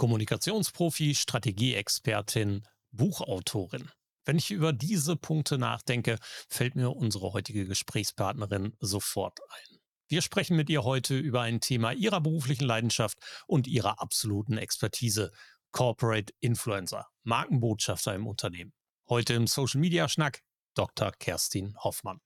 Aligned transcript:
Kommunikationsprofi, 0.00 1.14
Strategieexpertin, 1.14 2.66
Buchautorin. 2.90 3.90
Wenn 4.24 4.38
ich 4.38 4.50
über 4.50 4.72
diese 4.72 5.14
Punkte 5.14 5.58
nachdenke, 5.58 6.18
fällt 6.48 6.74
mir 6.74 6.96
unsere 6.96 7.34
heutige 7.34 7.66
Gesprächspartnerin 7.66 8.72
sofort 8.80 9.38
ein. 9.50 9.76
Wir 10.08 10.22
sprechen 10.22 10.56
mit 10.56 10.70
ihr 10.70 10.84
heute 10.84 11.18
über 11.18 11.42
ein 11.42 11.60
Thema 11.60 11.92
ihrer 11.92 12.22
beruflichen 12.22 12.64
Leidenschaft 12.64 13.18
und 13.46 13.66
ihrer 13.66 14.00
absoluten 14.00 14.56
Expertise. 14.56 15.32
Corporate 15.70 16.32
Influencer, 16.40 17.06
Markenbotschafter 17.24 18.14
im 18.14 18.26
Unternehmen. 18.26 18.72
Heute 19.06 19.34
im 19.34 19.46
Social 19.46 19.80
Media 19.80 20.08
Schnack 20.08 20.40
Dr. 20.74 21.12
Kerstin 21.12 21.76
Hoffmann. 21.76 22.20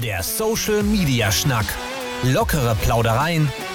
Der 0.00 0.22
Social 0.22 0.84
Media 0.84 1.32
Schnack. 1.32 1.66
Lockere 2.22 2.76
Plaudereien, 2.76 3.50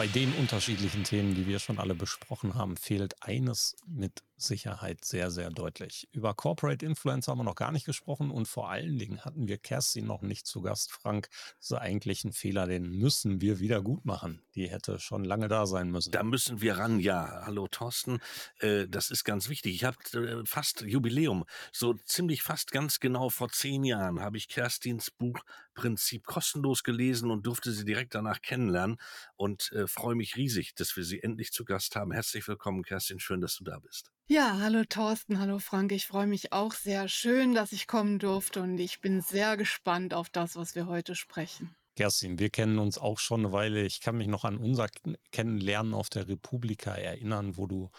Bei 0.00 0.06
den 0.06 0.32
unterschiedlichen 0.32 1.04
Themen, 1.04 1.34
die 1.34 1.46
wir 1.46 1.58
schon 1.58 1.78
alle 1.78 1.94
besprochen 1.94 2.54
haben, 2.54 2.78
fehlt 2.78 3.22
eines 3.22 3.76
mit 3.86 4.22
Sicherheit 4.38 5.04
sehr, 5.04 5.30
sehr 5.30 5.50
deutlich. 5.50 6.08
Über 6.12 6.32
Corporate 6.32 6.86
Influencer 6.86 7.32
haben 7.32 7.40
wir 7.40 7.44
noch 7.44 7.54
gar 7.54 7.70
nicht 7.70 7.84
gesprochen 7.84 8.30
und 8.30 8.48
vor 8.48 8.70
allen 8.70 8.98
Dingen 8.98 9.26
hatten 9.26 9.46
wir 9.46 9.58
Kerstin 9.58 10.06
noch 10.06 10.22
nicht 10.22 10.46
zu 10.46 10.62
Gast. 10.62 10.90
Frank, 10.90 11.28
das 11.58 11.72
ist 11.72 11.76
eigentlich 11.76 12.24
ein 12.24 12.32
Fehler, 12.32 12.66
den 12.66 12.88
müssen 12.90 13.42
wir 13.42 13.60
wieder 13.60 13.82
gut 13.82 14.06
machen. 14.06 14.40
Die 14.54 14.70
hätte 14.70 14.98
schon 14.98 15.22
lange 15.24 15.48
da 15.48 15.66
sein 15.66 15.90
müssen. 15.90 16.12
Da 16.12 16.22
müssen 16.22 16.62
wir 16.62 16.78
ran, 16.78 16.98
ja. 16.98 17.42
Hallo 17.44 17.68
Thorsten, 17.68 18.20
äh, 18.60 18.86
das 18.88 19.10
ist 19.10 19.24
ganz 19.24 19.50
wichtig. 19.50 19.74
Ich 19.74 19.84
habe 19.84 19.98
äh, 20.14 20.46
fast 20.46 20.80
Jubiläum, 20.80 21.44
so 21.72 21.92
ziemlich 21.92 22.42
fast 22.42 22.72
ganz 22.72 23.00
genau 23.00 23.28
vor 23.28 23.50
zehn 23.50 23.84
Jahren 23.84 24.20
habe 24.20 24.38
ich 24.38 24.48
Kerstins 24.48 25.10
Buch 25.10 25.40
Prinzip 25.80 26.26
kostenlos 26.26 26.82
gelesen 26.82 27.30
und 27.30 27.46
durfte 27.46 27.72
sie 27.72 27.86
direkt 27.86 28.14
danach 28.14 28.42
kennenlernen 28.42 28.98
und 29.36 29.72
äh, 29.72 29.86
freue 29.86 30.14
mich 30.14 30.36
riesig, 30.36 30.74
dass 30.74 30.94
wir 30.94 31.04
sie 31.04 31.22
endlich 31.22 31.52
zu 31.52 31.64
Gast 31.64 31.96
haben. 31.96 32.12
Herzlich 32.12 32.46
willkommen, 32.46 32.82
Kerstin, 32.82 33.18
schön, 33.18 33.40
dass 33.40 33.56
du 33.56 33.64
da 33.64 33.78
bist. 33.78 34.10
Ja, 34.26 34.58
hallo 34.60 34.84
Thorsten, 34.86 35.38
hallo 35.38 35.58
Frank. 35.58 35.92
Ich 35.92 36.06
freue 36.06 36.26
mich 36.26 36.52
auch 36.52 36.74
sehr 36.74 37.08
schön, 37.08 37.54
dass 37.54 37.72
ich 37.72 37.86
kommen 37.86 38.18
durfte 38.18 38.60
und 38.60 38.76
ich 38.76 39.00
bin 39.00 39.22
sehr 39.22 39.56
gespannt 39.56 40.12
auf 40.12 40.28
das, 40.28 40.54
was 40.54 40.74
wir 40.74 40.86
heute 40.86 41.14
sprechen. 41.14 41.74
Kerstin, 41.96 42.38
wir 42.38 42.50
kennen 42.50 42.78
uns 42.78 42.98
auch 42.98 43.18
schon 43.18 43.40
eine 43.40 43.52
Weile. 43.52 43.82
Ich 43.86 44.02
kann 44.02 44.18
mich 44.18 44.28
noch 44.28 44.44
an 44.44 44.58
unser 44.58 44.88
Kennenlernen 45.32 45.94
auf 45.94 46.10
der 46.10 46.28
Republika 46.28 46.94
erinnern, 46.94 47.56
wo 47.56 47.66
du 47.66 47.90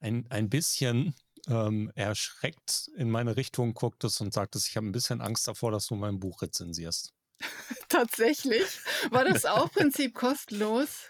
ein, 0.00 0.26
ein 0.28 0.50
bisschen 0.50 1.14
ähm, 1.48 1.90
erschreckt 1.94 2.90
in 2.96 3.10
meine 3.10 3.36
Richtung 3.36 3.74
gucktest 3.74 4.20
und 4.20 4.34
sagtest, 4.34 4.68
ich 4.68 4.76
habe 4.76 4.86
ein 4.86 4.92
bisschen 4.92 5.20
Angst 5.20 5.46
davor, 5.48 5.70
dass 5.70 5.86
du 5.86 5.94
mein 5.94 6.18
Buch 6.18 6.42
rezensierst. 6.42 7.12
Tatsächlich? 7.88 8.80
War 9.10 9.24
das 9.24 9.44
auch 9.44 9.70
Prinzip 9.70 10.14
kostenlos? 10.14 11.04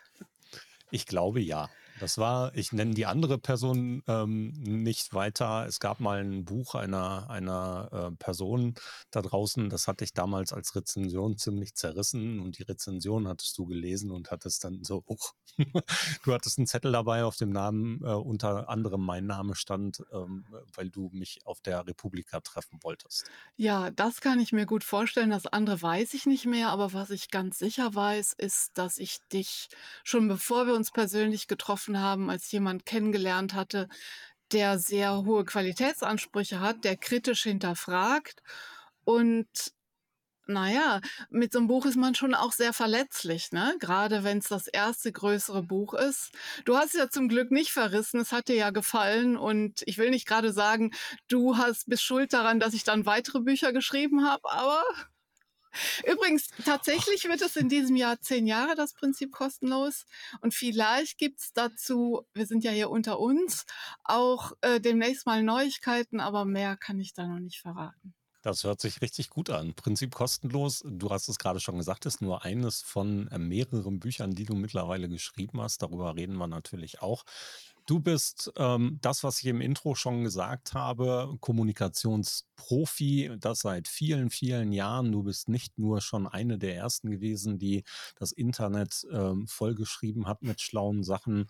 Ich 0.90 1.06
glaube 1.06 1.40
ja. 1.40 1.68
Das 2.00 2.18
war, 2.18 2.54
ich 2.54 2.72
nenne 2.72 2.94
die 2.94 3.06
andere 3.06 3.38
Person 3.38 4.02
ähm, 4.06 4.52
nicht 4.62 5.14
weiter. 5.14 5.66
Es 5.66 5.80
gab 5.80 6.00
mal 6.00 6.20
ein 6.20 6.44
Buch 6.44 6.74
einer, 6.74 7.30
einer 7.30 7.88
äh, 7.92 8.16
Person 8.16 8.74
da 9.10 9.22
draußen, 9.22 9.70
das 9.70 9.88
hatte 9.88 10.04
ich 10.04 10.12
damals 10.12 10.52
als 10.52 10.74
Rezension 10.74 11.38
ziemlich 11.38 11.74
zerrissen 11.74 12.40
und 12.40 12.58
die 12.58 12.64
Rezension 12.64 13.28
hattest 13.28 13.56
du 13.58 13.66
gelesen 13.66 14.10
und 14.10 14.30
hattest 14.30 14.64
dann 14.64 14.84
so, 14.84 15.02
oh, 15.06 15.16
du 16.24 16.32
hattest 16.32 16.58
einen 16.58 16.66
Zettel 16.66 16.92
dabei, 16.92 17.24
auf 17.24 17.36
dem 17.36 17.50
Namen 17.50 18.02
äh, 18.02 18.08
unter 18.08 18.68
anderem 18.68 19.00
mein 19.00 19.26
Name 19.26 19.54
stand, 19.54 20.02
ähm, 20.12 20.44
weil 20.74 20.90
du 20.90 21.10
mich 21.12 21.40
auf 21.44 21.60
der 21.60 21.86
Republika 21.86 22.40
treffen 22.40 22.78
wolltest. 22.82 23.30
Ja, 23.56 23.90
das 23.90 24.20
kann 24.20 24.38
ich 24.38 24.52
mir 24.52 24.66
gut 24.66 24.84
vorstellen. 24.84 25.30
Das 25.30 25.46
andere 25.46 25.80
weiß 25.80 26.14
ich 26.14 26.26
nicht 26.26 26.46
mehr, 26.46 26.68
aber 26.68 26.92
was 26.92 27.10
ich 27.10 27.30
ganz 27.30 27.58
sicher 27.58 27.94
weiß, 27.94 28.34
ist, 28.34 28.76
dass 28.76 28.98
ich 28.98 29.18
dich 29.32 29.68
schon 30.04 30.28
bevor 30.28 30.66
wir 30.66 30.74
uns 30.74 30.90
persönlich 30.90 31.46
getroffen 31.46 31.85
getroffen 31.86 32.00
haben, 32.00 32.30
als 32.30 32.50
jemand 32.52 32.84
kennengelernt 32.86 33.54
hatte, 33.54 33.88
der 34.52 34.78
sehr 34.78 35.24
hohe 35.24 35.44
Qualitätsansprüche 35.44 36.60
hat, 36.60 36.84
der 36.84 36.96
kritisch 36.96 37.44
hinterfragt. 37.44 38.42
Und 39.04 39.48
naja, 40.48 41.00
mit 41.28 41.52
so 41.52 41.58
einem 41.58 41.66
Buch 41.66 41.86
ist 41.86 41.96
man 41.96 42.14
schon 42.14 42.32
auch 42.34 42.52
sehr 42.52 42.72
verletzlich, 42.72 43.50
ne? 43.50 43.74
Gerade 43.80 44.22
wenn 44.22 44.38
es 44.38 44.48
das 44.48 44.68
erste 44.68 45.10
größere 45.10 45.64
Buch 45.64 45.94
ist. 45.94 46.30
Du 46.64 46.76
hast 46.76 46.94
ja 46.94 47.08
zum 47.10 47.28
Glück 47.28 47.50
nicht 47.50 47.72
verrissen, 47.72 48.20
es 48.20 48.30
hat 48.30 48.46
dir 48.48 48.54
ja 48.54 48.70
gefallen 48.70 49.36
und 49.36 49.82
ich 49.86 49.98
will 49.98 50.10
nicht 50.10 50.26
gerade 50.26 50.52
sagen, 50.52 50.92
du 51.28 51.56
hast 51.56 51.88
bist 51.88 52.04
schuld 52.04 52.32
daran, 52.32 52.60
dass 52.60 52.74
ich 52.74 52.84
dann 52.84 53.06
weitere 53.06 53.40
Bücher 53.40 53.72
geschrieben 53.72 54.24
habe, 54.24 54.48
aber 54.50 54.84
Übrigens, 56.04 56.48
tatsächlich 56.64 57.24
wird 57.24 57.42
es 57.42 57.56
in 57.56 57.68
diesem 57.68 57.96
Jahr 57.96 58.20
zehn 58.20 58.46
Jahre 58.46 58.74
das 58.74 58.94
Prinzip 58.94 59.32
kostenlos. 59.32 60.06
Und 60.40 60.54
vielleicht 60.54 61.18
gibt 61.18 61.40
es 61.40 61.52
dazu, 61.52 62.26
wir 62.34 62.46
sind 62.46 62.64
ja 62.64 62.70
hier 62.70 62.90
unter 62.90 63.18
uns, 63.18 63.64
auch 64.04 64.52
äh, 64.60 64.80
demnächst 64.80 65.26
mal 65.26 65.42
Neuigkeiten, 65.42 66.20
aber 66.20 66.44
mehr 66.44 66.76
kann 66.76 67.00
ich 67.00 67.14
da 67.14 67.26
noch 67.26 67.40
nicht 67.40 67.60
verraten. 67.60 68.14
Das 68.46 68.62
hört 68.62 68.80
sich 68.80 69.02
richtig 69.02 69.28
gut 69.28 69.50
an. 69.50 69.74
Prinzip 69.74 70.14
kostenlos. 70.14 70.84
Du 70.86 71.10
hast 71.10 71.28
es 71.28 71.36
gerade 71.36 71.58
schon 71.58 71.78
gesagt, 71.78 72.06
ist 72.06 72.22
nur 72.22 72.44
eines 72.44 72.80
von 72.80 73.26
äh, 73.32 73.38
mehreren 73.38 73.98
Büchern, 73.98 74.36
die 74.36 74.44
du 74.44 74.54
mittlerweile 74.54 75.08
geschrieben 75.08 75.60
hast. 75.60 75.82
Darüber 75.82 76.14
reden 76.14 76.36
wir 76.36 76.46
natürlich 76.46 77.02
auch. 77.02 77.24
Du 77.86 78.00
bist 78.00 78.52
ähm, 78.56 78.98
das, 79.00 79.22
was 79.22 79.38
ich 79.38 79.46
im 79.46 79.60
Intro 79.60 79.94
schon 79.94 80.24
gesagt 80.24 80.74
habe, 80.74 81.36
Kommunikationsprofi, 81.38 83.36
das 83.38 83.60
seit 83.60 83.86
vielen, 83.86 84.30
vielen 84.30 84.72
Jahren. 84.72 85.12
Du 85.12 85.22
bist 85.22 85.48
nicht 85.48 85.78
nur 85.78 86.00
schon 86.00 86.26
eine 86.26 86.58
der 86.58 86.74
ersten 86.74 87.12
gewesen, 87.12 87.58
die 87.60 87.84
das 88.16 88.32
Internet 88.32 89.06
ähm, 89.12 89.46
vollgeschrieben 89.46 90.26
hat 90.26 90.42
mit 90.42 90.60
schlauen 90.60 91.04
Sachen 91.04 91.46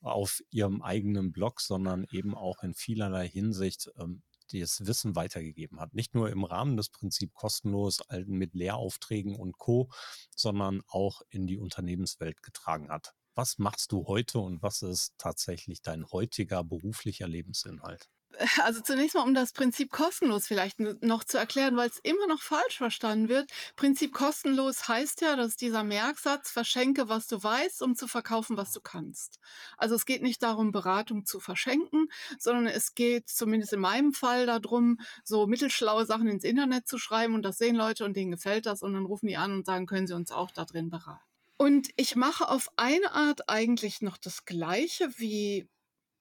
auf 0.00 0.40
ihrem 0.50 0.80
eigenen 0.80 1.32
Blog, 1.32 1.60
sondern 1.60 2.06
eben 2.10 2.34
auch 2.34 2.62
in 2.62 2.72
vielerlei 2.72 3.28
Hinsicht 3.28 3.90
ähm, 3.98 4.22
das 4.52 4.86
Wissen 4.86 5.16
weitergegeben 5.16 5.80
hat. 5.80 5.92
Nicht 5.92 6.14
nur 6.14 6.30
im 6.30 6.44
Rahmen 6.44 6.78
des 6.78 6.88
Prinzip 6.88 7.34
kostenlos 7.34 8.00
mit 8.24 8.54
Lehraufträgen 8.54 9.36
und 9.36 9.58
Co., 9.58 9.90
sondern 10.34 10.82
auch 10.86 11.20
in 11.28 11.46
die 11.46 11.58
Unternehmenswelt 11.58 12.42
getragen 12.42 12.88
hat. 12.88 13.14
Was 13.34 13.58
machst 13.58 13.92
du 13.92 14.06
heute 14.06 14.40
und 14.40 14.62
was 14.62 14.82
ist 14.82 15.14
tatsächlich 15.18 15.82
dein 15.82 16.06
heutiger 16.10 16.64
beruflicher 16.64 17.28
Lebensinhalt? 17.28 18.10
Also 18.62 18.80
zunächst 18.80 19.14
mal, 19.14 19.22
um 19.22 19.34
das 19.34 19.52
Prinzip 19.52 19.90
kostenlos 19.90 20.46
vielleicht 20.46 20.80
noch 20.80 21.24
zu 21.24 21.38
erklären, 21.38 21.76
weil 21.76 21.88
es 21.88 21.98
immer 22.02 22.26
noch 22.26 22.42
falsch 22.42 22.78
verstanden 22.78 23.28
wird. 23.28 23.50
Prinzip 23.76 24.12
kostenlos 24.12 24.88
heißt 24.88 25.20
ja, 25.20 25.36
dass 25.36 25.56
dieser 25.56 25.84
Merksatz, 25.84 26.50
verschenke, 26.50 27.08
was 27.08 27.26
du 27.28 27.42
weißt, 27.42 27.82
um 27.82 27.94
zu 27.96 28.08
verkaufen, 28.08 28.56
was 28.56 28.72
du 28.72 28.80
kannst. 28.80 29.38
Also 29.76 29.94
es 29.94 30.06
geht 30.06 30.22
nicht 30.22 30.42
darum, 30.42 30.72
Beratung 30.72 31.24
zu 31.26 31.40
verschenken, 31.40 32.08
sondern 32.38 32.66
es 32.66 32.94
geht 32.94 33.28
zumindest 33.28 33.72
in 33.72 33.80
meinem 33.80 34.12
Fall 34.12 34.46
darum, 34.46 34.98
so 35.24 35.46
mittelschlaue 35.46 36.06
Sachen 36.06 36.28
ins 36.28 36.44
Internet 36.44 36.86
zu 36.88 36.98
schreiben 36.98 37.34
und 37.34 37.42
das 37.42 37.58
sehen 37.58 37.76
Leute 37.76 38.04
und 38.04 38.16
denen 38.16 38.32
gefällt 38.32 38.66
das 38.66 38.82
und 38.82 38.94
dann 38.94 39.06
rufen 39.06 39.26
die 39.28 39.36
an 39.36 39.52
und 39.52 39.66
sagen, 39.66 39.86
können 39.86 40.06
sie 40.06 40.14
uns 40.14 40.30
auch 40.32 40.50
da 40.50 40.64
drin 40.64 40.90
beraten. 40.90 41.33
Und 41.56 41.88
ich 41.96 42.16
mache 42.16 42.48
auf 42.48 42.68
eine 42.76 43.12
Art 43.12 43.48
eigentlich 43.48 44.02
noch 44.02 44.16
das 44.16 44.44
Gleiche 44.44 45.18
wie 45.18 45.68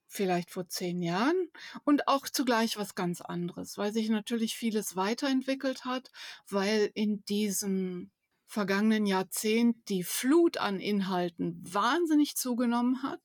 vielleicht 0.07 0.51
vor 0.51 0.67
zehn 0.69 1.01
Jahren 1.01 1.49
und 1.83 2.07
auch 2.07 2.29
zugleich 2.29 2.77
was 2.77 2.93
ganz 2.93 3.19
anderes, 3.19 3.77
weil 3.77 3.91
sich 3.91 4.09
natürlich 4.09 4.55
vieles 4.55 4.95
weiterentwickelt 4.95 5.85
hat, 5.85 6.11
weil 6.47 6.91
in 6.93 7.25
diesem 7.25 8.11
vergangenen 8.45 9.07
Jahrzehnt 9.07 9.89
die 9.89 10.03
Flut 10.03 10.57
an 10.57 10.79
Inhalten 10.79 11.59
wahnsinnig 11.63 12.35
zugenommen 12.35 13.01
hat. 13.01 13.21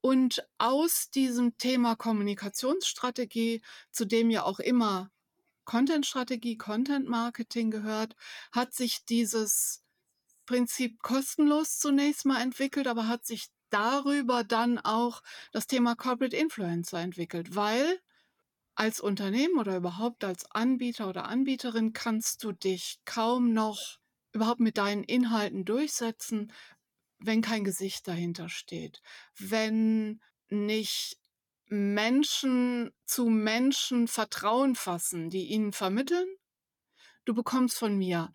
Und 0.00 0.46
aus 0.58 1.10
diesem 1.10 1.56
Thema 1.56 1.94
Kommunikationsstrategie, 1.94 3.62
zu 3.92 4.04
dem 4.04 4.30
ja 4.30 4.42
auch 4.42 4.58
immer 4.58 5.10
Contentstrategie, 5.64 6.56
Content 6.56 7.08
Marketing 7.08 7.70
gehört, 7.70 8.16
hat 8.52 8.74
sich 8.74 9.04
dieses 9.04 9.85
Prinzip 10.46 11.02
kostenlos 11.02 11.78
zunächst 11.78 12.24
mal 12.24 12.40
entwickelt, 12.40 12.86
aber 12.86 13.08
hat 13.08 13.26
sich 13.26 13.48
darüber 13.70 14.44
dann 14.44 14.78
auch 14.78 15.22
das 15.52 15.66
Thema 15.66 15.94
Corporate 15.96 16.36
Influencer 16.36 17.00
entwickelt, 17.00 17.54
weil 17.54 18.00
als 18.74 19.00
Unternehmen 19.00 19.58
oder 19.58 19.76
überhaupt 19.76 20.22
als 20.24 20.50
Anbieter 20.50 21.08
oder 21.08 21.26
Anbieterin 21.26 21.92
kannst 21.92 22.44
du 22.44 22.52
dich 22.52 23.00
kaum 23.04 23.52
noch 23.52 23.98
überhaupt 24.32 24.60
mit 24.60 24.76
deinen 24.76 25.02
Inhalten 25.02 25.64
durchsetzen, 25.64 26.52
wenn 27.18 27.40
kein 27.40 27.64
Gesicht 27.64 28.06
dahinter 28.06 28.48
steht, 28.48 29.02
wenn 29.38 30.20
nicht 30.48 31.18
Menschen 31.68 32.92
zu 33.06 33.26
Menschen 33.28 34.08
Vertrauen 34.08 34.74
fassen, 34.76 35.30
die 35.30 35.46
ihnen 35.46 35.72
vermitteln. 35.72 36.28
Du 37.24 37.34
bekommst 37.34 37.78
von 37.78 37.96
mir 37.96 38.32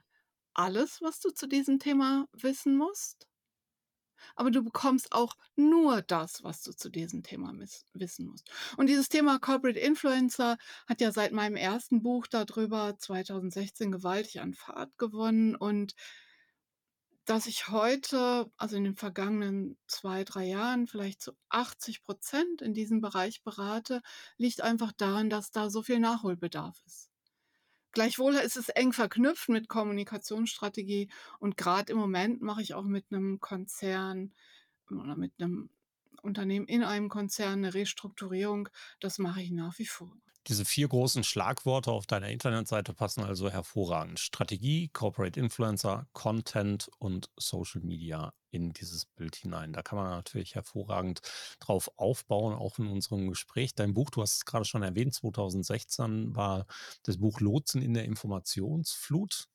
alles, 0.54 1.02
was 1.02 1.20
du 1.20 1.32
zu 1.32 1.48
diesem 1.48 1.80
Thema 1.80 2.28
wissen 2.34 2.78
musst. 2.78 3.28
Aber 4.36 4.52
du 4.52 4.64
bekommst 4.64 5.12
auch 5.12 5.36
nur 5.56 6.02
das, 6.02 6.44
was 6.44 6.62
du 6.62 6.74
zu 6.74 6.90
diesem 6.90 7.24
Thema 7.24 7.54
wissen 7.94 8.28
musst. 8.28 8.50
Und 8.78 8.88
dieses 8.88 9.10
Thema 9.10 9.40
Corporate 9.40 9.80
Influencer 9.80 10.58
hat 10.88 11.02
ja 11.02 11.12
seit 11.12 11.32
meinem 11.32 11.56
ersten 11.56 12.02
Buch 12.04 12.28
darüber 12.28 12.96
2016 12.98 13.92
gewaltig 13.92 14.40
an 14.42 14.54
Fahrt 14.54 14.98
gewonnen. 14.98 15.56
Und 15.56 15.96
dass 17.26 17.46
ich 17.46 17.68
heute, 17.70 18.52
also 18.58 18.76
in 18.76 18.84
den 18.84 18.96
vergangenen 18.96 19.78
zwei, 19.88 20.24
drei 20.24 20.46
Jahren, 20.46 20.88
vielleicht 20.88 21.22
zu 21.22 21.34
80 21.50 22.04
Prozent 22.04 22.62
in 22.62 22.74
diesem 22.74 23.02
Bereich 23.02 23.44
berate, 23.44 24.02
liegt 24.38 24.62
einfach 24.62 24.92
daran, 24.92 25.30
dass 25.30 25.52
da 25.52 25.70
so 25.70 25.84
viel 25.84 26.00
Nachholbedarf 26.00 26.82
ist. 26.86 27.11
Gleichwohl 27.92 28.36
ist 28.36 28.58
es 28.58 28.70
eng 28.70 28.94
verknüpft 28.94 29.50
mit 29.50 29.68
Kommunikationsstrategie 29.68 31.10
und 31.40 31.58
gerade 31.58 31.92
im 31.92 31.98
Moment 31.98 32.42
mache 32.42 32.62
ich 32.62 32.74
auch 32.74 32.86
mit 32.86 33.06
einem 33.12 33.40
Konzern 33.40 34.34
oder 34.90 35.16
mit 35.16 35.34
einem 35.40 35.70
Unternehmen 36.22 36.68
in 36.68 36.84
einem 36.84 37.10
Konzern 37.10 37.60
eine 37.60 37.74
Restrukturierung. 37.74 38.70
Das 39.00 39.18
mache 39.20 39.42
ich 39.42 39.52
nach 39.52 39.78
wie 39.80 39.86
vor. 39.86 40.16
Diese 40.48 40.66
vier 40.66 40.88
großen 40.88 41.24
Schlagworte 41.24 41.92
auf 41.92 42.08
deiner 42.08 42.30
Internetseite 42.30 42.94
passen 42.94 43.24
also 43.24 43.50
hervorragend. 43.50 44.20
Strategie, 44.20 44.88
Corporate 44.88 45.40
Influencer, 45.40 46.08
Content 46.14 46.90
und 46.98 47.30
Social 47.38 47.82
Media 47.82 48.34
in 48.50 48.74
dieses 48.74 49.06
Bild 49.06 49.36
hinein. 49.36 49.72
Da 49.72 49.84
kann 49.84 49.98
man 49.98 50.10
natürlich 50.10 50.56
hervorragend 50.56 51.22
drauf 51.60 51.92
aufbauen, 51.98 52.56
auch 52.56 52.80
in 52.80 52.88
unserem 52.88 53.30
Gespräch. 53.30 53.76
Dein 53.76 53.94
Buch, 53.94 54.10
du 54.10 54.22
hast 54.22 54.38
es 54.38 54.46
gerade 54.46 54.66
schon 54.66 54.82
erwähnt, 54.84 55.14
2016 55.14 56.36
war 56.36 56.66
das 57.04 57.18
Buch 57.18 57.40
Lotsen 57.40 57.82
in 57.82 57.94
der 57.94 58.06
Informationsflut. 58.06 59.48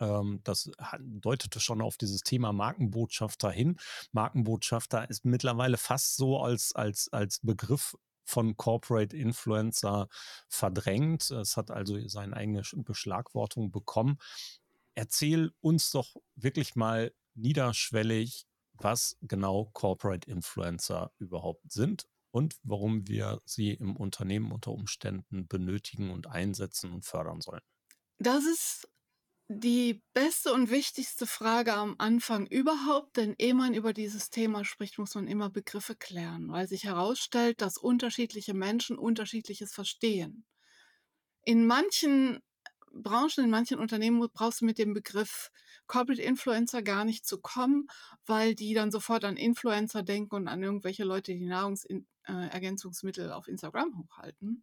Ähm, 0.00 0.40
das 0.44 0.70
deutete 1.00 1.60
schon 1.60 1.80
auf 1.82 1.96
dieses 1.96 2.22
Thema 2.22 2.52
Markenbotschafter 2.52 3.50
hin. 3.50 3.76
Markenbotschafter 4.12 5.08
ist 5.10 5.24
mittlerweile 5.24 5.76
fast 5.78 6.16
so 6.16 6.40
als, 6.40 6.74
als, 6.74 7.12
als 7.12 7.40
Begriff 7.40 7.96
von 8.24 8.56
Corporate 8.56 9.16
Influencer 9.16 10.08
verdrängt. 10.48 11.30
Es 11.30 11.56
hat 11.56 11.70
also 11.70 11.98
seine 12.08 12.36
eigene 12.36 12.62
Beschlagwortung 12.76 13.70
bekommen. 13.70 14.18
Erzähl 14.94 15.52
uns 15.60 15.90
doch 15.90 16.16
wirklich 16.34 16.74
mal 16.74 17.12
niederschwellig, 17.34 18.46
was 18.74 19.16
genau 19.22 19.70
Corporate 19.72 20.30
Influencer 20.30 21.12
überhaupt 21.18 21.72
sind 21.72 22.06
und 22.30 22.56
warum 22.62 23.06
wir 23.06 23.40
sie 23.44 23.72
im 23.72 23.96
Unternehmen 23.96 24.52
unter 24.52 24.72
Umständen 24.72 25.46
benötigen 25.46 26.10
und 26.10 26.26
einsetzen 26.26 26.92
und 26.92 27.04
fördern 27.04 27.40
sollen. 27.40 27.62
Das 28.18 28.44
ist 28.44 28.88
die 29.60 30.02
beste 30.14 30.52
und 30.52 30.70
wichtigste 30.70 31.26
Frage 31.26 31.74
am 31.74 31.94
Anfang 31.98 32.46
überhaupt, 32.46 33.16
denn 33.16 33.34
ehe 33.38 33.54
man 33.54 33.74
über 33.74 33.92
dieses 33.92 34.30
Thema 34.30 34.64
spricht, 34.64 34.98
muss 34.98 35.14
man 35.14 35.28
immer 35.28 35.50
Begriffe 35.50 35.94
klären, 35.94 36.50
weil 36.50 36.66
sich 36.66 36.84
herausstellt, 36.84 37.60
dass 37.60 37.76
unterschiedliche 37.76 38.54
Menschen 38.54 38.98
unterschiedliches 38.98 39.72
verstehen. 39.72 40.44
In 41.44 41.66
manchen 41.66 42.40
Branchen, 42.92 43.44
in 43.44 43.50
manchen 43.50 43.78
Unternehmen 43.78 44.26
brauchst 44.32 44.60
du 44.60 44.64
mit 44.64 44.78
dem 44.78 44.94
Begriff 44.94 45.50
Corporate 45.86 46.22
Influencer 46.22 46.82
gar 46.82 47.04
nicht 47.04 47.26
zu 47.26 47.40
kommen, 47.40 47.88
weil 48.26 48.54
die 48.54 48.74
dann 48.74 48.90
sofort 48.90 49.24
an 49.24 49.36
Influencer 49.36 50.02
denken 50.02 50.34
und 50.34 50.48
an 50.48 50.62
irgendwelche 50.62 51.04
Leute, 51.04 51.32
die 51.32 51.46
Nahrungsergänzungsmittel 51.46 53.28
äh, 53.30 53.32
auf 53.32 53.48
Instagram 53.48 53.98
hochhalten. 53.98 54.62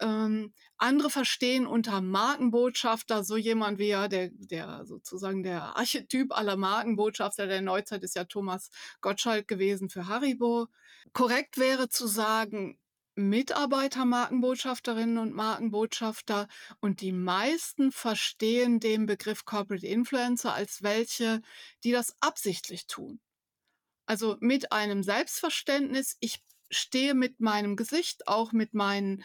Ähm, 0.00 0.52
andere 0.76 1.10
verstehen 1.10 1.66
unter 1.66 2.00
Markenbotschafter 2.00 3.24
so 3.24 3.36
jemand 3.36 3.78
wie 3.78 3.88
ja 3.88 4.06
der, 4.08 4.30
der 4.32 4.84
sozusagen 4.84 5.42
der 5.42 5.76
Archetyp 5.76 6.36
aller 6.36 6.56
Markenbotschafter 6.56 7.46
der 7.46 7.62
Neuzeit 7.62 8.04
ist 8.04 8.14
ja 8.14 8.24
Thomas 8.24 8.70
Gottschalk 9.00 9.48
gewesen 9.48 9.90
für 9.90 10.06
Haribo. 10.06 10.68
Korrekt 11.12 11.58
wäre 11.58 11.88
zu 11.88 12.06
sagen, 12.06 12.78
Mitarbeiter 13.18 14.04
Markenbotschafterinnen 14.04 15.18
und 15.18 15.34
Markenbotschafter 15.34 16.46
und 16.80 17.00
die 17.00 17.10
meisten 17.10 17.90
verstehen 17.90 18.78
den 18.78 19.06
Begriff 19.06 19.44
Corporate 19.44 19.84
Influencer 19.84 20.54
als 20.54 20.84
welche, 20.84 21.42
die 21.82 21.90
das 21.90 22.14
absichtlich 22.20 22.86
tun. 22.86 23.18
Also 24.06 24.36
mit 24.38 24.70
einem 24.70 25.02
Selbstverständnis, 25.02 26.16
ich 26.20 26.44
stehe 26.70 27.14
mit 27.14 27.40
meinem 27.40 27.74
Gesicht, 27.74 28.28
auch 28.28 28.52
mit 28.52 28.72
meinen 28.72 29.24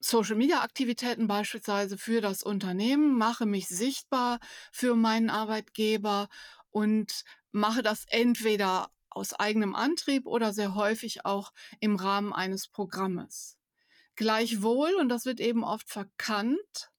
Social-Media-Aktivitäten 0.00 1.26
beispielsweise 1.26 1.98
für 1.98 2.20
das 2.20 2.42
Unternehmen, 2.42 3.16
mache 3.16 3.46
mich 3.46 3.68
sichtbar 3.68 4.40
für 4.72 4.96
meinen 4.96 5.30
Arbeitgeber 5.30 6.28
und 6.70 7.24
mache 7.52 7.82
das 7.82 8.04
entweder 8.08 8.90
aus 9.10 9.34
eigenem 9.34 9.74
Antrieb 9.74 10.26
oder 10.26 10.52
sehr 10.52 10.74
häufig 10.74 11.24
auch 11.26 11.52
im 11.80 11.96
Rahmen 11.96 12.32
eines 12.32 12.68
Programmes. 12.68 13.56
Gleichwohl, 14.16 14.94
und 14.94 15.08
das 15.08 15.24
wird 15.24 15.40
eben 15.40 15.64
oft 15.64 15.88
verkannt, 15.88 16.90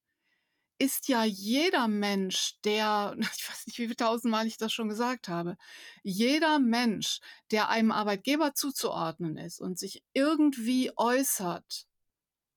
ist 0.77 1.07
ja 1.07 1.23
jeder 1.23 1.87
Mensch, 1.87 2.55
der, 2.63 3.15
ich 3.19 3.49
weiß 3.49 3.67
nicht, 3.67 3.77
wie 3.77 3.83
viele 3.83 3.95
tausendmal 3.95 4.47
ich 4.47 4.57
das 4.57 4.73
schon 4.73 4.89
gesagt 4.89 5.27
habe, 5.27 5.57
jeder 6.03 6.59
Mensch, 6.59 7.19
der 7.51 7.69
einem 7.69 7.91
Arbeitgeber 7.91 8.53
zuzuordnen 8.53 9.37
ist 9.37 9.59
und 9.61 9.77
sich 9.77 10.03
irgendwie 10.13 10.91
äußert, 10.97 11.87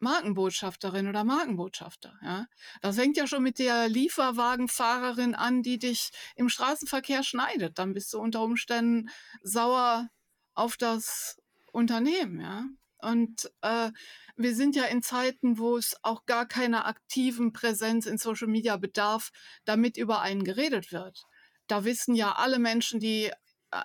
Markenbotschafterin 0.04 1.08
oder 1.08 1.24
Markenbotschafter. 1.24 2.14
Ja? 2.22 2.46
Das 2.80 2.94
fängt 2.96 3.16
ja 3.16 3.26
schon 3.26 3.42
mit 3.42 3.58
der 3.58 3.88
Lieferwagenfahrerin 3.88 5.34
an, 5.34 5.62
die 5.62 5.78
dich 5.78 6.10
im 6.36 6.48
Straßenverkehr 6.48 7.24
schneidet. 7.24 7.78
Dann 7.78 7.94
bist 7.94 8.12
du 8.14 8.20
unter 8.20 8.42
Umständen 8.42 9.10
sauer 9.42 10.08
auf 10.54 10.76
das 10.76 11.42
Unternehmen. 11.72 12.40
Ja? 12.40 12.64
Und 12.98 13.50
äh, 13.62 13.90
wir 14.36 14.54
sind 14.54 14.76
ja 14.76 14.84
in 14.84 15.02
Zeiten, 15.02 15.58
wo 15.58 15.76
es 15.76 15.96
auch 16.02 16.26
gar 16.26 16.46
keiner 16.46 16.86
aktiven 16.86 17.52
Präsenz 17.52 18.06
in 18.06 18.18
Social 18.18 18.48
Media 18.48 18.76
bedarf, 18.76 19.30
damit 19.64 19.96
über 19.96 20.20
einen 20.20 20.44
geredet 20.44 20.92
wird. 20.92 21.24
Da 21.66 21.84
wissen 21.84 22.14
ja 22.14 22.32
alle 22.32 22.58
Menschen, 22.58 23.00
die 23.00 23.32
äh, 23.70 23.82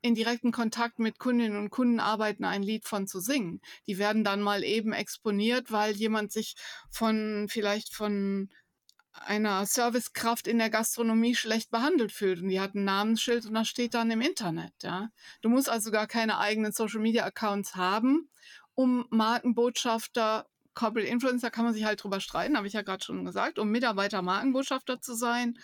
in 0.00 0.14
direkten 0.14 0.52
Kontakt 0.52 0.98
mit 0.98 1.18
Kundinnen 1.18 1.58
und 1.58 1.70
Kunden 1.70 2.00
arbeiten, 2.00 2.44
ein 2.44 2.62
Lied 2.62 2.86
von 2.86 3.06
zu 3.06 3.20
singen. 3.20 3.60
Die 3.86 3.98
werden 3.98 4.24
dann 4.24 4.40
mal 4.40 4.62
eben 4.62 4.92
exponiert, 4.92 5.72
weil 5.72 5.94
jemand 5.96 6.32
sich 6.32 6.54
von 6.90 7.46
vielleicht 7.48 7.94
von 7.94 8.48
einer 9.12 9.66
Servicekraft 9.66 10.46
in 10.46 10.58
der 10.58 10.70
Gastronomie 10.70 11.34
schlecht 11.34 11.70
behandelt 11.70 12.12
fühlt 12.12 12.40
und 12.40 12.48
die 12.48 12.60
hat 12.60 12.74
ein 12.74 12.84
Namensschild 12.84 13.46
und 13.46 13.54
das 13.54 13.68
steht 13.68 13.94
dann 13.94 14.10
im 14.10 14.20
Internet. 14.20 14.72
Ja. 14.82 15.10
Du 15.40 15.48
musst 15.48 15.68
also 15.68 15.90
gar 15.90 16.06
keine 16.06 16.38
eigenen 16.38 16.72
Social 16.72 17.00
Media 17.00 17.24
Accounts 17.24 17.74
haben, 17.74 18.30
um 18.74 19.06
Markenbotschafter, 19.10 20.46
Corporate 20.74 21.08
Influencer 21.08 21.50
kann 21.50 21.64
man 21.64 21.74
sich 21.74 21.84
halt 21.84 22.02
drüber 22.02 22.20
streiten, 22.20 22.56
habe 22.56 22.68
ich 22.68 22.74
ja 22.74 22.82
gerade 22.82 23.04
schon 23.04 23.24
gesagt, 23.24 23.58
um 23.58 23.70
Mitarbeiter 23.70 24.22
Markenbotschafter 24.22 25.00
zu 25.00 25.14
sein. 25.14 25.58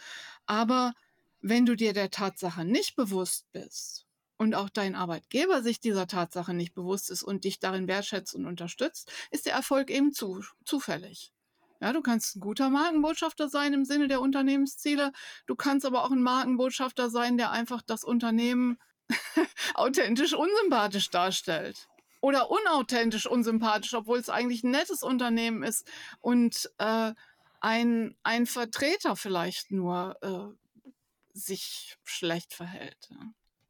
Aber 0.47 0.93
wenn 1.41 1.67
du 1.67 1.77
dir 1.77 1.93
der 1.93 2.11
Tatsache 2.11 2.65
nicht 2.65 2.97
bewusst 2.97 3.47
bist, 3.53 4.07
und 4.37 4.55
auch 4.55 4.69
dein 4.69 4.95
Arbeitgeber 4.95 5.63
sich 5.63 5.81
dieser 5.81 6.07
Tatsache 6.07 6.55
nicht 6.55 6.75
bewusst 6.75 7.11
ist 7.11 7.23
und 7.23 7.45
dich 7.45 7.61
darin 7.61 7.89
wertschätzt 7.89 8.35
und 8.35 8.47
unterstützt, 8.47 9.13
ist 9.31 9.47
der 9.47 9.55
Erfolg 9.55 9.91
eben 9.91 10.13
zu, 10.13 10.43
zufällig. 10.65 11.33
Ja, 11.81 11.93
du 11.93 12.01
kannst 12.01 12.37
ein 12.37 12.41
guter 12.41 12.71
Markenbotschafter 12.71 13.49
sein 13.49 13.75
im 13.75 13.85
Sinne 13.85 14.09
der 14.09 14.21
Unternehmensziele. 14.21 15.13
Du 15.47 15.55
kannst 15.55 15.85
aber 15.85 16.05
auch 16.05 16.11
ein 16.11 16.23
Markenbotschafter 16.23 17.11
sein, 17.11 17.37
der 17.37 17.51
einfach 17.51 17.83
das 17.83 18.05
Unternehmen 18.05 18.79
authentisch 19.75 20.33
unsympathisch 20.33 21.11
darstellt. 21.11 21.89
Oder 22.21 22.51
unauthentisch 22.51 23.27
unsympathisch, 23.27 23.93
obwohl 23.93 24.19
es 24.19 24.31
eigentlich 24.31 24.65
ein 24.65 24.71
nettes 24.71 25.03
Unternehmen 25.03 25.63
ist 25.63 25.87
und 26.21 26.71
äh, 26.79 27.13
ein, 27.61 28.17
ein 28.23 28.47
Vertreter 28.47 29.15
vielleicht 29.15 29.71
nur 29.71 30.17
äh, 30.23 30.89
sich 31.35 31.99
schlecht 32.03 32.55
verhält. 32.55 33.11
Ja. 33.11 33.19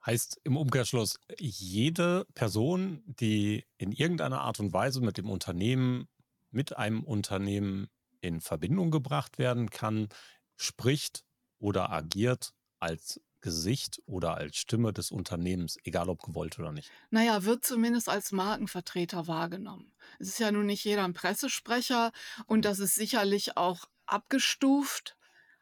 Heißt 0.07 0.41
im 0.45 0.57
Umkehrschluss, 0.57 1.19
jede 1.39 2.27
Person, 2.35 3.03
die 3.07 3.65
in 3.79 3.91
irgendeiner 3.91 4.43
Art 4.43 4.61
und 4.61 4.73
Weise 4.73 5.01
mit 5.01 5.17
dem 5.17 5.31
Unternehmen, 5.31 6.09
mit 6.51 6.77
einem 6.77 7.03
Unternehmen 7.03 7.89
in 8.21 8.41
Verbindung 8.41 8.91
gebracht 8.91 9.39
werden 9.39 9.71
kann, 9.71 10.09
spricht 10.57 11.25
oder 11.59 11.91
agiert 11.91 12.53
als 12.81 13.21
Gesicht 13.41 14.03
oder 14.07 14.37
als 14.37 14.57
Stimme 14.57 14.93
des 14.93 15.11
Unternehmens, 15.11 15.79
egal 15.85 16.09
ob 16.09 16.23
gewollt 16.23 16.59
oder 16.59 16.73
nicht. 16.73 16.91
Naja, 17.11 17.45
wird 17.45 17.65
zumindest 17.65 18.09
als 18.09 18.33
Markenvertreter 18.33 19.27
wahrgenommen. 19.27 19.93
Es 20.19 20.29
ist 20.29 20.39
ja 20.39 20.51
nun 20.51 20.67
nicht 20.67 20.85
jeder 20.85 21.05
ein 21.05 21.13
Pressesprecher 21.13 22.13
und 22.47 22.65
das 22.65 22.79
ist 22.79 22.95
sicherlich 22.95 23.57
auch 23.57 23.85
abgestuft. 24.07 25.17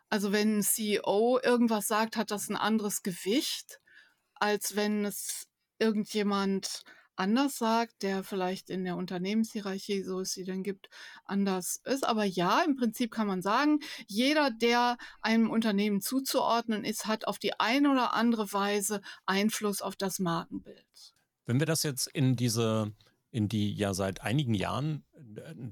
Also 0.08 0.30
wenn 0.30 0.58
ein 0.58 0.62
CEO 0.62 1.40
irgendwas 1.42 1.88
sagt, 1.88 2.16
hat 2.16 2.30
das 2.30 2.48
ein 2.48 2.56
anderes 2.56 3.02
Gewicht 3.02 3.81
als 4.42 4.74
wenn 4.74 5.04
es 5.04 5.46
irgendjemand 5.78 6.82
anders 7.14 7.58
sagt, 7.58 8.02
der 8.02 8.24
vielleicht 8.24 8.70
in 8.70 8.82
der 8.82 8.96
Unternehmenshierarchie, 8.96 10.02
so 10.02 10.18
es 10.18 10.32
sie 10.32 10.42
denn 10.42 10.64
gibt, 10.64 10.88
anders 11.24 11.80
ist. 11.84 12.04
Aber 12.04 12.24
ja, 12.24 12.60
im 12.62 12.74
Prinzip 12.74 13.12
kann 13.12 13.28
man 13.28 13.40
sagen, 13.40 13.78
jeder, 14.08 14.50
der 14.50 14.96
einem 15.20 15.48
Unternehmen 15.48 16.00
zuzuordnen 16.00 16.84
ist, 16.84 17.06
hat 17.06 17.28
auf 17.28 17.38
die 17.38 17.60
eine 17.60 17.92
oder 17.92 18.14
andere 18.14 18.52
Weise 18.52 19.00
Einfluss 19.26 19.80
auf 19.80 19.94
das 19.94 20.18
Markenbild. 20.18 21.14
Wenn 21.46 21.60
wir 21.60 21.66
das 21.66 21.84
jetzt 21.84 22.08
in 22.08 22.34
diese 22.34 22.92
in 23.30 23.48
die 23.48 23.72
ja 23.72 23.94
seit 23.94 24.22
einigen 24.22 24.54
Jahren, 24.54 25.04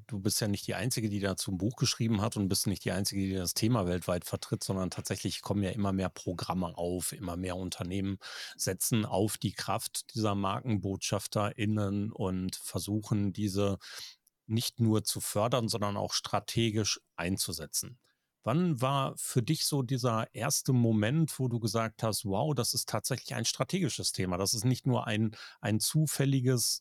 du 0.07 0.21
bist 0.21 0.41
ja 0.41 0.49
nicht 0.49 0.67
die 0.67 0.75
Einzige, 0.75 1.09
die 1.09 1.21
dazu 1.21 1.51
ein 1.53 1.59
Buch 1.59 1.77
geschrieben 1.77 2.21
hat 2.21 2.37
und 2.37 2.49
bist 2.49 2.67
nicht 2.67 2.85
die 2.85 2.93
Einzige, 2.93 3.21
die 3.23 3.35
das 3.35 3.55
Thema 3.55 3.87
weltweit 3.87 4.25
vertritt, 4.25 4.65
sondern 4.65 4.91
tatsächlich 4.91 5.43
kommen 5.43 5.63
ja 5.63 5.71
immer 5.71 5.93
mehr 5.93 6.09
Programme 6.09 6.77
auf, 6.77 7.13
immer 7.13 7.37
mehr 7.37 7.57
Unternehmen 7.57 8.19
setzen 8.57 9.05
auf 9.05 9.39
die 9.39 9.53
Kraft 9.53 10.15
dieser 10.15 10.35
MarkenbotschafterInnen 10.35 12.13
und 12.13 12.57
versuchen 12.57 13.33
diese 13.33 13.79
nicht 14.47 14.81
nur 14.81 15.05
zu 15.05 15.21
fördern, 15.21 15.69
sondern 15.69 15.97
auch 15.97 16.13
strategisch 16.13 17.01
einzusetzen. 17.17 17.99
Wann 18.43 18.81
war 18.81 19.15
für 19.19 19.43
dich 19.43 19.67
so 19.67 19.83
dieser 19.83 20.35
erste 20.35 20.73
Moment, 20.73 21.39
wo 21.39 21.49
du 21.49 21.61
gesagt 21.61 22.03
hast, 22.03 22.25
wow, 22.25 22.55
das 22.55 22.73
ist 22.73 22.89
tatsächlich 22.89 23.35
ein 23.35 23.45
strategisches 23.45 24.13
Thema. 24.13 24.39
Das 24.39 24.55
ist 24.55 24.65
nicht 24.65 24.87
nur 24.87 25.07
ein, 25.07 25.37
ein 25.61 25.79
zufälliges 25.79 26.81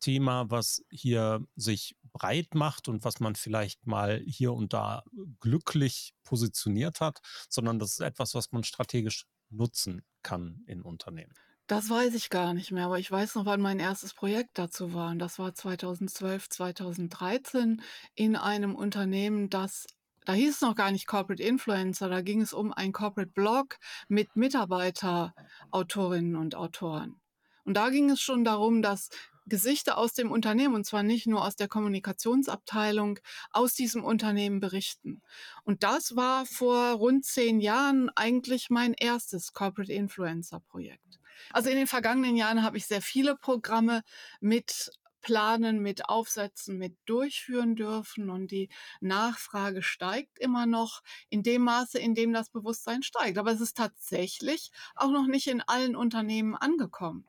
Thema, 0.00 0.50
was 0.50 0.82
hier 0.90 1.44
sich 1.56 1.96
breit 2.12 2.54
macht 2.54 2.88
und 2.88 3.04
was 3.04 3.20
man 3.20 3.36
vielleicht 3.36 3.86
mal 3.86 4.22
hier 4.26 4.52
und 4.52 4.72
da 4.72 5.04
glücklich 5.38 6.12
positioniert 6.24 7.00
hat, 7.00 7.20
sondern 7.48 7.78
das 7.78 7.92
ist 7.92 8.00
etwas, 8.00 8.34
was 8.34 8.52
man 8.52 8.64
strategisch 8.64 9.26
nutzen 9.50 10.02
kann 10.22 10.62
in 10.66 10.82
Unternehmen. 10.82 11.34
Das 11.66 11.88
weiß 11.88 12.14
ich 12.14 12.30
gar 12.30 12.52
nicht 12.52 12.72
mehr, 12.72 12.86
aber 12.86 12.98
ich 12.98 13.10
weiß 13.10 13.36
noch, 13.36 13.46
wann 13.46 13.60
mein 13.60 13.78
erstes 13.78 14.12
Projekt 14.12 14.58
dazu 14.58 14.92
war. 14.92 15.12
Und 15.12 15.20
das 15.20 15.38
war 15.38 15.54
2012, 15.54 16.48
2013 16.48 17.80
in 18.14 18.34
einem 18.34 18.74
Unternehmen, 18.74 19.50
das 19.50 19.86
da 20.26 20.34
hieß 20.34 20.56
es 20.56 20.60
noch 20.60 20.74
gar 20.74 20.90
nicht 20.90 21.06
Corporate 21.06 21.42
Influencer, 21.42 22.08
da 22.08 22.20
ging 22.20 22.42
es 22.42 22.52
um 22.52 22.72
ein 22.72 22.92
Corporate 22.92 23.32
Blog 23.32 23.78
mit 24.08 24.36
Mitarbeiterautorinnen 24.36 26.36
und 26.36 26.54
Autoren. 26.54 27.20
Und 27.64 27.74
da 27.74 27.90
ging 27.90 28.10
es 28.10 28.20
schon 28.20 28.44
darum, 28.44 28.82
dass 28.82 29.08
Gesichter 29.50 29.98
aus 29.98 30.14
dem 30.14 30.30
Unternehmen, 30.30 30.74
und 30.74 30.86
zwar 30.86 31.02
nicht 31.02 31.26
nur 31.26 31.44
aus 31.44 31.56
der 31.56 31.68
Kommunikationsabteilung, 31.68 33.18
aus 33.50 33.74
diesem 33.74 34.02
Unternehmen 34.02 34.60
berichten. 34.60 35.20
Und 35.64 35.82
das 35.82 36.16
war 36.16 36.46
vor 36.46 36.92
rund 36.92 37.26
zehn 37.26 37.60
Jahren 37.60 38.08
eigentlich 38.16 38.70
mein 38.70 38.94
erstes 38.94 39.52
Corporate 39.52 39.92
Influencer 39.92 40.60
Projekt. 40.60 41.20
Also 41.52 41.68
in 41.68 41.76
den 41.76 41.86
vergangenen 41.86 42.36
Jahren 42.36 42.62
habe 42.62 42.78
ich 42.78 42.86
sehr 42.86 43.02
viele 43.02 43.36
Programme 43.36 44.02
mit 44.40 44.90
planen, 45.20 45.80
mit 45.80 46.08
aufsetzen, 46.08 46.78
mit 46.78 46.96
durchführen 47.04 47.76
dürfen 47.76 48.30
und 48.30 48.50
die 48.50 48.68
Nachfrage 49.00 49.82
steigt 49.82 50.38
immer 50.38 50.66
noch 50.66 51.02
in 51.28 51.42
dem 51.42 51.62
Maße, 51.62 51.98
in 51.98 52.14
dem 52.14 52.32
das 52.32 52.50
Bewusstsein 52.50 53.02
steigt. 53.02 53.38
Aber 53.38 53.52
es 53.52 53.60
ist 53.60 53.76
tatsächlich 53.76 54.70
auch 54.94 55.10
noch 55.10 55.26
nicht 55.26 55.46
in 55.46 55.60
allen 55.60 55.96
Unternehmen 55.96 56.54
angekommen. 56.54 57.26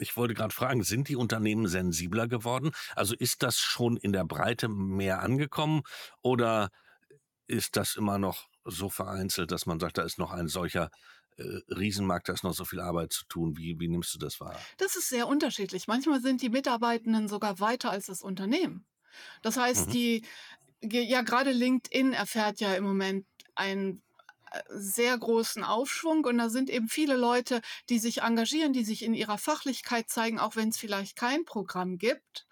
Ich 0.00 0.16
wollte 0.16 0.34
gerade 0.34 0.54
fragen, 0.54 0.82
sind 0.82 1.08
die 1.08 1.16
Unternehmen 1.16 1.68
sensibler 1.68 2.26
geworden? 2.26 2.72
Also 2.96 3.14
ist 3.14 3.42
das 3.42 3.58
schon 3.58 3.96
in 3.96 4.12
der 4.12 4.24
Breite 4.24 4.68
mehr 4.68 5.20
angekommen 5.20 5.82
oder 6.22 6.70
ist 7.46 7.76
das 7.76 7.96
immer 7.96 8.18
noch 8.18 8.48
so 8.64 8.88
vereinzelt, 8.88 9.50
dass 9.50 9.66
man 9.66 9.80
sagt, 9.80 9.98
da 9.98 10.02
ist 10.02 10.18
noch 10.18 10.32
ein 10.32 10.48
solcher 10.48 10.90
äh, 11.36 11.42
Riesenmarkt, 11.68 12.28
da 12.28 12.32
ist 12.32 12.44
noch 12.44 12.54
so 12.54 12.64
viel 12.64 12.80
Arbeit 12.80 13.12
zu 13.12 13.24
tun. 13.26 13.56
Wie, 13.56 13.78
wie 13.78 13.88
nimmst 13.88 14.14
du 14.14 14.18
das 14.18 14.40
wahr? 14.40 14.58
Das 14.78 14.96
ist 14.96 15.08
sehr 15.08 15.26
unterschiedlich. 15.26 15.88
Manchmal 15.88 16.20
sind 16.20 16.42
die 16.42 16.50
Mitarbeitenden 16.50 17.28
sogar 17.28 17.60
weiter 17.60 17.90
als 17.90 18.06
das 18.06 18.22
Unternehmen. 18.22 18.86
Das 19.42 19.56
heißt, 19.56 19.88
mhm. 19.88 19.92
die, 19.92 20.24
ja, 20.82 21.22
gerade 21.22 21.52
LinkedIn 21.52 22.12
erfährt 22.12 22.60
ja 22.60 22.74
im 22.74 22.84
Moment 22.84 23.26
ein 23.54 24.02
sehr 24.68 25.16
großen 25.16 25.64
Aufschwung 25.64 26.24
und 26.24 26.38
da 26.38 26.48
sind 26.48 26.70
eben 26.70 26.88
viele 26.88 27.16
Leute, 27.16 27.60
die 27.88 27.98
sich 27.98 28.22
engagieren, 28.22 28.72
die 28.72 28.84
sich 28.84 29.04
in 29.04 29.14
ihrer 29.14 29.38
Fachlichkeit 29.38 30.08
zeigen, 30.08 30.38
auch 30.38 30.56
wenn 30.56 30.70
es 30.70 30.78
vielleicht 30.78 31.16
kein 31.16 31.44
Programm 31.44 31.98
gibt. 31.98 32.46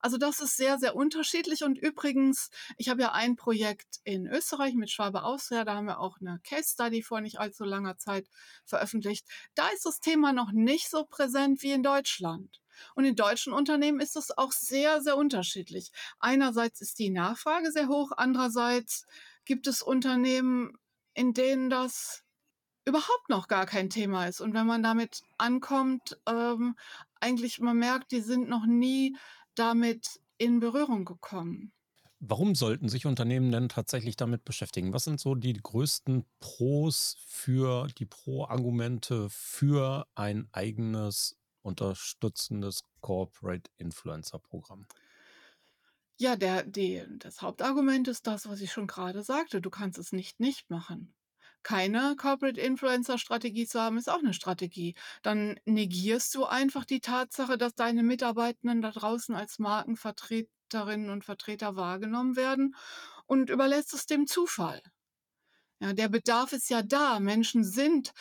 Also 0.00 0.16
das 0.16 0.40
ist 0.40 0.56
sehr, 0.56 0.78
sehr 0.78 0.94
unterschiedlich. 0.94 1.64
Und 1.64 1.76
übrigens, 1.76 2.50
ich 2.76 2.88
habe 2.88 3.02
ja 3.02 3.12
ein 3.12 3.36
Projekt 3.36 3.98
in 4.04 4.26
Österreich 4.26 4.74
mit 4.74 4.90
Schwabe 4.90 5.24
Austria, 5.24 5.64
da 5.64 5.74
haben 5.74 5.86
wir 5.86 5.98
auch 5.98 6.18
eine 6.20 6.40
Case 6.44 6.70
Study 6.72 7.02
vor 7.02 7.20
nicht 7.20 7.40
allzu 7.40 7.64
langer 7.64 7.98
Zeit 7.98 8.28
veröffentlicht. 8.64 9.26
Da 9.54 9.68
ist 9.68 9.84
das 9.86 10.00
Thema 10.00 10.32
noch 10.32 10.52
nicht 10.52 10.88
so 10.88 11.04
präsent 11.04 11.62
wie 11.62 11.72
in 11.72 11.82
Deutschland. 11.82 12.60
Und 12.94 13.04
in 13.04 13.16
deutschen 13.16 13.52
Unternehmen 13.52 13.98
ist 13.98 14.14
das 14.14 14.36
auch 14.36 14.52
sehr, 14.52 15.00
sehr 15.02 15.16
unterschiedlich. 15.16 15.90
Einerseits 16.20 16.80
ist 16.80 17.00
die 17.00 17.10
Nachfrage 17.10 17.72
sehr 17.72 17.88
hoch, 17.88 18.12
andererseits 18.16 19.04
gibt 19.44 19.66
es 19.66 19.82
Unternehmen, 19.82 20.78
in 21.18 21.34
denen 21.34 21.68
das 21.68 22.22
überhaupt 22.84 23.28
noch 23.28 23.48
gar 23.48 23.66
kein 23.66 23.90
Thema 23.90 24.26
ist. 24.26 24.40
Und 24.40 24.54
wenn 24.54 24.68
man 24.68 24.84
damit 24.84 25.22
ankommt, 25.36 26.16
ähm, 26.28 26.76
eigentlich 27.20 27.58
man 27.58 27.76
merkt, 27.76 28.12
die 28.12 28.20
sind 28.20 28.48
noch 28.48 28.66
nie 28.66 29.16
damit 29.56 30.20
in 30.38 30.60
Berührung 30.60 31.04
gekommen. 31.04 31.72
Warum 32.20 32.54
sollten 32.54 32.88
sich 32.88 33.04
Unternehmen 33.04 33.50
denn 33.50 33.68
tatsächlich 33.68 34.14
damit 34.14 34.44
beschäftigen? 34.44 34.92
Was 34.92 35.04
sind 35.04 35.18
so 35.18 35.34
die 35.34 35.54
größten 35.54 36.24
Pros 36.38 37.16
für 37.26 37.88
die 37.98 38.06
Pro-Argumente 38.06 39.28
für 39.28 40.06
ein 40.14 40.48
eigenes 40.52 41.36
unterstützendes 41.62 42.82
Corporate 43.00 43.68
Influencer 43.76 44.38
Programm? 44.38 44.86
Ja, 46.20 46.34
der, 46.36 46.64
die, 46.64 47.02
das 47.18 47.42
Hauptargument 47.42 48.08
ist 48.08 48.26
das, 48.26 48.48
was 48.48 48.60
ich 48.60 48.72
schon 48.72 48.86
gerade 48.88 49.22
sagte. 49.22 49.60
Du 49.60 49.70
kannst 49.70 49.98
es 49.98 50.10
nicht 50.12 50.40
nicht 50.40 50.68
machen. 50.70 51.14
Keine 51.62 52.16
Corporate 52.16 52.60
Influencer 52.60 53.18
Strategie 53.18 53.66
zu 53.66 53.80
haben, 53.80 53.98
ist 53.98 54.08
auch 54.10 54.18
eine 54.18 54.34
Strategie. 54.34 54.94
Dann 55.22 55.60
negierst 55.64 56.34
du 56.34 56.44
einfach 56.44 56.84
die 56.84 57.00
Tatsache, 57.00 57.56
dass 57.58 57.74
deine 57.74 58.02
Mitarbeitenden 58.02 58.80
da 58.82 58.90
draußen 58.90 59.34
als 59.36 59.58
Markenvertreterinnen 59.60 61.10
und 61.10 61.24
Vertreter 61.24 61.76
wahrgenommen 61.76 62.36
werden 62.36 62.74
und 63.26 63.50
überlässt 63.50 63.94
es 63.94 64.06
dem 64.06 64.26
Zufall. 64.26 64.82
Ja, 65.80 65.92
der 65.92 66.08
Bedarf 66.08 66.52
ist 66.52 66.70
ja 66.70 66.82
da. 66.82 67.20
Menschen 67.20 67.62
sind 67.64 68.12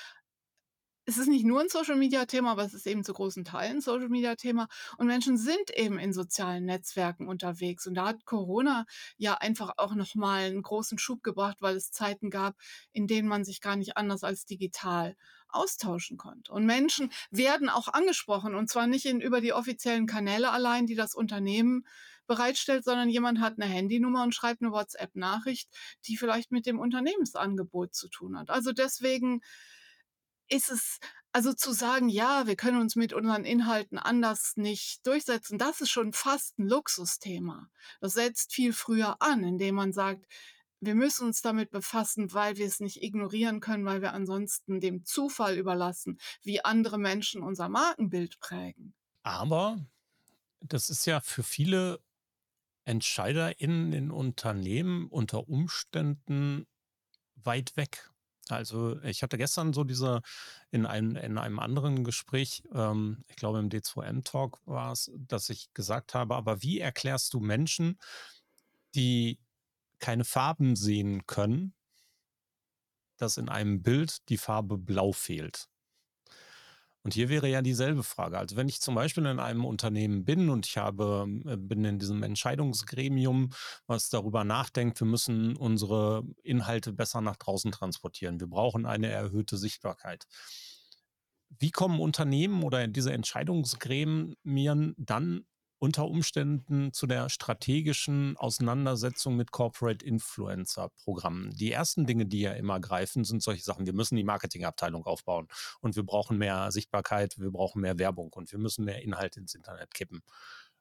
es 1.07 1.17
ist 1.17 1.27
nicht 1.27 1.45
nur 1.45 1.61
ein 1.61 1.69
Social-Media-Thema, 1.69 2.51
aber 2.51 2.65
es 2.65 2.73
ist 2.73 2.85
eben 2.85 3.05
zu 3.05 3.13
großen 3.13 3.45
Teilen 3.45 3.77
ein 3.77 3.81
Social-Media-Thema. 3.81 4.67
Und 4.97 5.07
Menschen 5.07 5.37
sind 5.37 5.71
eben 5.73 5.99
in 5.99 6.11
sozialen 6.11 6.65
Netzwerken 6.65 7.29
unterwegs. 7.29 7.87
Und 7.87 7.95
da 7.95 8.07
hat 8.07 8.25
Corona 8.25 8.85
ja 9.15 9.35
einfach 9.35 9.75
auch 9.77 9.95
nochmal 9.95 10.43
einen 10.43 10.61
großen 10.61 10.99
Schub 10.99 11.23
gebracht, 11.23 11.57
weil 11.61 11.77
es 11.77 11.91
Zeiten 11.91 12.29
gab, 12.29 12.57
in 12.91 13.07
denen 13.07 13.29
man 13.29 13.45
sich 13.45 13.61
gar 13.61 13.77
nicht 13.77 13.95
anders 13.95 14.25
als 14.25 14.45
digital 14.45 15.15
austauschen 15.47 16.17
konnte. 16.17 16.51
Und 16.51 16.65
Menschen 16.65 17.09
werden 17.31 17.69
auch 17.69 17.87
angesprochen. 17.87 18.53
Und 18.53 18.69
zwar 18.69 18.85
nicht 18.85 19.05
in, 19.05 19.21
über 19.21 19.39
die 19.39 19.53
offiziellen 19.53 20.07
Kanäle 20.07 20.51
allein, 20.51 20.87
die 20.87 20.95
das 20.95 21.15
Unternehmen 21.15 21.87
bereitstellt, 22.27 22.83
sondern 22.83 23.07
jemand 23.07 23.39
hat 23.39 23.53
eine 23.57 23.71
Handynummer 23.71 24.23
und 24.23 24.35
schreibt 24.35 24.61
eine 24.61 24.73
WhatsApp-Nachricht, 24.73 25.69
die 26.05 26.17
vielleicht 26.17 26.51
mit 26.51 26.65
dem 26.65 26.79
Unternehmensangebot 26.79 27.95
zu 27.95 28.09
tun 28.09 28.37
hat. 28.37 28.49
Also 28.49 28.73
deswegen 28.73 29.39
ist 30.49 30.69
es 30.69 30.99
also 31.31 31.53
zu 31.53 31.71
sagen, 31.71 32.09
ja, 32.09 32.47
wir 32.47 32.55
können 32.55 32.81
uns 32.81 32.95
mit 32.95 33.13
unseren 33.13 33.45
Inhalten 33.45 33.99
anders 33.99 34.53
nicht 34.55 35.05
durchsetzen, 35.05 35.57
das 35.57 35.81
ist 35.81 35.91
schon 35.91 36.13
fast 36.13 36.57
ein 36.57 36.67
Luxusthema. 36.67 37.69
Das 38.01 38.13
setzt 38.13 38.53
viel 38.53 38.73
früher 38.73 39.21
an, 39.21 39.43
indem 39.43 39.75
man 39.75 39.93
sagt, 39.93 40.25
wir 40.79 40.95
müssen 40.95 41.27
uns 41.27 41.41
damit 41.41 41.71
befassen, 41.71 42.33
weil 42.33 42.57
wir 42.57 42.65
es 42.65 42.79
nicht 42.79 43.01
ignorieren 43.03 43.59
können, 43.59 43.85
weil 43.85 44.01
wir 44.01 44.13
ansonsten 44.13 44.79
dem 44.79 45.05
Zufall 45.05 45.57
überlassen, 45.57 46.19
wie 46.43 46.63
andere 46.63 46.97
Menschen 46.97 47.43
unser 47.43 47.69
Markenbild 47.69 48.39
prägen. 48.39 48.93
Aber 49.23 49.85
das 50.59 50.89
ist 50.89 51.05
ja 51.05 51.19
für 51.19 51.43
viele 51.43 51.99
EntscheiderInnen 52.85 53.91
in 53.93 54.11
Unternehmen 54.11 55.07
unter 55.07 55.47
Umständen 55.49 56.67
weit 57.35 57.75
weg. 57.75 58.11
Also 58.51 59.01
ich 59.03 59.23
hatte 59.23 59.37
gestern 59.37 59.73
so 59.73 59.83
diese, 59.83 60.21
in 60.71 60.85
einem, 60.85 61.15
in 61.15 61.37
einem 61.37 61.59
anderen 61.59 62.03
Gespräch, 62.03 62.63
ähm, 62.73 63.23
ich 63.27 63.35
glaube 63.35 63.59
im 63.59 63.69
D2M-Talk 63.69 64.59
war 64.65 64.91
es, 64.91 65.11
dass 65.17 65.49
ich 65.49 65.73
gesagt 65.73 66.13
habe, 66.13 66.35
aber 66.35 66.61
wie 66.61 66.79
erklärst 66.79 67.33
du 67.33 67.39
Menschen, 67.39 67.99
die 68.95 69.39
keine 69.99 70.25
Farben 70.25 70.75
sehen 70.75 71.25
können, 71.25 71.73
dass 73.17 73.37
in 73.37 73.49
einem 73.49 73.81
Bild 73.81 74.29
die 74.29 74.37
Farbe 74.37 74.77
blau 74.77 75.11
fehlt? 75.11 75.67
Und 77.07 77.13
hier 77.13 77.29
wäre 77.29 77.47
ja 77.47 77.61
dieselbe 77.61 78.03
Frage. 78.03 78.37
Also 78.37 78.57
wenn 78.57 78.67
ich 78.67 78.81
zum 78.81 78.93
Beispiel 78.93 79.25
in 79.27 79.39
einem 79.39 79.63
Unternehmen 79.63 80.25
bin 80.25 80.49
und 80.49 80.65
ich 80.65 80.75
habe, 80.75 81.25
äh, 81.45 81.55
bin 81.55 81.85
in 81.85 81.99
diesem 81.99 82.21
Entscheidungsgremium, 82.21 83.51
was 83.85 84.09
darüber 84.09 84.43
nachdenkt, 84.43 84.99
wir 84.99 85.07
müssen 85.07 85.55
unsere 85.55 86.25
Inhalte 86.43 86.91
besser 86.91 87.21
nach 87.21 87.37
draußen 87.37 87.71
transportieren. 87.71 88.41
Wir 88.41 88.47
brauchen 88.47 88.85
eine 88.85 89.07
erhöhte 89.07 89.55
Sichtbarkeit. 89.55 90.25
wie 91.59 91.71
kommen 91.71 92.01
Unternehmen 92.01 92.61
oder 92.63 92.85
diese 92.89 93.13
Entscheidungsgremien 93.13 94.93
dann 94.97 95.45
unter 95.79 96.07
Umständen 96.07 96.91
zu 96.91 97.05
der 97.05 97.29
strategischen 97.29 98.35
Auseinandersetzung 98.37 99.35
mit 99.35 99.51
Corporate 99.51 100.05
Influencer 100.05 100.89
Programmen. 101.03 101.51
Die 101.51 101.71
ersten 101.71 102.05
Dinge, 102.05 102.25
die 102.25 102.41
ja 102.41 102.53
immer 102.53 102.79
greifen, 102.79 103.23
sind 103.23 103.43
solche 103.43 103.63
Sachen. 103.63 103.85
Wir 103.85 103.93
müssen 103.93 104.15
die 104.15 104.23
Marketingabteilung 104.23 105.05
aufbauen 105.05 105.47
und 105.81 105.95
wir 105.95 106.03
brauchen 106.03 106.37
mehr 106.37 106.71
Sichtbarkeit, 106.71 107.37
wir 107.37 107.51
brauchen 107.51 107.81
mehr 107.81 107.99
Werbung 107.99 108.33
und 108.33 108.51
wir 108.51 108.59
müssen 108.59 108.85
mehr 108.85 109.03
Inhalt 109.03 109.37
ins 109.37 109.53
Internet 109.53 109.93
kippen 109.93 110.23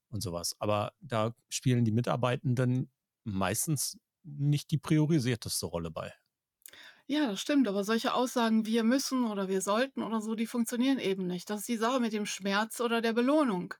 und 0.08 0.22
sowas. 0.22 0.56
Aber 0.58 0.92
da 1.00 1.34
spielen 1.48 1.84
die 1.84 1.92
Mitarbeitenden 1.92 2.90
meistens 3.24 3.98
nicht 4.22 4.70
die 4.70 4.78
priorisierteste 4.78 5.66
Rolle 5.66 5.90
bei. 5.90 6.12
Ja, 7.08 7.28
das 7.28 7.40
stimmt, 7.40 7.68
aber 7.68 7.84
solche 7.84 8.14
Aussagen, 8.14 8.66
wir 8.66 8.82
müssen 8.82 9.26
oder 9.26 9.48
wir 9.48 9.60
sollten 9.60 10.02
oder 10.02 10.20
so, 10.20 10.34
die 10.34 10.46
funktionieren 10.46 10.98
eben 10.98 11.28
nicht. 11.28 11.48
Das 11.48 11.60
ist 11.60 11.68
die 11.68 11.76
Sache 11.76 12.00
mit 12.00 12.12
dem 12.12 12.26
Schmerz 12.26 12.80
oder 12.80 13.00
der 13.00 13.12
Belohnung. 13.12 13.74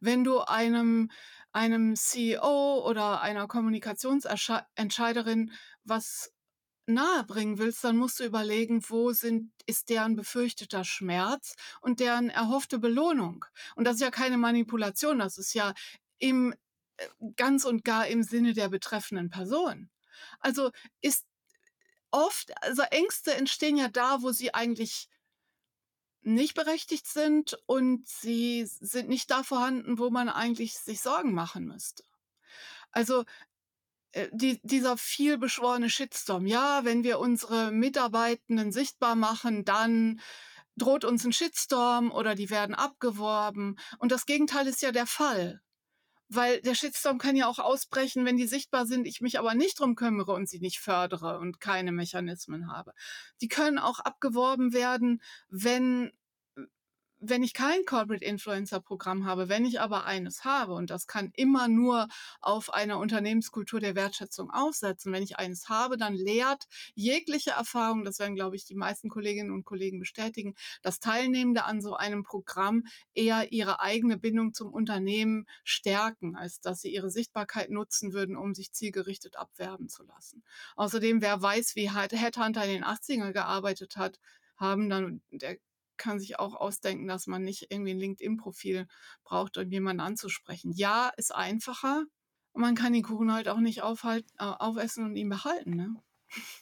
Wenn 0.00 0.24
du 0.24 0.40
einem, 0.40 1.08
einem 1.52 1.94
CEO 1.94 2.84
oder 2.84 3.20
einer 3.20 3.46
Kommunikationsentscheiderin 3.46 5.52
was 5.84 6.32
nahebringen 6.86 7.58
willst, 7.58 7.84
dann 7.84 7.96
musst 7.96 8.18
du 8.18 8.24
überlegen, 8.24 8.82
wo 8.88 9.12
sind, 9.12 9.52
ist 9.66 9.88
deren 9.88 10.16
befürchteter 10.16 10.84
Schmerz 10.84 11.54
und 11.82 12.00
deren 12.00 12.30
erhoffte 12.30 12.80
Belohnung. 12.80 13.44
Und 13.76 13.84
das 13.84 13.96
ist 13.96 14.02
ja 14.02 14.10
keine 14.10 14.38
Manipulation, 14.38 15.20
das 15.20 15.38
ist 15.38 15.54
ja 15.54 15.72
im, 16.18 16.52
äh, 16.96 17.06
ganz 17.36 17.64
und 17.64 17.84
gar 17.84 18.08
im 18.08 18.24
Sinne 18.24 18.54
der 18.54 18.68
betreffenden 18.68 19.30
Person. 19.30 19.88
Also 20.40 20.72
ist 21.00 21.24
oft, 22.12 22.52
also 22.62 22.82
Ängste 22.82 23.34
entstehen 23.34 23.76
ja 23.76 23.88
da, 23.88 24.22
wo 24.22 24.30
sie 24.30 24.54
eigentlich 24.54 25.08
nicht 26.22 26.54
berechtigt 26.54 27.06
sind 27.06 27.58
und 27.66 28.06
sie 28.06 28.64
sind 28.64 29.08
nicht 29.08 29.30
da 29.30 29.42
vorhanden, 29.42 29.98
wo 29.98 30.10
man 30.10 30.28
eigentlich 30.28 30.78
sich 30.78 31.00
Sorgen 31.00 31.34
machen 31.34 31.66
müsste. 31.66 32.04
Also 32.92 33.24
äh, 34.12 34.28
die, 34.32 34.60
dieser 34.62 34.96
vielbeschworene 34.96 35.90
Shitstorm, 35.90 36.46
ja, 36.46 36.84
wenn 36.84 37.02
wir 37.02 37.18
unsere 37.18 37.72
Mitarbeitenden 37.72 38.70
sichtbar 38.70 39.16
machen, 39.16 39.64
dann 39.64 40.20
droht 40.76 41.04
uns 41.04 41.24
ein 41.24 41.32
Shitstorm 41.32 42.12
oder 42.12 42.34
die 42.34 42.50
werden 42.50 42.74
abgeworben. 42.74 43.78
Und 43.98 44.12
das 44.12 44.26
Gegenteil 44.26 44.66
ist 44.68 44.82
ja 44.82 44.92
der 44.92 45.06
Fall 45.06 45.60
weil 46.34 46.60
der 46.62 46.74
Shitstorm 46.74 47.18
kann 47.18 47.36
ja 47.36 47.46
auch 47.46 47.58
ausbrechen, 47.58 48.24
wenn 48.24 48.36
die 48.36 48.46
sichtbar 48.46 48.86
sind, 48.86 49.06
ich 49.06 49.20
mich 49.20 49.38
aber 49.38 49.54
nicht 49.54 49.78
drum 49.78 49.94
kümmere 49.94 50.32
und 50.32 50.48
sie 50.48 50.60
nicht 50.60 50.78
fördere 50.78 51.38
und 51.38 51.60
keine 51.60 51.92
Mechanismen 51.92 52.70
habe. 52.72 52.92
Die 53.40 53.48
können 53.48 53.78
auch 53.78 53.98
abgeworben 53.98 54.72
werden, 54.72 55.22
wenn 55.48 56.12
wenn 57.24 57.44
ich 57.44 57.54
kein 57.54 57.84
Corporate 57.84 58.24
Influencer 58.24 58.80
Programm 58.80 59.24
habe, 59.24 59.48
wenn 59.48 59.64
ich 59.64 59.80
aber 59.80 60.04
eines 60.04 60.44
habe, 60.44 60.74
und 60.74 60.90
das 60.90 61.06
kann 61.06 61.30
immer 61.34 61.68
nur 61.68 62.08
auf 62.40 62.74
einer 62.74 62.98
Unternehmenskultur 62.98 63.78
der 63.78 63.94
Wertschätzung 63.94 64.50
aufsetzen, 64.50 65.12
wenn 65.12 65.22
ich 65.22 65.38
eines 65.38 65.68
habe, 65.68 65.96
dann 65.96 66.14
lehrt 66.14 66.64
jegliche 66.94 67.52
Erfahrung, 67.52 68.04
das 68.04 68.18
werden, 68.18 68.34
glaube 68.34 68.56
ich, 68.56 68.64
die 68.64 68.74
meisten 68.74 69.08
Kolleginnen 69.08 69.52
und 69.52 69.64
Kollegen 69.64 70.00
bestätigen, 70.00 70.54
dass 70.82 70.98
Teilnehmende 70.98 71.64
an 71.64 71.80
so 71.80 71.94
einem 71.94 72.24
Programm 72.24 72.82
eher 73.14 73.52
ihre 73.52 73.80
eigene 73.80 74.18
Bindung 74.18 74.52
zum 74.52 74.72
Unternehmen 74.72 75.46
stärken, 75.62 76.34
als 76.34 76.60
dass 76.60 76.80
sie 76.80 76.92
ihre 76.92 77.10
Sichtbarkeit 77.10 77.70
nutzen 77.70 78.12
würden, 78.12 78.36
um 78.36 78.52
sich 78.52 78.72
zielgerichtet 78.72 79.36
abwerben 79.36 79.88
zu 79.88 80.02
lassen. 80.02 80.42
Außerdem, 80.74 81.22
wer 81.22 81.40
weiß, 81.40 81.76
wie 81.76 81.88
Headhunter 81.88 82.64
in 82.64 82.70
den 82.70 82.84
80er 82.84 83.32
gearbeitet 83.32 83.96
hat, 83.96 84.18
haben 84.56 84.88
dann, 84.90 85.22
der 85.30 85.58
kann 86.02 86.18
sich 86.18 86.38
auch 86.38 86.54
ausdenken, 86.54 87.06
dass 87.06 87.26
man 87.28 87.42
nicht 87.42 87.68
irgendwie 87.70 87.92
ein 87.92 87.98
LinkedIn-Profil 87.98 88.88
braucht, 89.22 89.56
um 89.56 89.70
jemanden 89.70 90.00
anzusprechen. 90.00 90.72
Ja, 90.72 91.12
ist 91.16 91.32
einfacher. 91.34 92.04
Und 92.52 92.60
man 92.62 92.74
kann 92.74 92.92
den 92.92 93.04
Kuchen 93.04 93.32
halt 93.32 93.48
auch 93.48 93.60
nicht 93.60 93.82
aufhalten, 93.82 94.28
äh, 94.38 94.44
aufessen 94.44 95.04
und 95.04 95.16
ihn 95.16 95.28
behalten. 95.28 95.70
Ne? 95.76 95.94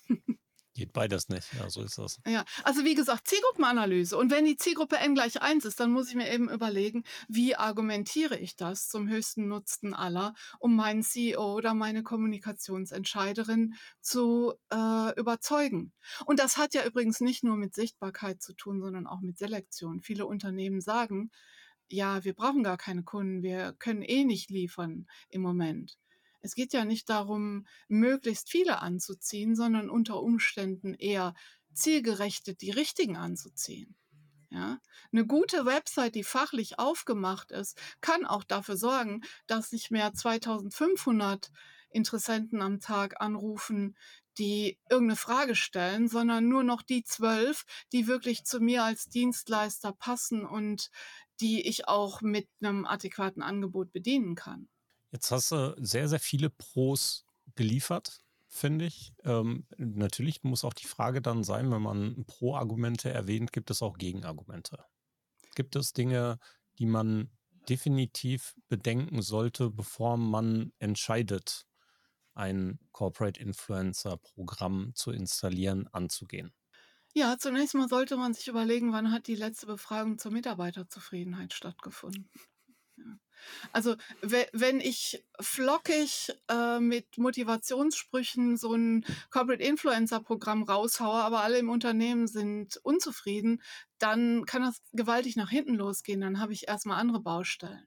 Geht 0.74 0.92
beides 0.92 1.28
nicht, 1.28 1.52
ja, 1.54 1.68
so 1.68 1.82
ist 1.82 1.98
das. 1.98 2.20
Ja, 2.24 2.44
also 2.62 2.84
wie 2.84 2.94
gesagt, 2.94 3.26
Zielgruppenanalyse. 3.26 4.16
Und 4.16 4.30
wenn 4.30 4.44
die 4.44 4.56
Zielgruppe 4.56 4.98
n 4.98 5.16
gleich 5.16 5.42
1 5.42 5.64
ist, 5.64 5.80
dann 5.80 5.90
muss 5.90 6.08
ich 6.08 6.14
mir 6.14 6.32
eben 6.32 6.48
überlegen, 6.48 7.02
wie 7.28 7.56
argumentiere 7.56 8.38
ich 8.38 8.54
das 8.54 8.88
zum 8.88 9.08
höchsten 9.08 9.48
Nutzen 9.48 9.94
aller, 9.94 10.32
um 10.60 10.76
meinen 10.76 11.02
CEO 11.02 11.56
oder 11.56 11.74
meine 11.74 12.04
Kommunikationsentscheiderin 12.04 13.74
zu 14.00 14.54
äh, 14.72 15.18
überzeugen. 15.18 15.92
Und 16.24 16.38
das 16.38 16.56
hat 16.56 16.72
ja 16.72 16.86
übrigens 16.86 17.20
nicht 17.20 17.42
nur 17.42 17.56
mit 17.56 17.74
Sichtbarkeit 17.74 18.40
zu 18.40 18.54
tun, 18.54 18.80
sondern 18.80 19.08
auch 19.08 19.20
mit 19.22 19.38
Selektion. 19.38 20.00
Viele 20.00 20.24
Unternehmen 20.26 20.80
sagen, 20.80 21.32
ja, 21.88 22.22
wir 22.24 22.34
brauchen 22.34 22.62
gar 22.62 22.76
keine 22.76 23.02
Kunden, 23.02 23.42
wir 23.42 23.74
können 23.80 24.02
eh 24.02 24.24
nicht 24.24 24.50
liefern 24.50 25.06
im 25.30 25.42
Moment. 25.42 25.98
Es 26.40 26.54
geht 26.54 26.72
ja 26.72 26.84
nicht 26.84 27.08
darum, 27.08 27.66
möglichst 27.88 28.50
viele 28.50 28.80
anzuziehen, 28.80 29.54
sondern 29.54 29.90
unter 29.90 30.22
Umständen 30.22 30.94
eher 30.94 31.34
zielgerechtet 31.72 32.62
die 32.62 32.70
richtigen 32.70 33.16
anzuziehen. 33.16 33.96
Ja, 34.52 34.80
eine 35.12 35.26
gute 35.26 35.64
Website, 35.64 36.16
die 36.16 36.24
fachlich 36.24 36.78
aufgemacht 36.80 37.52
ist, 37.52 37.78
kann 38.00 38.26
auch 38.26 38.42
dafür 38.42 38.76
sorgen, 38.76 39.22
dass 39.46 39.70
nicht 39.70 39.92
mehr 39.92 40.12
2500 40.12 41.52
Interessenten 41.90 42.60
am 42.60 42.80
Tag 42.80 43.20
anrufen, 43.20 43.96
die 44.38 44.78
irgendeine 44.88 45.16
Frage 45.16 45.54
stellen, 45.54 46.08
sondern 46.08 46.48
nur 46.48 46.64
noch 46.64 46.82
die 46.82 47.04
zwölf, 47.04 47.64
die 47.92 48.08
wirklich 48.08 48.44
zu 48.44 48.58
mir 48.58 48.82
als 48.82 49.06
Dienstleister 49.06 49.92
passen 49.92 50.44
und 50.44 50.90
die 51.40 51.66
ich 51.68 51.86
auch 51.86 52.20
mit 52.20 52.48
einem 52.60 52.86
adäquaten 52.86 53.42
Angebot 53.42 53.92
bedienen 53.92 54.34
kann. 54.34 54.68
Jetzt 55.10 55.30
hast 55.30 55.52
du 55.52 55.74
sehr, 55.78 56.08
sehr 56.08 56.20
viele 56.20 56.50
Pros 56.50 57.24
geliefert, 57.56 58.20
finde 58.48 58.86
ich. 58.86 59.12
Ähm, 59.24 59.66
natürlich 59.76 60.42
muss 60.44 60.64
auch 60.64 60.74
die 60.74 60.86
Frage 60.86 61.20
dann 61.20 61.44
sein, 61.44 61.70
wenn 61.70 61.82
man 61.82 62.24
Pro-Argumente 62.26 63.10
erwähnt, 63.10 63.52
gibt 63.52 63.70
es 63.70 63.82
auch 63.82 63.98
Gegenargumente. 63.98 64.84
Gibt 65.54 65.76
es 65.76 65.92
Dinge, 65.92 66.38
die 66.78 66.86
man 66.86 67.30
definitiv 67.68 68.56
bedenken 68.68 69.22
sollte, 69.22 69.70
bevor 69.70 70.16
man 70.16 70.72
entscheidet, 70.78 71.66
ein 72.34 72.80
Corporate 72.92 73.40
Influencer 73.40 74.16
Programm 74.16 74.92
zu 74.94 75.10
installieren, 75.12 75.88
anzugehen? 75.88 76.52
Ja, 77.14 77.38
zunächst 77.38 77.74
mal 77.76 77.88
sollte 77.88 78.16
man 78.16 78.34
sich 78.34 78.48
überlegen, 78.48 78.92
wann 78.92 79.12
hat 79.12 79.26
die 79.28 79.34
letzte 79.36 79.66
Befragung 79.66 80.18
zur 80.18 80.32
Mitarbeiterzufriedenheit 80.32 81.52
stattgefunden. 81.52 82.28
Also, 83.72 83.96
wenn 84.20 84.80
ich 84.80 85.24
flockig, 85.40 86.32
äh, 86.48 86.80
mit 86.80 87.18
Motivationssprüchen 87.18 88.56
so 88.56 88.74
ein 88.74 89.04
Corporate 89.30 89.62
Influencer 89.62 90.20
Programm 90.20 90.62
raushaue, 90.62 91.20
aber 91.22 91.42
alle 91.42 91.58
im 91.58 91.70
Unternehmen 91.70 92.26
sind 92.26 92.78
unzufrieden, 92.82 93.62
dann 93.98 94.44
kann 94.46 94.62
das 94.62 94.80
gewaltig 94.92 95.36
nach 95.36 95.50
hinten 95.50 95.74
losgehen. 95.74 96.20
Dann 96.20 96.40
habe 96.40 96.52
ich 96.52 96.68
erstmal 96.68 96.98
andere 96.98 97.20
Baustellen. 97.20 97.86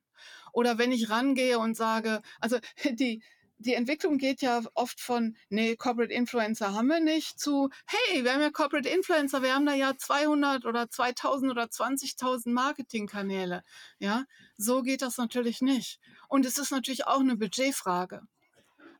Oder 0.52 0.78
wenn 0.78 0.92
ich 0.92 1.10
rangehe 1.10 1.60
und 1.60 1.76
sage 1.76 2.22
also, 2.40 2.60
die 2.92 3.24
die 3.66 3.74
Entwicklung 3.74 4.18
geht 4.18 4.42
ja 4.42 4.62
oft 4.74 5.00
von, 5.00 5.36
nee, 5.50 5.76
Corporate 5.76 6.14
Influencer 6.14 6.74
haben 6.74 6.88
wir 6.88 7.00
nicht, 7.00 7.40
zu, 7.40 7.70
hey, 7.86 8.24
wir 8.24 8.34
haben 8.34 8.42
ja 8.42 8.52
Corporate 8.52 8.88
Influencer, 8.88 9.42
wir 9.42 9.56
haben 9.56 9.66
da 9.66 9.74
ja 9.74 9.98
200 9.98 10.66
oder 10.66 10.90
2000 10.90 11.52
oder 11.52 11.64
20.000 11.64 12.50
Marketingkanäle. 12.52 13.64
Ja, 14.00 14.26
so 14.58 14.82
geht 14.82 15.02
das 15.02 15.18
natürlich 15.18 15.62
nicht. 15.62 16.00
Und 16.28 16.46
es 16.46 16.58
ist 16.58 16.72
natürlich 16.72 17.08
auch 17.08 17.20
eine 17.20 17.36
Budgetfrage. 17.36 18.22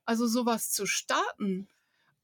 Also 0.06 0.28
sowas 0.28 0.72
zu 0.72 0.86
starten 0.86 1.68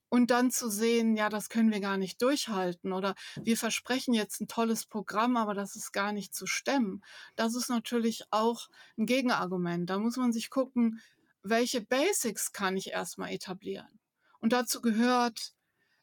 und 0.09 0.31
dann 0.31 0.51
zu 0.51 0.69
sehen, 0.69 1.15
ja, 1.15 1.29
das 1.29 1.49
können 1.49 1.71
wir 1.71 1.79
gar 1.79 1.97
nicht 1.97 2.21
durchhalten 2.21 2.91
oder 2.91 3.15
wir 3.35 3.57
versprechen 3.57 4.13
jetzt 4.13 4.41
ein 4.41 4.47
tolles 4.47 4.85
Programm, 4.85 5.37
aber 5.37 5.53
das 5.53 5.75
ist 5.75 5.91
gar 5.93 6.11
nicht 6.11 6.33
zu 6.33 6.47
stemmen. 6.47 7.03
Das 7.35 7.55
ist 7.55 7.69
natürlich 7.69 8.23
auch 8.31 8.69
ein 8.97 9.05
Gegenargument. 9.05 9.89
Da 9.89 9.99
muss 9.99 10.17
man 10.17 10.33
sich 10.33 10.49
gucken, 10.49 10.99
welche 11.43 11.81
Basics 11.81 12.51
kann 12.51 12.77
ich 12.77 12.91
erstmal 12.91 13.31
etablieren? 13.31 13.99
Und 14.39 14.53
dazu 14.53 14.81
gehört, 14.81 15.53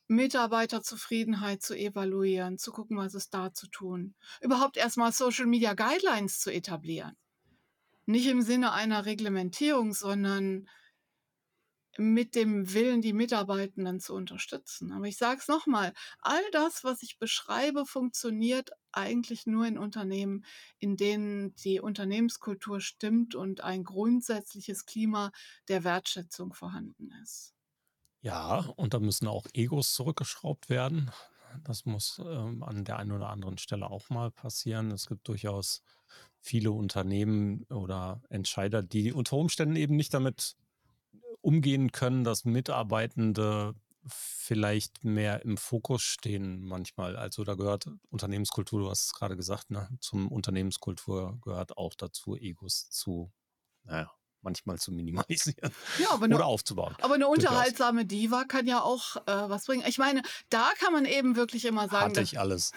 Mitarbeiterzufriedenheit 0.08 1.62
zu 1.62 1.74
evaluieren, 1.74 2.58
zu 2.58 2.70
gucken, 2.70 2.96
was 2.96 3.14
ist 3.14 3.34
da 3.34 3.52
zu 3.52 3.66
tun. 3.68 4.14
Überhaupt 4.40 4.76
erstmal 4.76 5.12
Social 5.12 5.46
Media 5.46 5.74
Guidelines 5.74 6.38
zu 6.40 6.52
etablieren. 6.52 7.16
Nicht 8.06 8.26
im 8.26 8.42
Sinne 8.42 8.72
einer 8.72 9.04
Reglementierung, 9.04 9.92
sondern 9.92 10.68
mit 11.98 12.34
dem 12.34 12.72
Willen, 12.72 13.02
die 13.02 13.12
Mitarbeitenden 13.12 14.00
zu 14.00 14.14
unterstützen. 14.14 14.92
Aber 14.92 15.06
ich 15.06 15.16
sage 15.16 15.40
es 15.40 15.48
nochmal, 15.48 15.92
all 16.20 16.42
das, 16.52 16.84
was 16.84 17.02
ich 17.02 17.18
beschreibe, 17.18 17.86
funktioniert 17.86 18.70
eigentlich 18.92 19.46
nur 19.46 19.66
in 19.66 19.78
Unternehmen, 19.78 20.44
in 20.78 20.96
denen 20.96 21.54
die 21.56 21.80
Unternehmenskultur 21.80 22.80
stimmt 22.80 23.34
und 23.34 23.62
ein 23.62 23.84
grundsätzliches 23.84 24.86
Klima 24.86 25.32
der 25.68 25.84
Wertschätzung 25.84 26.54
vorhanden 26.54 27.10
ist. 27.22 27.54
Ja, 28.22 28.58
und 28.76 28.94
da 28.94 28.98
müssen 28.98 29.28
auch 29.28 29.46
Egos 29.52 29.92
zurückgeschraubt 29.94 30.68
werden. 30.68 31.10
Das 31.64 31.84
muss 31.84 32.20
ähm, 32.24 32.62
an 32.62 32.84
der 32.84 32.98
einen 32.98 33.12
oder 33.12 33.30
anderen 33.30 33.58
Stelle 33.58 33.88
auch 33.88 34.10
mal 34.10 34.30
passieren. 34.30 34.90
Es 34.90 35.06
gibt 35.06 35.28
durchaus 35.28 35.82
viele 36.40 36.72
Unternehmen 36.72 37.64
oder 37.64 38.22
Entscheider, 38.28 38.82
die 38.82 39.12
unter 39.12 39.36
Umständen 39.36 39.76
eben 39.76 39.96
nicht 39.96 40.12
damit 40.14 40.56
umgehen 41.46 41.92
können, 41.92 42.24
dass 42.24 42.44
Mitarbeitende 42.44 43.76
vielleicht 44.08 45.04
mehr 45.04 45.42
im 45.42 45.56
Fokus 45.56 46.02
stehen 46.02 46.64
manchmal. 46.64 47.16
Also 47.16 47.44
da 47.44 47.54
gehört 47.54 47.88
Unternehmenskultur, 48.10 48.80
du 48.80 48.90
hast 48.90 49.04
es 49.04 49.12
gerade 49.14 49.36
gesagt, 49.36 49.70
ne? 49.70 49.88
zum 50.00 50.26
Unternehmenskultur 50.26 51.38
gehört 51.42 51.76
auch 51.76 51.94
dazu, 51.94 52.34
Egos 52.36 52.90
zu, 52.90 53.32
naja, 53.84 54.10
manchmal 54.40 54.78
zu 54.78 54.90
minimalisieren 54.90 55.70
ja, 56.00 56.10
aber 56.10 56.24
eine, 56.24 56.34
oder 56.34 56.46
aufzubauen. 56.46 56.96
Aber 57.00 57.14
eine 57.14 57.28
unterhaltsame 57.28 58.06
Diva 58.06 58.44
kann 58.44 58.66
ja 58.66 58.82
auch 58.82 59.14
äh, 59.16 59.48
was 59.48 59.66
bringen. 59.66 59.84
Ich 59.86 59.98
meine, 59.98 60.22
da 60.50 60.68
kann 60.80 60.92
man 60.92 61.04
eben 61.04 61.36
wirklich 61.36 61.64
immer 61.64 61.88
sagen. 61.88 62.10
Hatte 62.10 62.22
ich 62.22 62.40
alles. 62.40 62.72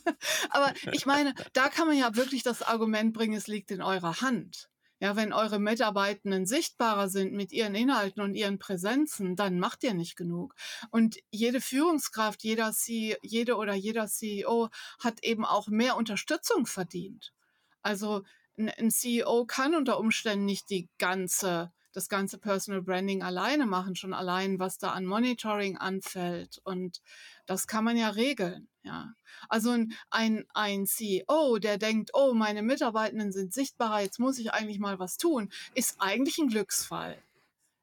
aber 0.50 0.72
ich 0.90 1.06
meine, 1.06 1.34
da 1.52 1.68
kann 1.68 1.86
man 1.86 1.96
ja 1.96 2.16
wirklich 2.16 2.42
das 2.42 2.62
Argument 2.62 3.12
bringen, 3.12 3.36
es 3.36 3.46
liegt 3.46 3.70
in 3.70 3.80
eurer 3.80 4.20
Hand. 4.20 4.68
Ja, 5.00 5.14
wenn 5.14 5.32
eure 5.32 5.60
Mitarbeitenden 5.60 6.44
sichtbarer 6.44 7.08
sind 7.08 7.32
mit 7.32 7.52
ihren 7.52 7.76
Inhalten 7.76 8.20
und 8.20 8.34
ihren 8.34 8.58
Präsenzen, 8.58 9.36
dann 9.36 9.60
macht 9.60 9.84
ihr 9.84 9.94
nicht 9.94 10.16
genug. 10.16 10.54
Und 10.90 11.18
jede 11.30 11.60
Führungskraft, 11.60 12.42
jeder 12.42 12.72
C, 12.72 13.16
jede 13.22 13.56
oder 13.56 13.74
jeder 13.74 14.08
CEO 14.08 14.70
hat 14.98 15.22
eben 15.22 15.44
auch 15.44 15.68
mehr 15.68 15.96
Unterstützung 15.96 16.66
verdient. 16.66 17.32
Also 17.80 18.24
ein 18.56 18.90
CEO 18.90 19.44
kann 19.46 19.76
unter 19.76 20.00
Umständen 20.00 20.44
nicht 20.44 20.68
die 20.68 20.88
ganze 20.98 21.72
das 21.98 22.08
ganze 22.08 22.38
Personal 22.38 22.80
Branding 22.80 23.24
alleine 23.24 23.66
machen, 23.66 23.96
schon 23.96 24.14
allein, 24.14 24.60
was 24.60 24.78
da 24.78 24.92
an 24.92 25.04
Monitoring 25.04 25.76
anfällt. 25.76 26.60
Und 26.62 27.02
das 27.46 27.66
kann 27.66 27.82
man 27.82 27.96
ja 27.96 28.10
regeln. 28.10 28.68
Ja. 28.84 29.14
Also 29.48 29.76
ein, 30.10 30.46
ein 30.54 30.86
CEO, 30.86 31.58
der 31.58 31.76
denkt, 31.76 32.10
oh, 32.14 32.34
meine 32.34 32.62
Mitarbeitenden 32.62 33.32
sind 33.32 33.52
sichtbarer, 33.52 34.02
jetzt 34.02 34.20
muss 34.20 34.38
ich 34.38 34.52
eigentlich 34.52 34.78
mal 34.78 35.00
was 35.00 35.16
tun, 35.16 35.50
ist 35.74 35.96
eigentlich 35.98 36.38
ein 36.38 36.46
Glücksfall. 36.46 37.20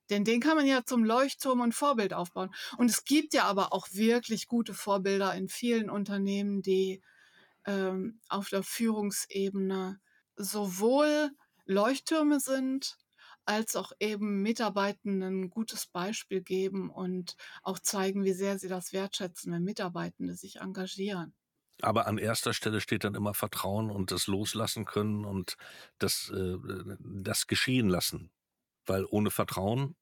Denn 0.10 0.24
den 0.24 0.40
kann 0.40 0.56
man 0.56 0.66
ja 0.66 0.86
zum 0.86 1.04
Leuchtturm 1.04 1.60
und 1.60 1.76
Vorbild 1.76 2.14
aufbauen. 2.14 2.56
Und 2.78 2.90
es 2.90 3.04
gibt 3.04 3.34
ja 3.34 3.44
aber 3.44 3.74
auch 3.74 3.88
wirklich 3.92 4.48
gute 4.48 4.74
Vorbilder 4.74 5.36
in 5.36 5.50
vielen 5.50 5.90
Unternehmen, 5.90 6.62
die 6.62 7.02
ähm, 7.66 8.22
auf 8.30 8.48
der 8.48 8.64
Führungsebene 8.64 10.00
sowohl 10.38 11.32
Leuchttürme 11.66 12.40
sind, 12.40 12.98
als 13.46 13.76
auch 13.76 13.92
eben 14.00 14.42
Mitarbeitenden 14.42 15.46
ein 15.46 15.50
gutes 15.50 15.88
Beispiel 15.88 16.42
geben 16.42 16.90
und 16.90 17.36
auch 17.64 17.80
zeigen, 17.80 18.24
wie 18.26 18.34
sehr 18.34 18.60
sie 18.60 18.68
das 18.70 18.94
wertschätzen, 18.94 19.52
wenn 19.54 19.64
Mitarbeitende 19.64 20.36
sich 20.36 20.58
engagieren. 20.62 21.34
Aber 21.82 22.08
an 22.08 22.18
erster 22.18 22.54
Stelle 22.54 22.80
steht 22.82 23.04
dann 23.04 23.16
immer 23.16 23.34
Vertrauen 23.34 23.92
und 23.92 24.12
das 24.12 24.28
Loslassen 24.28 24.86
können 24.86 25.26
und 25.26 25.58
das, 26.00 26.30
äh, 26.34 26.58
das 27.00 27.48
geschehen 27.48 27.90
lassen. 27.90 28.32
Weil 28.86 29.06
ohne 29.10 29.32
Vertrauen 29.32 29.96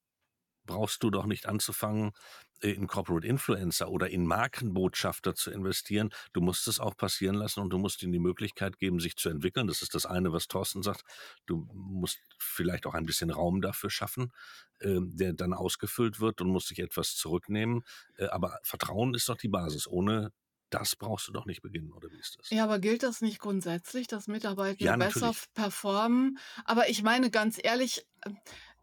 brauchst 0.66 1.02
du 1.02 1.10
doch 1.10 1.26
nicht 1.26 1.46
anzufangen, 1.46 2.12
äh, 2.60 2.70
in 2.70 2.86
Corporate 2.86 3.26
Influencer 3.26 3.90
oder 3.90 4.10
in 4.10 4.26
Markenbotschafter 4.26 5.34
zu 5.34 5.50
investieren. 5.50 6.10
Du 6.32 6.40
musst 6.40 6.66
es 6.68 6.80
auch 6.80 6.96
passieren 6.96 7.34
lassen 7.34 7.60
und 7.60 7.70
du 7.70 7.78
musst 7.78 8.02
ihnen 8.02 8.12
die 8.12 8.18
Möglichkeit 8.18 8.78
geben, 8.78 9.00
sich 9.00 9.16
zu 9.16 9.28
entwickeln. 9.28 9.66
Das 9.66 9.82
ist 9.82 9.94
das 9.94 10.06
eine, 10.06 10.32
was 10.32 10.48
Thorsten 10.48 10.82
sagt. 10.82 11.02
Du 11.46 11.68
musst 11.72 12.18
vielleicht 12.38 12.86
auch 12.86 12.94
ein 12.94 13.06
bisschen 13.06 13.30
Raum 13.30 13.60
dafür 13.60 13.90
schaffen, 13.90 14.32
äh, 14.80 14.98
der 15.00 15.34
dann 15.34 15.52
ausgefüllt 15.52 16.20
wird 16.20 16.40
und 16.40 16.48
musst 16.48 16.70
dich 16.70 16.78
etwas 16.78 17.14
zurücknehmen. 17.16 17.82
Äh, 18.16 18.26
aber 18.26 18.58
Vertrauen 18.62 19.14
ist 19.14 19.28
doch 19.28 19.36
die 19.36 19.48
Basis. 19.48 19.86
Ohne 19.86 20.32
das 20.70 20.96
brauchst 20.96 21.28
du 21.28 21.32
doch 21.32 21.46
nicht 21.46 21.62
beginnen, 21.62 21.92
oder 21.92 22.10
wie 22.10 22.18
ist 22.18 22.36
das? 22.38 22.50
Ja, 22.50 22.64
aber 22.64 22.80
gilt 22.80 23.04
das 23.04 23.20
nicht 23.20 23.38
grundsätzlich, 23.38 24.08
dass 24.08 24.26
Mitarbeiter 24.26 24.82
ja, 24.82 24.96
besser 24.96 25.32
performen? 25.54 26.38
Aber 26.64 26.88
ich 26.88 27.02
meine 27.02 27.30
ganz 27.30 27.60
ehrlich, 27.62 28.04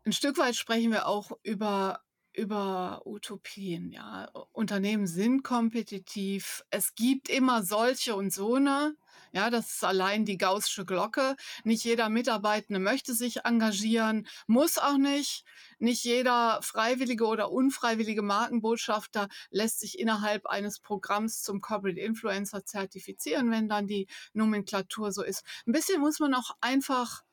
ein 0.06 0.14
Stück 0.14 0.38
weit 0.38 0.56
sprechen 0.56 0.92
wir 0.92 1.08
auch 1.08 1.32
über 1.44 2.02
über 2.34 3.02
Utopien, 3.06 3.92
ja. 3.92 4.30
Unternehmen 4.54 5.06
sind 5.06 5.44
kompetitiv. 5.44 6.64
Es 6.70 6.96
gibt 6.96 7.30
immer 7.30 7.64
solche 7.64 8.16
und 8.16 8.32
so 8.32 8.56
eine. 8.56 8.96
Ja, 9.34 9.50
das 9.50 9.74
ist 9.74 9.84
allein 9.84 10.26
die 10.26 10.38
gaußsche 10.38 10.86
Glocke. 10.86 11.36
Nicht 11.64 11.84
jeder 11.84 12.10
Mitarbeitende 12.10 12.80
möchte 12.80 13.14
sich 13.14 13.44
engagieren, 13.46 14.28
muss 14.48 14.78
auch 14.78 14.98
nicht. 14.98 15.46
Nicht 15.80 16.04
jeder 16.04 16.60
freiwillige 16.62 17.26
oder 17.26 17.52
unfreiwillige 17.52 18.22
Markenbotschafter 18.22 19.28
lässt 19.50 19.80
sich 19.82 20.00
innerhalb 20.00 20.46
eines 20.48 20.80
Programms 20.80 21.42
zum 21.44 21.60
Corporate 21.62 22.00
Influencer 22.00 22.66
zertifizieren, 22.66 23.52
wenn 23.52 23.68
dann 23.70 23.88
die 23.88 24.08
Nomenklatur 24.34 25.12
so 25.12 25.24
ist. 25.24 25.44
Ein 25.68 25.74
bisschen 25.74 26.00
muss 26.02 26.20
man 26.20 26.34
auch 26.34 26.52
einfach 26.62 27.24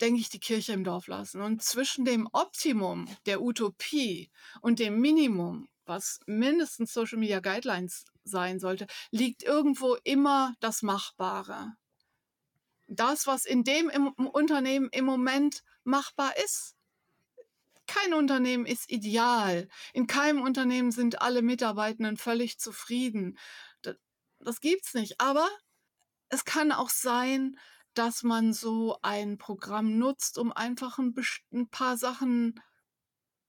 denke 0.00 0.20
ich, 0.20 0.28
die 0.28 0.40
Kirche 0.40 0.72
im 0.72 0.84
Dorf 0.84 1.06
lassen. 1.06 1.40
Und 1.40 1.62
zwischen 1.62 2.04
dem 2.04 2.28
Optimum 2.32 3.08
der 3.26 3.42
Utopie 3.42 4.30
und 4.60 4.78
dem 4.78 5.00
Minimum, 5.00 5.68
was 5.84 6.20
mindestens 6.26 6.92
Social 6.92 7.18
Media 7.18 7.40
Guidelines 7.40 8.04
sein 8.24 8.58
sollte, 8.58 8.86
liegt 9.10 9.42
irgendwo 9.42 9.96
immer 10.04 10.54
das 10.60 10.82
Machbare. 10.82 11.76
Das, 12.88 13.26
was 13.26 13.44
in 13.44 13.64
dem 13.64 13.88
im 13.88 14.08
Unternehmen 14.08 14.88
im 14.92 15.04
Moment 15.04 15.62
machbar 15.84 16.36
ist. 16.44 16.74
Kein 17.86 18.14
Unternehmen 18.14 18.66
ist 18.66 18.90
ideal. 18.90 19.68
In 19.92 20.06
keinem 20.06 20.42
Unternehmen 20.42 20.90
sind 20.90 21.22
alle 21.22 21.42
Mitarbeitenden 21.42 22.16
völlig 22.16 22.58
zufrieden. 22.58 23.38
Das, 23.82 23.96
das 24.40 24.60
gibt's 24.60 24.94
nicht. 24.94 25.20
Aber 25.20 25.48
es 26.28 26.44
kann 26.44 26.72
auch 26.72 26.90
sein, 26.90 27.56
dass 27.98 28.22
man 28.22 28.52
so 28.52 28.98
ein 29.02 29.38
Programm 29.38 29.98
nutzt, 29.98 30.38
um 30.38 30.52
einfach 30.52 30.98
ein, 30.98 31.14
ein 31.52 31.68
paar 31.68 31.96
Sachen 31.96 32.60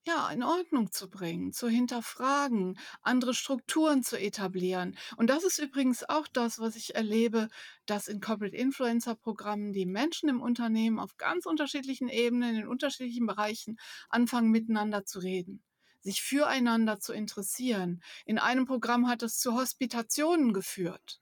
ja, 0.08 0.30
in 0.30 0.42
Ordnung 0.42 0.92
zu 0.94 1.10
bringen, 1.10 1.52
zu 1.52 1.68
hinterfragen, 1.68 2.80
andere 3.02 3.34
Strukturen 3.34 4.04
zu 4.04 4.18
etablieren. 4.18 4.98
Und 5.18 5.30
das 5.30 5.44
ist 5.44 5.60
übrigens 5.60 6.08
auch 6.08 6.28
das, 6.30 6.60
was 6.60 6.78
ich 6.78 6.96
erlebe, 6.96 7.50
dass 7.86 8.08
in 8.08 8.22
Corporate 8.22 8.56
Influencer 8.56 9.16
Programmen 9.16 9.74
die 9.74 9.86
Menschen 9.86 10.30
im 10.30 10.42
Unternehmen 10.42 10.98
auf 10.98 11.18
ganz 11.18 11.46
unterschiedlichen 11.46 12.08
Ebenen, 12.08 12.56
in 12.56 12.68
unterschiedlichen 12.68 13.28
Bereichen 13.28 13.78
anfangen 14.10 14.50
miteinander 14.50 15.06
zu 15.06 15.20
reden 15.20 15.62
sich 16.00 16.22
füreinander 16.22 17.02
zu 17.02 17.12
interessieren. 17.12 18.02
In 18.26 18.40
einem 18.40 18.66
Programm 18.66 19.10
hat 19.10 19.24
es 19.24 19.40
zu 19.40 19.56
Hospitationen 19.56 20.54
geführt. 20.54 21.20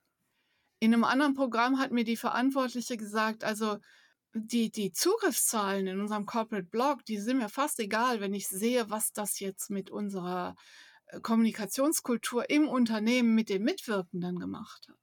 In 0.78 0.92
einem 0.92 1.04
anderen 1.04 1.34
Programm 1.34 1.78
hat 1.78 1.90
mir 1.90 2.04
die 2.04 2.16
Verantwortliche 2.16 2.96
gesagt, 2.96 3.44
also 3.44 3.78
die, 4.34 4.70
die 4.70 4.92
Zugriffszahlen 4.92 5.86
in 5.86 6.00
unserem 6.00 6.26
Corporate 6.26 6.68
Blog, 6.68 7.04
die 7.06 7.18
sind 7.18 7.38
mir 7.38 7.48
fast 7.48 7.80
egal, 7.80 8.20
wenn 8.20 8.34
ich 8.34 8.48
sehe, 8.48 8.90
was 8.90 9.12
das 9.12 9.40
jetzt 9.40 9.70
mit 9.70 9.90
unserer 9.90 10.54
äh, 11.06 11.20
Kommunikationskultur 11.20 12.50
im 12.50 12.68
Unternehmen 12.68 13.34
mit 13.34 13.48
den 13.48 13.62
Mitwirkenden 13.62 14.38
gemacht 14.38 14.88
hat. 14.88 14.96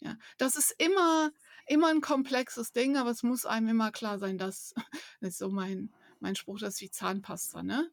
Ja, 0.00 0.16
das 0.38 0.56
ist 0.56 0.74
immer, 0.78 1.30
immer 1.66 1.88
ein 1.88 2.00
komplexes 2.00 2.72
Ding, 2.72 2.96
aber 2.96 3.10
es 3.10 3.22
muss 3.22 3.46
einem 3.46 3.68
immer 3.68 3.92
klar 3.92 4.18
sein, 4.18 4.38
dass, 4.38 4.74
das 5.20 5.30
ist 5.30 5.38
so 5.38 5.50
mein, 5.50 5.92
mein 6.20 6.36
Spruch, 6.36 6.58
das 6.58 6.74
ist 6.74 6.80
wie 6.80 6.90
Zahnpasta, 6.90 7.62
ne? 7.62 7.90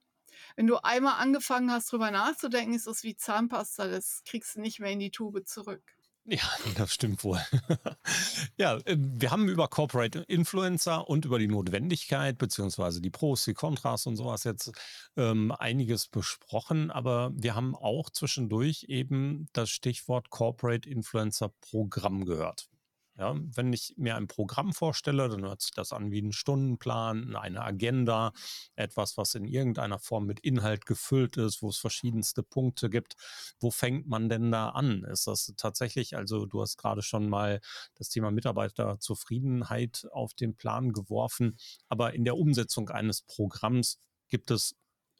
Wenn 0.55 0.67
du 0.67 0.77
einmal 0.83 1.21
angefangen 1.21 1.71
hast, 1.71 1.91
drüber 1.91 2.11
nachzudenken, 2.11 2.73
ist 2.73 2.87
das 2.87 3.03
wie 3.03 3.15
Zahnpasta, 3.15 3.87
das 3.87 4.23
kriegst 4.25 4.55
du 4.55 4.61
nicht 4.61 4.79
mehr 4.79 4.91
in 4.91 4.99
die 4.99 5.11
Tube 5.11 5.45
zurück. 5.45 5.83
Ja, 6.25 6.39
das 6.77 6.93
stimmt 6.93 7.23
wohl. 7.23 7.39
ja, 8.57 8.79
ähm, 8.85 9.11
wir 9.19 9.31
haben 9.31 9.49
über 9.49 9.67
Corporate 9.67 10.19
Influencer 10.19 11.09
und 11.09 11.25
über 11.25 11.37
die 11.37 11.47
Notwendigkeit 11.47 12.37
beziehungsweise 12.37 13.01
die 13.01 13.09
Pros, 13.09 13.43
die 13.43 13.53
Kontras 13.53 14.05
und 14.05 14.15
sowas 14.15 14.45
jetzt 14.45 14.71
ähm, 15.17 15.51
einiges 15.51 16.07
besprochen, 16.07 16.91
aber 16.91 17.31
wir 17.35 17.55
haben 17.55 17.75
auch 17.75 18.09
zwischendurch 18.09 18.85
eben 18.87 19.47
das 19.53 19.69
Stichwort 19.69 20.29
Corporate 20.29 20.89
Influencer 20.89 21.49
Programm 21.59 22.25
gehört. 22.25 22.69
Ja, 23.15 23.35
wenn 23.37 23.71
ich 23.73 23.93
mir 23.95 24.15
ein 24.15 24.27
Programm 24.27 24.73
vorstelle, 24.73 25.29
dann 25.29 25.43
hört 25.43 25.61
sich 25.61 25.71
das 25.71 25.93
an 25.93 26.09
wie 26.09 26.21
ein 26.21 26.31
Stundenplan, 26.31 27.35
eine 27.35 27.61
Agenda, 27.61 28.33
etwas, 28.75 29.17
was 29.17 29.35
in 29.35 29.45
irgendeiner 29.45 29.99
Form 29.99 30.25
mit 30.25 30.39
Inhalt 30.39 30.87
gefüllt 30.87 31.37
ist, 31.37 31.61
wo 31.61 31.69
es 31.69 31.77
verschiedenste 31.77 32.41
Punkte 32.41 32.89
gibt. 32.89 33.13
Wo 33.59 33.69
fängt 33.69 34.07
man 34.07 34.29
denn 34.29 34.51
da 34.51 34.69
an? 34.69 35.03
Ist 35.03 35.27
das 35.27 35.53
tatsächlich, 35.57 36.17
also 36.17 36.47
du 36.47 36.61
hast 36.61 36.77
gerade 36.77 37.03
schon 37.03 37.29
mal 37.29 37.61
das 37.93 38.09
Thema 38.09 38.31
Mitarbeiterzufriedenheit 38.31 40.07
auf 40.11 40.33
den 40.33 40.55
Plan 40.55 40.91
geworfen, 40.91 41.57
aber 41.89 42.15
in 42.15 42.25
der 42.25 42.35
Umsetzung 42.35 42.89
eines 42.89 43.21
Programms 43.21 43.99
gibt 44.27 44.49
es 44.49 44.75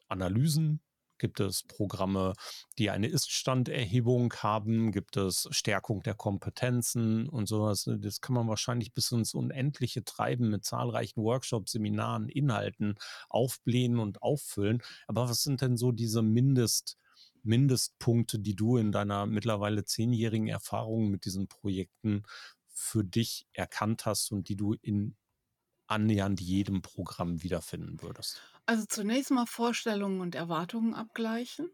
Analysen, 0.08 0.80
Gibt 1.24 1.40
es 1.40 1.62
Programme, 1.62 2.34
die 2.76 2.90
eine 2.90 3.06
Ist-Standerhebung 3.06 4.34
haben? 4.34 4.92
Gibt 4.92 5.16
es 5.16 5.48
Stärkung 5.52 6.02
der 6.02 6.12
Kompetenzen 6.12 7.30
und 7.30 7.48
sowas? 7.48 7.88
Das 7.88 8.20
kann 8.20 8.34
man 8.34 8.46
wahrscheinlich 8.46 8.92
bis 8.92 9.10
ins 9.10 9.32
Unendliche 9.32 10.04
treiben 10.04 10.50
mit 10.50 10.66
zahlreichen 10.66 11.22
Workshops, 11.22 11.72
Seminaren, 11.72 12.28
Inhalten 12.28 12.96
aufblähen 13.30 13.98
und 13.98 14.20
auffüllen. 14.22 14.82
Aber 15.06 15.26
was 15.30 15.42
sind 15.42 15.62
denn 15.62 15.78
so 15.78 15.92
diese 15.92 16.20
Mindest- 16.20 16.98
Mindestpunkte, 17.42 18.38
die 18.38 18.54
du 18.54 18.76
in 18.76 18.92
deiner 18.92 19.24
mittlerweile 19.24 19.86
zehnjährigen 19.86 20.48
Erfahrung 20.48 21.08
mit 21.10 21.24
diesen 21.24 21.48
Projekten 21.48 22.24
für 22.66 23.02
dich 23.02 23.46
erkannt 23.54 24.04
hast 24.04 24.30
und 24.30 24.50
die 24.50 24.56
du 24.56 24.74
in 24.74 25.16
annähernd 25.86 26.42
jedem 26.42 26.82
Programm 26.82 27.42
wiederfinden 27.42 28.02
würdest? 28.02 28.42
Also 28.66 28.84
zunächst 28.86 29.30
mal 29.30 29.46
Vorstellungen 29.46 30.20
und 30.20 30.34
Erwartungen 30.34 30.92
abgleichen. 30.94 31.70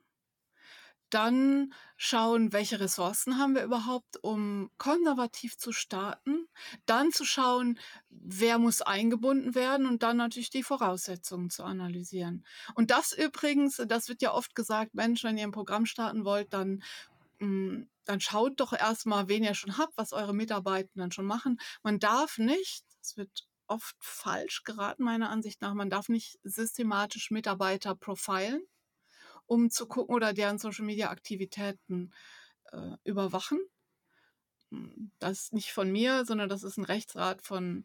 Dann 1.11 1.75
schauen, 1.97 2.53
welche 2.53 2.79
Ressourcen 2.79 3.37
haben 3.37 3.57
wir 3.57 3.65
überhaupt, 3.65 4.23
um 4.23 4.71
konservativ 4.79 5.59
zu 5.59 5.73
starten. 5.73 6.47
Dann 6.87 7.11
zu 7.11 7.25
schauen, 7.25 7.81
wer 8.11 8.59
muss 8.59 8.81
eingebunden 8.81 9.57
werden 9.57 9.87
und 9.87 10.05
dann 10.05 10.17
natürlich 10.19 10.51
die 10.51 10.63
Voraussetzungen 10.63 11.51
zu 11.51 11.65
analysieren. 11.65 12.47
Und 12.77 12.93
das 12.93 13.13
übrigens, 13.13 13.83
das 13.89 14.09
wird 14.09 14.23
ja 14.23 14.33
oft 14.33 14.55
gesagt, 14.55 14.95
Mensch, 14.95 15.25
wenn 15.25 15.37
ihr 15.37 15.45
ein 15.45 15.51
Programm 15.53 15.85
starten 15.85 16.25
wollt, 16.25 16.53
dann 16.55 16.81
hm, 17.41 17.89
dann 18.05 18.21
schaut 18.21 18.61
doch 18.61 18.73
erstmal, 18.73 19.29
wen 19.29 19.45
ihr 19.45 19.55
schon 19.55 19.79
habt, 19.79 19.97
was 19.97 20.13
eure 20.13 20.35
Mitarbeitenden 20.35 21.13
schon 21.13 21.27
machen. 21.27 21.61
Man 21.83 21.99
darf 22.01 22.39
nicht, 22.39 22.85
das 23.01 23.17
wird 23.17 23.49
oft 23.71 23.97
falsch 24.01 24.65
geraten, 24.65 25.05
meiner 25.05 25.31
Ansicht 25.31 25.63
nach, 25.63 25.75
man 25.75 25.91
darf 25.91 26.09
nicht 26.09 26.39
systematisch 26.43 27.31
Mitarbeiter 27.31 27.95
profilen 27.95 28.63
um 29.51 29.69
zu 29.69 29.87
gucken 29.87 30.15
oder 30.15 30.33
deren 30.33 30.59
Social-Media-Aktivitäten 30.59 32.13
äh, 32.71 32.93
überwachen. 33.03 33.59
Hm, 34.71 35.11
das 35.19 35.41
ist 35.41 35.53
nicht 35.53 35.73
von 35.73 35.91
mir, 35.91 36.25
sondern 36.25 36.49
das 36.49 36.63
ist 36.63 36.77
ein 36.77 36.85
Rechtsrat 36.85 37.43
von, 37.43 37.85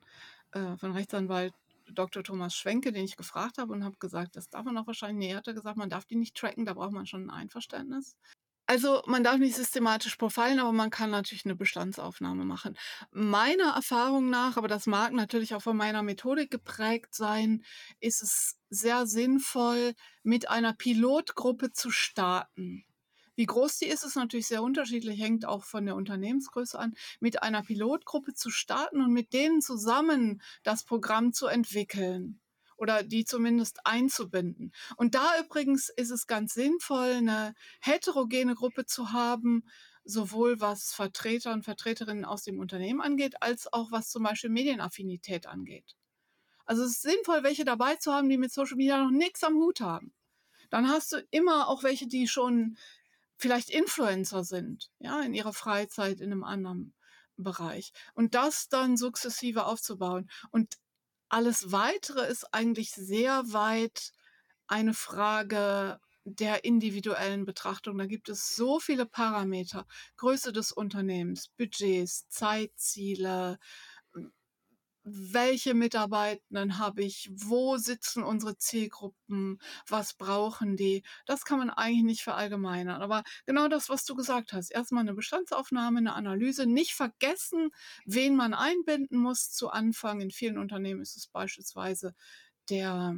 äh, 0.51 0.77
von 0.77 0.91
Rechtsanwalt 0.91 1.55
Dr. 1.91 2.23
Thomas 2.23 2.55
Schwenke, 2.55 2.91
den 2.91 3.05
ich 3.05 3.17
gefragt 3.17 3.57
habe 3.57 3.73
und 3.73 3.83
habe 3.83 3.97
gesagt, 3.97 4.35
das 4.35 4.49
darf 4.49 4.63
man 4.63 4.77
auch 4.77 4.85
wahrscheinlich. 4.85 5.27
Nee, 5.27 5.35
hat 5.35 5.47
er 5.47 5.55
gesagt, 5.55 5.77
man 5.77 5.89
darf 5.89 6.05
die 6.05 6.15
nicht 6.15 6.35
tracken, 6.35 6.65
da 6.65 6.73
braucht 6.73 6.91
man 6.91 7.07
schon 7.07 7.25
ein 7.25 7.29
Einverständnis. 7.31 8.15
Also 8.67 9.03
man 9.05 9.23
darf 9.23 9.37
nicht 9.37 9.55
systematisch 9.55 10.15
profilen, 10.15 10.59
aber 10.59 10.71
man 10.71 10.89
kann 10.89 11.11
natürlich 11.11 11.45
eine 11.45 11.55
Bestandsaufnahme 11.55 12.45
machen. 12.45 12.75
Meiner 13.11 13.73
Erfahrung 13.75 14.29
nach, 14.31 14.57
aber 14.57 14.67
das 14.67 14.87
mag 14.87 15.13
natürlich 15.13 15.53
auch 15.53 15.61
von 15.61 15.77
meiner 15.77 16.01
Methodik 16.01 16.49
geprägt 16.49 17.13
sein, 17.13 17.63
ist 17.99 18.23
es 18.23 18.57
sehr 18.69 19.05
sinnvoll, 19.05 19.93
mit 20.23 20.49
einer 20.49 20.73
Pilotgruppe 20.73 21.73
zu 21.73 21.91
starten. 21.91 22.85
Wie 23.35 23.45
groß 23.45 23.79
die 23.79 23.85
ist, 23.85 24.03
ist 24.03 24.15
natürlich 24.15 24.47
sehr 24.47 24.63
unterschiedlich, 24.63 25.21
hängt 25.21 25.45
auch 25.45 25.63
von 25.63 25.85
der 25.85 25.95
Unternehmensgröße 25.95 26.79
an, 26.79 26.95
mit 27.19 27.43
einer 27.43 27.61
Pilotgruppe 27.61 28.33
zu 28.33 28.49
starten 28.49 29.01
und 29.01 29.11
mit 29.11 29.33
denen 29.33 29.61
zusammen 29.61 30.41
das 30.63 30.83
Programm 30.85 31.33
zu 31.33 31.45
entwickeln 31.47 32.39
oder 32.77 33.03
die 33.03 33.25
zumindest 33.25 33.79
einzubinden. 33.85 34.73
Und 34.97 35.15
da 35.15 35.39
übrigens 35.39 35.89
ist 35.89 36.11
es 36.11 36.27
ganz 36.27 36.53
sinnvoll, 36.53 37.13
eine 37.13 37.53
heterogene 37.81 38.55
Gruppe 38.55 38.85
zu 38.85 39.11
haben, 39.11 39.63
sowohl 40.03 40.59
was 40.59 40.93
Vertreter 40.93 41.53
und 41.53 41.63
Vertreterinnen 41.63 42.25
aus 42.25 42.43
dem 42.43 42.59
Unternehmen 42.59 43.01
angeht, 43.01 43.41
als 43.41 43.71
auch 43.73 43.91
was 43.91 44.09
zum 44.09 44.23
Beispiel 44.23 44.49
Medienaffinität 44.49 45.47
angeht. 45.47 45.95
Also 46.65 46.83
es 46.83 46.91
ist 46.91 47.01
sinnvoll, 47.01 47.43
welche 47.43 47.65
dabei 47.65 47.95
zu 47.95 48.13
haben, 48.13 48.29
die 48.29 48.37
mit 48.37 48.51
Social 48.51 48.77
Media 48.77 49.03
noch 49.03 49.11
nichts 49.11 49.43
am 49.43 49.55
Hut 49.55 49.81
haben. 49.81 50.13
Dann 50.69 50.89
hast 50.89 51.11
du 51.11 51.25
immer 51.31 51.67
auch 51.67 51.83
welche, 51.83 52.07
die 52.07 52.27
schon 52.27 52.77
vielleicht 53.37 53.69
Influencer 53.69 54.43
sind, 54.43 54.89
ja, 54.99 55.21
in 55.21 55.33
ihrer 55.33 55.53
Freizeit 55.53 56.21
in 56.21 56.31
einem 56.31 56.43
anderen 56.43 56.93
Bereich. 57.37 57.91
Und 58.13 58.33
das 58.33 58.69
dann 58.69 58.97
sukzessive 58.97 59.65
aufzubauen. 59.65 60.29
Und 60.51 60.77
alles 61.35 61.73
Weitere 61.73 62.25
ist 62.27 62.53
eigentlich 62.53 62.91
sehr 62.91 63.43
weit 63.51 64.13
eine 64.67 64.93
Frage 64.93 65.99
der 66.23 66.63
individuellen 66.63 67.43
Betrachtung. 67.43 67.97
Da 67.97 68.05
gibt 68.05 68.29
es 68.29 68.55
so 68.55 68.79
viele 68.79 69.05
Parameter. 69.05 69.85
Größe 70.15 70.53
des 70.53 70.71
Unternehmens, 70.71 71.49
Budgets, 71.49 72.29
Zeitziele, 72.29 73.59
welche 75.05 75.75
Mitarbeitenden 75.75 76.79
habe 76.79 77.03
ich, 77.03 77.29
wo 77.31 77.77
sitzen 77.77 78.23
unsere 78.23 78.57
Zielgruppen, 78.57 79.59
was 79.87 80.15
brauchen 80.15 80.75
die. 80.75 81.03
Das 81.27 81.45
kann 81.45 81.59
man 81.59 81.69
eigentlich 81.69 82.03
nicht 82.03 82.23
verallgemeinern. 82.23 83.03
Aber 83.03 83.23
genau 83.45 83.67
das, 83.67 83.87
was 83.87 84.03
du 84.03 84.15
gesagt 84.15 84.51
hast, 84.51 84.71
erstmal 84.71 85.01
eine 85.01 85.13
Bestandsaufnahme, 85.13 85.99
eine 85.99 86.13
Analyse, 86.13 86.65
nicht 86.65 86.93
vergessen, 86.93 87.69
wen 88.05 88.35
man 88.35 88.55
einbinden 88.55 89.19
muss 89.19 89.51
zu 89.51 89.69
Anfang. 89.69 90.21
In 90.21 90.31
vielen 90.31 90.57
Unternehmen 90.57 91.01
ist 91.01 91.15
es 91.15 91.27
beispielsweise 91.27 92.15
der 92.69 93.15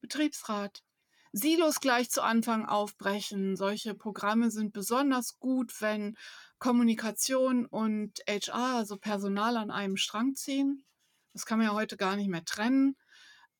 Betriebsrat. 0.00 0.82
Silos 1.30 1.80
gleich 1.80 2.10
zu 2.10 2.22
Anfang 2.22 2.66
aufbrechen. 2.66 3.56
Solche 3.56 3.94
Programme 3.94 4.50
sind 4.50 4.72
besonders 4.72 5.38
gut, 5.38 5.80
wenn 5.80 6.16
Kommunikation 6.58 7.64
und 7.64 8.20
HR, 8.28 8.76
also 8.76 8.96
Personal, 8.98 9.56
an 9.56 9.70
einem 9.70 9.96
Strang 9.96 10.34
ziehen. 10.34 10.84
Das 11.32 11.46
kann 11.46 11.58
man 11.58 11.68
ja 11.68 11.74
heute 11.74 11.96
gar 11.96 12.16
nicht 12.16 12.28
mehr 12.28 12.44
trennen. 12.44 12.96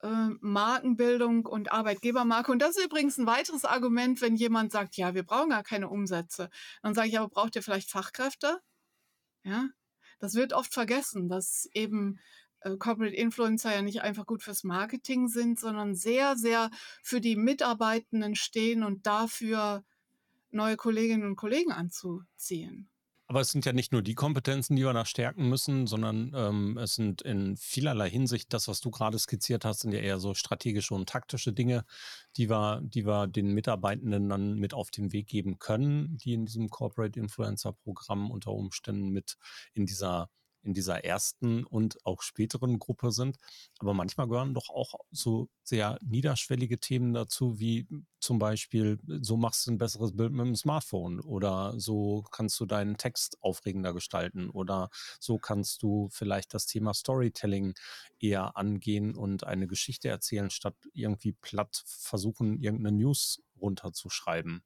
Äh, 0.02 0.30
Markenbildung 0.40 1.46
und 1.46 1.72
Arbeitgebermarke. 1.72 2.50
Und 2.50 2.60
das 2.60 2.76
ist 2.76 2.84
übrigens 2.84 3.18
ein 3.18 3.26
weiteres 3.26 3.64
Argument, 3.64 4.20
wenn 4.20 4.34
jemand 4.34 4.72
sagt, 4.72 4.96
ja, 4.96 5.14
wir 5.14 5.22
brauchen 5.22 5.50
gar 5.50 5.62
keine 5.62 5.88
Umsätze. 5.88 6.50
Dann 6.82 6.94
sage 6.94 7.08
ich, 7.08 7.18
aber 7.18 7.28
braucht 7.28 7.54
ihr 7.56 7.62
vielleicht 7.62 7.90
Fachkräfte? 7.90 8.60
Ja, 9.44 9.68
das 10.18 10.34
wird 10.34 10.52
oft 10.52 10.72
vergessen, 10.72 11.28
dass 11.28 11.68
eben 11.72 12.18
äh, 12.60 12.76
Corporate 12.76 13.14
Influencer 13.14 13.74
ja 13.74 13.82
nicht 13.82 14.02
einfach 14.02 14.26
gut 14.26 14.42
fürs 14.42 14.64
Marketing 14.64 15.28
sind, 15.28 15.58
sondern 15.60 15.94
sehr, 15.94 16.36
sehr 16.36 16.70
für 17.02 17.20
die 17.20 17.36
Mitarbeitenden 17.36 18.34
stehen 18.34 18.82
und 18.82 19.06
dafür 19.06 19.84
neue 20.50 20.76
Kolleginnen 20.76 21.24
und 21.24 21.36
Kollegen 21.36 21.72
anzuziehen. 21.72 22.88
Aber 23.32 23.40
es 23.40 23.48
sind 23.48 23.64
ja 23.64 23.72
nicht 23.72 23.92
nur 23.92 24.02
die 24.02 24.14
Kompetenzen, 24.14 24.76
die 24.76 24.84
wir 24.84 24.92
da 24.92 25.06
stärken 25.06 25.48
müssen, 25.48 25.86
sondern 25.86 26.34
ähm, 26.36 26.76
es 26.76 26.96
sind 26.96 27.22
in 27.22 27.56
vielerlei 27.56 28.10
Hinsicht 28.10 28.52
das, 28.52 28.68
was 28.68 28.82
du 28.82 28.90
gerade 28.90 29.18
skizziert 29.18 29.64
hast, 29.64 29.80
sind 29.80 29.92
ja 29.92 30.00
eher 30.00 30.20
so 30.20 30.34
strategische 30.34 30.92
und 30.92 31.08
taktische 31.08 31.54
Dinge, 31.54 31.86
die 32.36 32.50
wir, 32.50 32.82
die 32.82 33.06
wir 33.06 33.28
den 33.28 33.54
Mitarbeitenden 33.54 34.28
dann 34.28 34.56
mit 34.56 34.74
auf 34.74 34.90
den 34.90 35.14
Weg 35.14 35.28
geben 35.28 35.58
können, 35.58 36.18
die 36.18 36.34
in 36.34 36.44
diesem 36.44 36.68
Corporate 36.68 37.18
Influencer 37.18 37.72
Programm 37.72 38.30
unter 38.30 38.52
Umständen 38.52 39.08
mit 39.08 39.38
in 39.72 39.86
dieser 39.86 40.28
in 40.62 40.74
dieser 40.74 41.04
ersten 41.04 41.64
und 41.64 42.04
auch 42.06 42.22
späteren 42.22 42.78
Gruppe 42.78 43.12
sind. 43.12 43.36
Aber 43.78 43.94
manchmal 43.94 44.28
gehören 44.28 44.54
doch 44.54 44.68
auch 44.70 44.94
so 45.10 45.48
sehr 45.62 45.98
niederschwellige 46.02 46.78
Themen 46.78 47.12
dazu, 47.12 47.58
wie 47.58 47.86
zum 48.20 48.38
Beispiel, 48.38 48.98
so 49.20 49.36
machst 49.36 49.66
du 49.66 49.72
ein 49.72 49.78
besseres 49.78 50.16
Bild 50.16 50.32
mit 50.32 50.46
dem 50.46 50.56
Smartphone 50.56 51.20
oder 51.20 51.78
so 51.78 52.24
kannst 52.30 52.58
du 52.60 52.66
deinen 52.66 52.96
Text 52.96 53.36
aufregender 53.40 53.92
gestalten 53.92 54.48
oder 54.50 54.90
so 55.18 55.38
kannst 55.38 55.82
du 55.82 56.08
vielleicht 56.12 56.54
das 56.54 56.66
Thema 56.66 56.94
Storytelling 56.94 57.74
eher 58.20 58.56
angehen 58.56 59.16
und 59.16 59.44
eine 59.44 59.66
Geschichte 59.66 60.08
erzählen, 60.08 60.50
statt 60.50 60.76
irgendwie 60.92 61.32
platt 61.32 61.82
versuchen, 61.86 62.60
irgendeine 62.60 62.96
News 62.96 63.42
runterzuschreiben. 63.60 64.62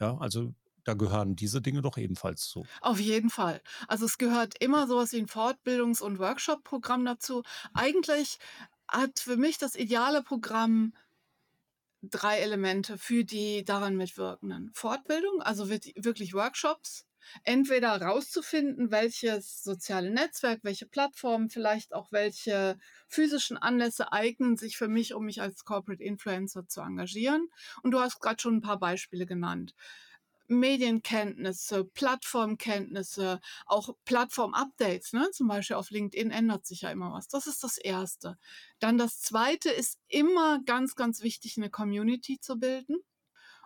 Ja, 0.00 0.16
also 0.18 0.54
da 0.84 0.94
gehören 0.94 1.36
diese 1.36 1.60
Dinge 1.62 1.82
doch 1.82 1.96
ebenfalls 1.98 2.46
zu. 2.48 2.68
Auf 2.80 3.00
jeden 3.00 3.30
Fall. 3.30 3.60
Also 3.88 4.06
es 4.06 4.18
gehört 4.18 4.54
immer 4.62 4.86
sowas 4.86 5.12
wie 5.12 5.18
ein 5.18 5.26
Fortbildungs- 5.26 6.02
und 6.02 6.18
Workshop-Programm 6.18 7.04
dazu. 7.04 7.42
Eigentlich 7.74 8.38
hat 8.88 9.20
für 9.20 9.36
mich 9.36 9.58
das 9.58 9.76
ideale 9.76 10.22
Programm 10.22 10.92
drei 12.02 12.38
Elemente 12.40 12.96
für 12.98 13.24
die 13.24 13.64
daran 13.64 13.96
mitwirkenden. 13.96 14.70
Fortbildung, 14.72 15.42
also 15.42 15.68
wirklich 15.68 16.34
Workshops. 16.34 17.06
Entweder 17.44 18.00
rauszufinden, 18.00 18.90
welches 18.90 19.62
soziale 19.62 20.10
Netzwerk, 20.10 20.60
welche 20.62 20.86
Plattformen, 20.86 21.50
vielleicht 21.50 21.92
auch 21.92 22.10
welche 22.12 22.78
physischen 23.08 23.58
Anlässe 23.58 24.10
eignen 24.12 24.56
sich 24.56 24.78
für 24.78 24.88
mich, 24.88 25.12
um 25.14 25.26
mich 25.26 25.42
als 25.42 25.64
Corporate 25.66 26.02
Influencer 26.02 26.66
zu 26.66 26.80
engagieren. 26.80 27.48
Und 27.82 27.90
du 27.92 28.00
hast 28.00 28.20
gerade 28.20 28.40
schon 28.40 28.56
ein 28.56 28.60
paar 28.62 28.78
Beispiele 28.78 29.26
genannt. 29.26 29.74
Medienkenntnisse, 30.50 31.84
Plattformkenntnisse, 31.84 33.40
auch 33.66 33.94
Plattform-Updates, 34.04 35.12
ne? 35.12 35.30
zum 35.32 35.48
Beispiel 35.48 35.76
auf 35.76 35.90
LinkedIn 35.90 36.30
ändert 36.30 36.66
sich 36.66 36.82
ja 36.82 36.90
immer 36.90 37.12
was. 37.12 37.28
Das 37.28 37.46
ist 37.46 37.62
das 37.62 37.78
Erste. 37.78 38.36
Dann 38.80 38.98
das 38.98 39.20
Zweite 39.20 39.70
ist 39.70 39.98
immer 40.08 40.60
ganz, 40.64 40.96
ganz 40.96 41.22
wichtig, 41.22 41.56
eine 41.56 41.70
Community 41.70 42.40
zu 42.40 42.58
bilden. 42.58 42.96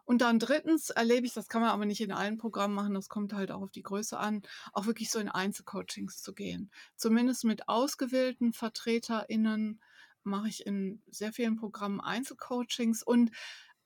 Und 0.04 0.20
dann 0.20 0.38
drittens 0.38 0.90
erlebe 0.90 1.26
ich, 1.26 1.32
das 1.32 1.48
kann 1.48 1.62
man 1.62 1.70
aber 1.70 1.86
nicht 1.86 2.02
in 2.02 2.12
allen 2.12 2.36
Programmen 2.36 2.74
machen, 2.74 2.92
das 2.92 3.08
kommt 3.08 3.32
halt 3.32 3.50
auch 3.50 3.62
auf 3.62 3.70
die 3.70 3.82
Größe 3.82 4.18
an, 4.18 4.42
auch 4.74 4.84
wirklich 4.84 5.10
so 5.10 5.18
in 5.18 5.30
Einzelcoachings 5.30 6.20
zu 6.20 6.34
gehen. 6.34 6.70
Zumindest 6.96 7.44
mit 7.44 7.68
ausgewählten 7.68 8.52
VertreterInnen 8.52 9.80
mache 10.22 10.48
ich 10.48 10.66
in 10.66 11.02
sehr 11.06 11.32
vielen 11.32 11.56
Programmen 11.56 12.00
Einzelcoachings 12.00 13.02
und 13.02 13.30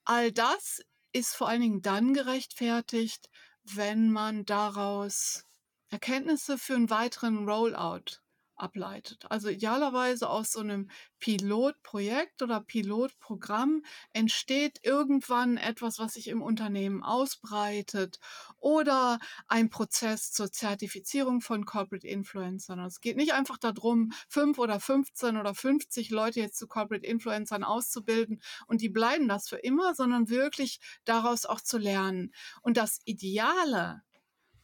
all 0.04 0.32
das 0.32 0.82
ist 1.12 1.34
vor 1.34 1.48
allen 1.48 1.60
Dingen 1.60 1.82
dann 1.82 2.14
gerechtfertigt, 2.14 3.28
wenn 3.64 4.10
man 4.10 4.44
daraus 4.44 5.44
Erkenntnisse 5.90 6.58
für 6.58 6.74
einen 6.74 6.90
weiteren 6.90 7.48
Rollout 7.48 8.20
ableitet. 8.58 9.26
Also 9.30 9.48
idealerweise 9.48 10.28
aus 10.28 10.52
so 10.52 10.60
einem 10.60 10.90
Pilotprojekt 11.20 12.42
oder 12.42 12.60
Pilotprogramm 12.60 13.82
entsteht 14.12 14.80
irgendwann 14.82 15.56
etwas, 15.56 15.98
was 15.98 16.14
sich 16.14 16.28
im 16.28 16.42
Unternehmen 16.42 17.02
ausbreitet 17.02 18.18
oder 18.58 19.18
ein 19.46 19.70
Prozess 19.70 20.32
zur 20.32 20.52
Zertifizierung 20.52 21.40
von 21.40 21.64
Corporate 21.64 22.06
Influencern. 22.06 22.80
Es 22.80 23.00
geht 23.00 23.16
nicht 23.16 23.32
einfach 23.32 23.58
darum, 23.58 24.12
fünf 24.28 24.58
oder 24.58 24.80
15 24.80 25.36
oder 25.36 25.54
50 25.54 26.10
Leute 26.10 26.40
jetzt 26.40 26.58
zu 26.58 26.66
Corporate 26.66 27.06
Influencern 27.06 27.64
auszubilden 27.64 28.40
und 28.66 28.80
die 28.80 28.88
bleiben 28.88 29.28
das 29.28 29.48
für 29.48 29.58
immer, 29.58 29.94
sondern 29.94 30.28
wirklich 30.28 30.80
daraus 31.04 31.46
auch 31.46 31.60
zu 31.60 31.78
lernen. 31.78 32.32
Und 32.62 32.76
das 32.76 33.00
Ideale 33.04 34.02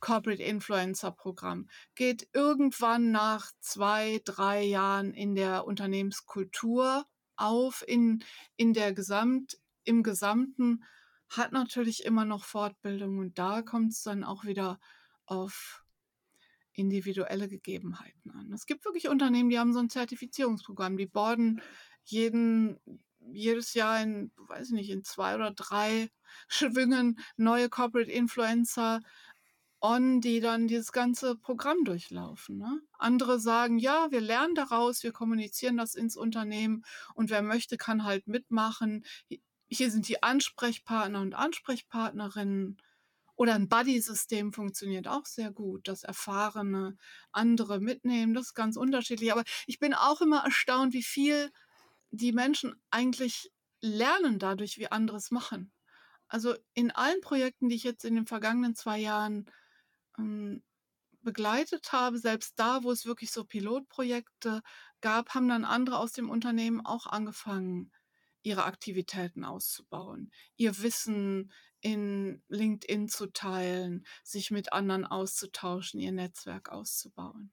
Corporate 0.05 0.43
Influencer 0.43 1.13
Programm 1.13 1.67
geht 1.95 2.29
irgendwann 2.35 3.11
nach 3.11 3.51
zwei, 3.61 4.21
drei 4.27 4.63
Jahren 4.63 5.15
in 5.15 5.35
der 5.35 5.67
Unternehmenskultur 5.67 7.07
auf, 7.37 7.83
in, 7.89 8.23
in 8.57 8.75
der 8.75 8.93
Gesamt, 8.93 9.57
im 9.85 10.03
Gesamten, 10.03 10.85
hat 11.31 11.53
natürlich 11.53 12.05
immer 12.05 12.27
noch 12.27 12.45
Fortbildung 12.45 13.19
und 13.19 13.39
da 13.39 13.63
kommt 13.63 13.93
es 13.93 14.03
dann 14.03 14.25
auch 14.25 14.45
wieder 14.45 14.79
auf 15.25 15.83
individuelle 16.75 17.49
Gegebenheiten 17.49 18.31
an. 18.31 18.53
Es 18.53 18.67
gibt 18.67 18.85
wirklich 18.85 19.09
Unternehmen, 19.09 19.49
die 19.49 19.59
haben 19.59 19.73
so 19.73 19.79
ein 19.79 19.89
Zertifizierungsprogramm, 19.89 20.99
die 20.99 21.07
borden 21.07 21.63
jeden 22.05 22.79
jedes 23.33 23.73
Jahr 23.73 24.03
in, 24.03 24.33
weiß 24.37 24.67
ich 24.67 24.75
nicht, 24.75 24.91
in 24.91 25.03
zwei 25.03 25.35
oder 25.35 25.51
drei 25.51 26.11
Schwüngen 26.47 27.19
neue 27.39 27.71
Corporate 27.71 28.11
Influencer 28.11 29.01
on, 29.85 30.23
die 30.23 30.41
dann 30.41 30.67
dieses 30.67 30.93
ganze 30.93 31.37
Programm 31.37 31.85
durchlaufen. 31.85 32.57
Ne? 32.57 32.81
Andere 32.99 33.39
sagen, 33.39 33.79
ja, 33.79 34.11
wir 34.11 34.23
lernen 34.23 34.55
daraus, 34.55 35.03
wir 35.03 35.13
kommunizieren 35.13 35.77
das 35.77 35.95
ins 35.95 36.17
Unternehmen 36.17 36.85
und 37.15 37.29
wer 37.29 37.43
möchte, 37.43 37.77
kann 37.77 38.05
halt 38.05 38.27
mitmachen. 38.27 39.05
Hier 39.69 39.91
sind 39.91 40.09
die 40.09 40.23
Ansprechpartner 40.23 41.21
und 41.21 41.35
Ansprechpartnerinnen. 41.35 42.79
Oder 43.37 43.55
ein 43.55 43.69
Buddy-System 43.69 44.53
funktioniert 44.53 45.09
auch 45.09 45.27
sehr 45.27 45.51
gut, 45.51 45.89
dass 45.89 46.05
erfahrene 46.05 46.97
andere 47.33 47.81
mitnehmen. 47.81 48.33
Das 48.33 48.47
ist 48.47 48.55
ganz 48.55 48.77
unterschiedlich. 48.77 49.33
Aber 49.33 49.43
ich 49.67 49.81
bin 49.81 49.93
auch 49.93 50.21
immer 50.21 50.45
erstaunt, 50.45 50.95
wie 50.95 51.03
viel 51.03 51.51
die 52.11 52.33
Menschen 52.33 52.75
eigentlich 52.91 53.51
lernen 53.81 54.39
dadurch, 54.39 54.79
wie 54.79 54.91
andere 54.91 55.17
es 55.17 55.33
machen. 55.33 55.73
Also 56.29 56.55
in 56.75 56.93
allen 56.93 57.21
Projekten, 57.21 57.69
die 57.69 57.75
ich 57.75 57.83
jetzt 57.83 58.05
in 58.05 58.15
den 58.15 58.27
vergangenen 58.27 58.77
zwei 58.77 58.99
Jahren 58.99 59.51
ähm, 60.19 60.63
begleitet 61.23 61.93
habe, 61.93 62.19
selbst 62.19 62.59
da, 62.59 62.83
wo 62.85 62.93
es 62.93 63.07
wirklich 63.07 63.33
so 63.33 63.45
Pilotprojekte 63.45 64.63
gab, 65.01 65.35
haben 65.35 65.49
dann 65.49 65.65
andere 65.65 65.99
aus 65.99 66.13
dem 66.13 66.31
Unternehmen 66.31 66.85
auch 66.85 67.07
angefangen, 67.07 67.93
ihre 68.43 68.65
Aktivitäten 68.65 69.45
auszubauen, 69.45 70.31
ihr 70.57 70.79
Wissen 70.83 71.51
in 71.81 72.43
LinkedIn 72.49 73.09
zu 73.09 73.27
teilen, 73.33 74.07
sich 74.23 74.51
mit 74.51 74.73
anderen 74.73 75.07
auszutauschen, 75.07 75.99
ihr 75.99 76.13
Netzwerk 76.13 76.69
auszubauen. 76.69 77.53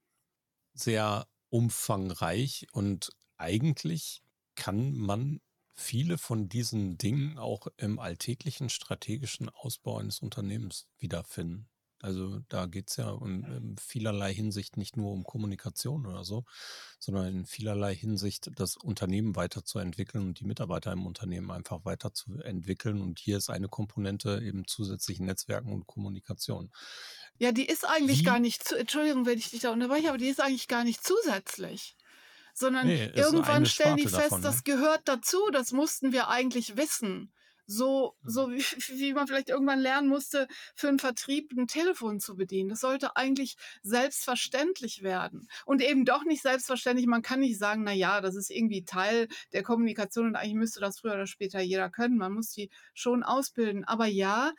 Sehr 0.73 1.27
umfangreich 1.49 2.67
und 2.73 3.11
eigentlich 3.37 4.21
kann 4.55 4.93
man 4.93 5.41
viele 5.73 6.17
von 6.17 6.47
diesen 6.49 6.97
Dingen 6.97 7.37
auch 7.37 7.67
im 7.77 7.99
alltäglichen 7.99 8.69
strategischen 8.69 9.49
Ausbau 9.49 9.97
eines 9.97 10.19
Unternehmens 10.19 10.87
wiederfinden. 10.97 11.70
Also 12.03 12.39
da 12.49 12.65
geht 12.65 12.89
es 12.89 12.97
ja 12.97 13.15
in, 13.23 13.43
in 13.43 13.77
vielerlei 13.77 14.33
Hinsicht 14.33 14.77
nicht 14.77 14.97
nur 14.97 15.11
um 15.11 15.23
Kommunikation 15.23 16.05
oder 16.05 16.23
so, 16.23 16.45
sondern 16.99 17.27
in 17.27 17.45
vielerlei 17.45 17.95
Hinsicht 17.95 18.49
das 18.55 18.77
Unternehmen 18.77 19.35
weiterzuentwickeln 19.35 20.27
und 20.27 20.39
die 20.39 20.45
Mitarbeiter 20.45 20.91
im 20.91 21.05
Unternehmen 21.05 21.51
einfach 21.51 21.85
weiterzuentwickeln. 21.85 23.01
Und 23.01 23.19
hier 23.19 23.37
ist 23.37 23.49
eine 23.49 23.67
Komponente 23.67 24.41
eben 24.43 24.65
zusätzlichen 24.65 25.25
Netzwerken 25.25 25.71
und 25.71 25.87
Kommunikation. 25.87 26.71
Ja, 27.37 27.51
die 27.51 27.65
ist 27.65 27.87
eigentlich 27.87 28.19
Wie? 28.19 28.23
gar 28.23 28.39
nicht, 28.39 28.63
zu, 28.63 28.75
Entschuldigung, 28.75 29.25
wenn 29.25 29.37
ich 29.37 29.49
dich 29.49 29.61
da 29.61 29.71
unterbreche, 29.71 30.09
aber 30.09 30.17
die 30.17 30.29
ist 30.29 30.41
eigentlich 30.41 30.67
gar 30.67 30.83
nicht 30.83 31.03
zusätzlich 31.03 31.95
sondern 32.53 32.87
nee, 32.87 33.05
irgendwann 33.15 33.65
stellen 33.65 33.95
die 33.95 34.03
fest, 34.03 34.15
davon, 34.15 34.41
ne? 34.41 34.47
das 34.47 34.63
gehört 34.63 35.01
dazu, 35.05 35.37
das 35.53 35.71
mussten 35.71 36.11
wir 36.11 36.27
eigentlich 36.27 36.75
wissen. 36.75 37.31
So, 37.71 38.17
so 38.23 38.47
mhm. 38.47 38.55
wie, 38.55 38.63
wie 38.99 39.13
man 39.13 39.27
vielleicht 39.27 39.49
irgendwann 39.49 39.79
lernen 39.79 40.09
musste, 40.09 40.47
für 40.75 40.89
einen 40.89 40.99
Vertrieb 40.99 41.51
ein 41.57 41.67
Telefon 41.67 42.19
zu 42.19 42.35
bedienen. 42.35 42.69
Das 42.69 42.81
sollte 42.81 43.15
eigentlich 43.15 43.55
selbstverständlich 43.81 45.03
werden. 45.03 45.47
Und 45.65 45.81
eben 45.81 46.03
doch 46.03 46.23
nicht 46.25 46.41
selbstverständlich. 46.41 47.07
Man 47.07 47.21
kann 47.21 47.39
nicht 47.39 47.57
sagen, 47.57 47.83
na 47.83 47.93
ja, 47.93 48.19
das 48.19 48.35
ist 48.35 48.51
irgendwie 48.51 48.83
Teil 48.83 49.27
der 49.53 49.63
Kommunikation 49.63 50.27
und 50.27 50.35
eigentlich 50.35 50.55
müsste 50.55 50.81
das 50.81 50.99
früher 50.99 51.13
oder 51.13 51.27
später 51.27 51.61
jeder 51.61 51.89
können. 51.89 52.17
Man 52.17 52.33
muss 52.33 52.51
die 52.51 52.69
schon 52.93 53.23
ausbilden. 53.23 53.85
Aber 53.85 54.05
ja, 54.05 54.51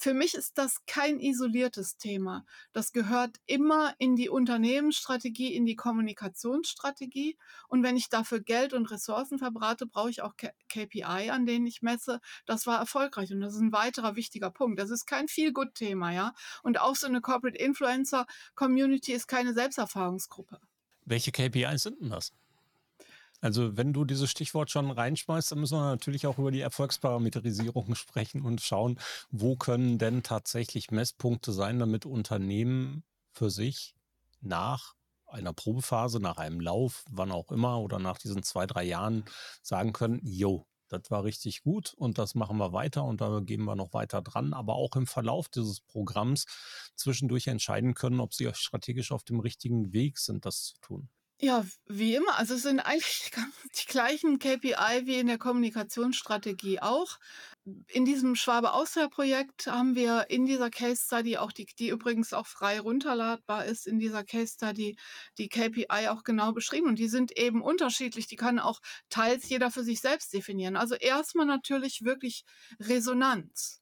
für 0.00 0.14
mich 0.14 0.32
ist 0.32 0.56
das 0.56 0.86
kein 0.86 1.20
isoliertes 1.20 1.98
Thema. 1.98 2.46
Das 2.72 2.92
gehört 2.92 3.36
immer 3.44 3.94
in 3.98 4.16
die 4.16 4.30
Unternehmensstrategie, 4.30 5.54
in 5.54 5.66
die 5.66 5.76
Kommunikationsstrategie. 5.76 7.36
Und 7.68 7.82
wenn 7.82 7.98
ich 7.98 8.08
dafür 8.08 8.40
Geld 8.40 8.72
und 8.72 8.90
Ressourcen 8.90 9.38
verbrate, 9.38 9.84
brauche 9.84 10.08
ich 10.08 10.22
auch 10.22 10.32
KPI, 10.70 11.28
an 11.30 11.44
denen 11.44 11.66
ich 11.66 11.82
messe, 11.82 12.20
das 12.46 12.66
war 12.66 12.78
erfolgreich. 12.78 13.30
Und 13.30 13.42
das 13.42 13.54
ist 13.54 13.60
ein 13.60 13.72
weiterer 13.72 14.16
wichtiger 14.16 14.50
Punkt. 14.50 14.80
Das 14.80 14.88
ist 14.88 15.04
kein 15.04 15.28
Feel-Good-Thema, 15.28 16.12
ja. 16.12 16.32
Und 16.62 16.80
auch 16.80 16.96
so 16.96 17.06
eine 17.06 17.20
Corporate 17.20 17.58
Influencer 17.58 18.26
Community 18.54 19.12
ist 19.12 19.28
keine 19.28 19.52
Selbsterfahrungsgruppe. 19.52 20.60
Welche 21.04 21.30
KPIs 21.30 21.82
sind 21.82 22.00
denn 22.00 22.08
das? 22.08 22.32
Also 23.40 23.76
wenn 23.76 23.92
du 23.92 24.04
dieses 24.04 24.30
Stichwort 24.30 24.70
schon 24.70 24.90
reinschmeißt, 24.90 25.52
dann 25.52 25.60
müssen 25.60 25.78
wir 25.78 25.90
natürlich 25.90 26.26
auch 26.26 26.38
über 26.38 26.50
die 26.50 26.60
Erfolgsparameterisierung 26.60 27.94
sprechen 27.94 28.42
und 28.42 28.60
schauen, 28.60 28.98
wo 29.30 29.56
können 29.56 29.98
denn 29.98 30.22
tatsächlich 30.22 30.90
Messpunkte 30.90 31.52
sein, 31.52 31.78
damit 31.78 32.06
Unternehmen 32.06 33.02
für 33.32 33.50
sich 33.50 33.94
nach 34.40 34.94
einer 35.26 35.52
Probephase, 35.52 36.20
nach 36.20 36.38
einem 36.38 36.60
Lauf, 36.60 37.04
wann 37.10 37.30
auch 37.30 37.52
immer, 37.52 37.80
oder 37.80 37.98
nach 37.98 38.18
diesen 38.18 38.42
zwei, 38.42 38.66
drei 38.66 38.84
Jahren 38.84 39.24
sagen 39.62 39.92
können, 39.92 40.20
jo, 40.24 40.66
das 40.88 41.02
war 41.08 41.22
richtig 41.22 41.62
gut 41.62 41.94
und 41.94 42.18
das 42.18 42.34
machen 42.34 42.56
wir 42.58 42.72
weiter 42.72 43.04
und 43.04 43.20
da 43.20 43.40
gehen 43.40 43.62
wir 43.64 43.76
noch 43.76 43.92
weiter 43.92 44.22
dran, 44.22 44.52
aber 44.52 44.74
auch 44.74 44.96
im 44.96 45.06
Verlauf 45.06 45.48
dieses 45.48 45.80
Programms 45.80 46.46
zwischendurch 46.96 47.46
entscheiden 47.46 47.94
können, 47.94 48.18
ob 48.20 48.34
sie 48.34 48.50
strategisch 48.54 49.12
auf 49.12 49.22
dem 49.22 49.38
richtigen 49.38 49.92
Weg 49.92 50.18
sind, 50.18 50.44
das 50.44 50.64
zu 50.64 50.74
tun. 50.80 51.08
Ja, 51.42 51.64
wie 51.86 52.14
immer. 52.16 52.38
Also 52.38 52.54
es 52.54 52.62
sind 52.62 52.80
eigentlich 52.80 53.30
die 53.82 53.86
gleichen 53.86 54.38
KPI 54.38 55.06
wie 55.06 55.18
in 55.18 55.26
der 55.26 55.38
Kommunikationsstrategie 55.38 56.80
auch. 56.80 57.18
In 57.88 58.04
diesem 58.04 58.34
Schwabe 58.36 58.72
Austria 58.74 59.08
Projekt 59.08 59.66
haben 59.66 59.94
wir 59.94 60.26
in 60.28 60.44
dieser 60.44 60.70
Case 60.70 61.02
Study 61.06 61.38
auch 61.38 61.52
die, 61.52 61.66
die 61.78 61.88
übrigens 61.88 62.32
auch 62.34 62.46
frei 62.46 62.78
runterladbar 62.80 63.64
ist, 63.64 63.86
in 63.86 63.98
dieser 63.98 64.22
Case 64.24 64.52
Study 64.54 64.96
die 65.38 65.48
KPI 65.48 66.08
auch 66.08 66.24
genau 66.24 66.52
beschrieben 66.52 66.88
und 66.88 66.98
die 66.98 67.08
sind 67.08 67.36
eben 67.38 67.62
unterschiedlich. 67.62 68.26
Die 68.26 68.36
kann 68.36 68.58
auch 68.58 68.80
teils 69.08 69.48
jeder 69.48 69.70
für 69.70 69.84
sich 69.84 70.00
selbst 70.00 70.32
definieren. 70.34 70.76
Also 70.76 70.94
erstmal 70.94 71.46
natürlich 71.46 72.02
wirklich 72.04 72.44
Resonanz. 72.80 73.79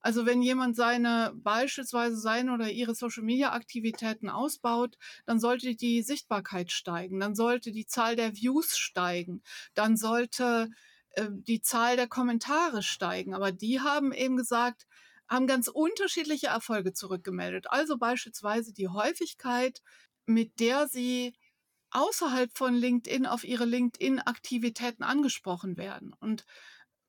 Also 0.00 0.26
wenn 0.26 0.42
jemand 0.42 0.76
seine 0.76 1.32
beispielsweise 1.34 2.16
seine 2.16 2.52
oder 2.54 2.70
ihre 2.70 2.94
Social 2.94 3.22
Media 3.22 3.52
Aktivitäten 3.52 4.28
ausbaut, 4.30 4.96
dann 5.26 5.40
sollte 5.40 5.74
die 5.76 6.02
Sichtbarkeit 6.02 6.72
steigen, 6.72 7.20
dann 7.20 7.34
sollte 7.34 7.72
die 7.72 7.86
Zahl 7.86 8.16
der 8.16 8.34
Views 8.34 8.76
steigen, 8.78 9.42
dann 9.74 9.96
sollte 9.96 10.70
äh, 11.10 11.28
die 11.30 11.60
Zahl 11.60 11.96
der 11.96 12.08
Kommentare 12.08 12.82
steigen. 12.82 13.34
Aber 13.34 13.52
die 13.52 13.80
haben 13.80 14.12
eben 14.12 14.36
gesagt, 14.36 14.86
haben 15.28 15.46
ganz 15.46 15.68
unterschiedliche 15.68 16.48
Erfolge 16.48 16.92
zurückgemeldet. 16.92 17.70
Also 17.70 17.98
beispielsweise 17.98 18.72
die 18.72 18.88
Häufigkeit, 18.88 19.80
mit 20.26 20.60
der 20.60 20.88
sie 20.88 21.34
außerhalb 21.90 22.50
von 22.56 22.74
LinkedIn 22.74 23.26
auf 23.26 23.44
ihre 23.44 23.64
LinkedIn-Aktivitäten 23.64 25.02
angesprochen 25.02 25.76
werden. 25.76 26.14
Und 26.20 26.44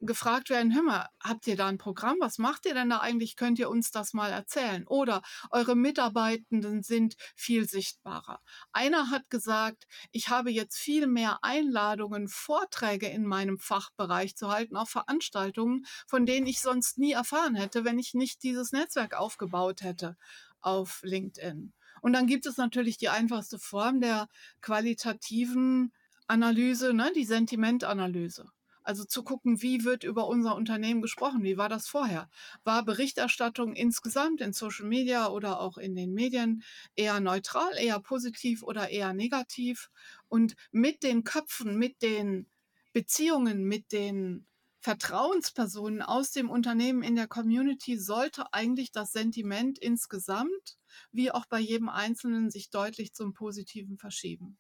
gefragt 0.02 0.50
werden, 0.50 0.74
hör 0.74 0.84
mal, 0.84 1.08
habt 1.22 1.48
ihr 1.48 1.56
da 1.56 1.68
ein 1.68 1.78
Programm? 1.78 2.18
Was 2.20 2.38
macht 2.38 2.66
ihr 2.66 2.74
denn 2.74 2.90
da 2.90 3.00
eigentlich? 3.00 3.36
Könnt 3.36 3.60
ihr 3.60 3.70
uns 3.70 3.92
das 3.92 4.14
mal 4.14 4.32
erzählen? 4.32 4.86
Oder 4.88 5.22
eure 5.52 5.76
Mitarbeitenden 5.76 6.84
sind 6.84 7.16
viel 7.36 7.68
sichtbarer. 7.68 8.40
Einer 8.72 9.10
hat 9.10 9.30
gesagt, 9.30 9.88
ich 10.12 10.30
habe 10.30 10.52
jetzt 10.52 10.78
viel 10.78 11.08
mehr 11.08 11.40
Einladungen, 11.44 12.28
Vorträge 12.28 13.08
in 13.08 13.26
meinem 13.26 13.60
Fachbereich 13.60 14.36
zu 14.36 14.50
halten, 14.50 14.76
auch 14.76 14.90
Veranstaltungen, 14.90 15.86
von 16.08 16.26
denen 16.26 16.48
ich 16.48 16.62
sonst 16.62 16.98
nie 16.98 17.12
erfahren 17.12 17.56
hätte, 17.56 17.86
wenn 17.86 18.00
ich 18.00 18.14
nicht 18.14 18.44
dieses 18.44 18.72
Netzwerk 18.72 19.14
aufgebaut 19.14 19.82
hätte 19.82 20.18
auf 20.62 21.02
LinkedIn. 21.04 21.74
Und 22.02 22.14
dann 22.14 22.28
gibt 22.28 22.46
es 22.46 22.58
natürlich 22.58 22.98
die 22.98 23.10
einfachste 23.10 23.60
Form 23.60 24.02
der 24.02 24.28
qualitativen 24.62 25.94
Analyse, 26.28 26.94
ne, 26.94 27.12
die 27.16 27.26
Sentimentanalyse. 27.26 28.50
Also 28.84 29.04
zu 29.06 29.24
gucken, 29.24 29.62
wie 29.62 29.84
wird 29.84 30.04
über 30.04 30.28
unser 30.28 30.56
Unternehmen 30.56 31.02
gesprochen? 31.02 31.44
Wie 31.44 31.58
war 31.58 31.70
das 31.70 31.88
vorher? 31.88 32.30
War 32.64 32.84
Berichterstattung 32.84 33.74
insgesamt 33.76 34.42
in 34.42 34.54
Social 34.54 34.86
Media 34.88 35.28
oder 35.30 35.60
auch 35.60 35.78
in 35.78 35.96
den 35.96 36.14
Medien 36.14 36.64
eher 36.96 37.20
neutral, 37.20 37.72
eher 37.78 38.00
positiv 38.00 38.64
oder 38.64 38.90
eher 38.90 39.14
negativ? 39.14 39.90
Und 40.28 40.56
mit 40.72 41.04
den 41.04 41.24
Köpfen, 41.24 41.78
mit 41.78 42.02
den 42.02 42.50
Beziehungen, 42.94 43.64
mit 43.66 43.92
den 43.92 44.48
Vertrauenspersonen 44.80 46.02
aus 46.02 46.32
dem 46.32 46.50
Unternehmen 46.50 47.04
in 47.04 47.16
der 47.16 47.28
Community 47.28 47.98
sollte 48.00 48.52
eigentlich 48.54 48.92
das 48.92 49.12
Sentiment 49.12 49.78
insgesamt 49.78 50.78
wie 51.12 51.32
auch 51.32 51.46
bei 51.46 51.60
jedem 51.60 51.88
Einzelnen 51.90 52.50
sich 52.50 52.70
deutlich 52.70 53.14
zum 53.14 53.34
Positiven 53.34 53.98
verschieben. 53.98 54.58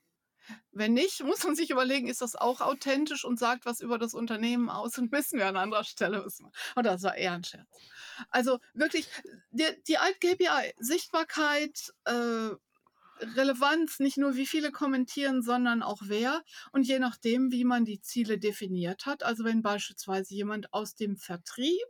Wenn 0.71 0.93
nicht, 0.93 1.23
muss 1.23 1.43
man 1.43 1.55
sich 1.55 1.69
überlegen, 1.69 2.07
ist 2.07 2.21
das 2.21 2.35
auch 2.35 2.61
authentisch 2.61 3.25
und 3.25 3.39
sagt 3.39 3.65
was 3.65 3.81
über 3.81 3.97
das 3.97 4.13
Unternehmen 4.13 4.69
aus 4.69 4.97
und 4.97 5.11
müssen 5.11 5.39
wir 5.39 5.47
an 5.47 5.57
anderer 5.57 5.83
Stelle 5.83 6.23
wissen. 6.25 6.51
Und 6.75 6.85
das 6.85 7.03
war 7.03 7.15
eher 7.15 7.33
ein 7.33 7.43
Scherz. 7.43 7.67
Also 8.29 8.59
wirklich, 8.73 9.07
die, 9.51 9.65
die 9.87 9.97
Alt-KPI, 9.97 10.73
Sichtbarkeit, 10.77 11.93
äh, 12.05 12.51
Relevanz, 13.35 13.99
nicht 13.99 14.17
nur 14.17 14.35
wie 14.35 14.47
viele 14.47 14.71
kommentieren, 14.71 15.43
sondern 15.43 15.83
auch 15.83 16.01
wer. 16.05 16.43
Und 16.71 16.87
je 16.87 16.99
nachdem, 16.99 17.51
wie 17.51 17.65
man 17.65 17.85
die 17.85 18.01
Ziele 18.01 18.39
definiert 18.39 19.05
hat, 19.05 19.23
also 19.23 19.43
wenn 19.43 19.61
beispielsweise 19.61 20.33
jemand 20.33 20.73
aus 20.73 20.95
dem 20.95 21.17
Vertrieb 21.17 21.85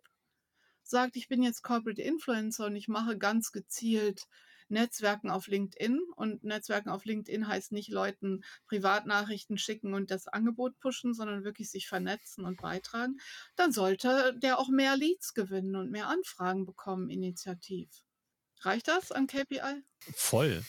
sagt, 0.83 1.15
ich 1.15 1.27
bin 1.27 1.41
jetzt 1.41 1.63
Corporate 1.63 2.01
Influencer 2.01 2.65
und 2.65 2.75
ich 2.75 2.87
mache 2.87 3.17
ganz 3.17 3.51
gezielt 3.51 4.27
Netzwerken 4.71 5.29
auf 5.29 5.47
LinkedIn. 5.47 5.99
Und 6.15 6.43
Netzwerken 6.43 6.89
auf 6.89 7.05
LinkedIn 7.05 7.47
heißt 7.47 7.71
nicht 7.71 7.89
Leuten 7.89 8.43
Privatnachrichten 8.67 9.57
schicken 9.57 9.93
und 9.93 10.11
das 10.11 10.27
Angebot 10.27 10.79
pushen, 10.79 11.13
sondern 11.13 11.43
wirklich 11.43 11.69
sich 11.69 11.87
vernetzen 11.87 12.45
und 12.45 12.61
beitragen. 12.61 13.17
Dann 13.55 13.71
sollte 13.71 14.37
der 14.41 14.59
auch 14.59 14.69
mehr 14.69 14.97
Leads 14.97 15.33
gewinnen 15.33 15.75
und 15.75 15.91
mehr 15.91 16.07
Anfragen 16.07 16.65
bekommen, 16.65 17.09
initiativ. 17.09 17.89
Reicht 18.61 18.87
das 18.87 19.11
an 19.11 19.27
KPI? 19.27 19.83
Voll. 20.13 20.63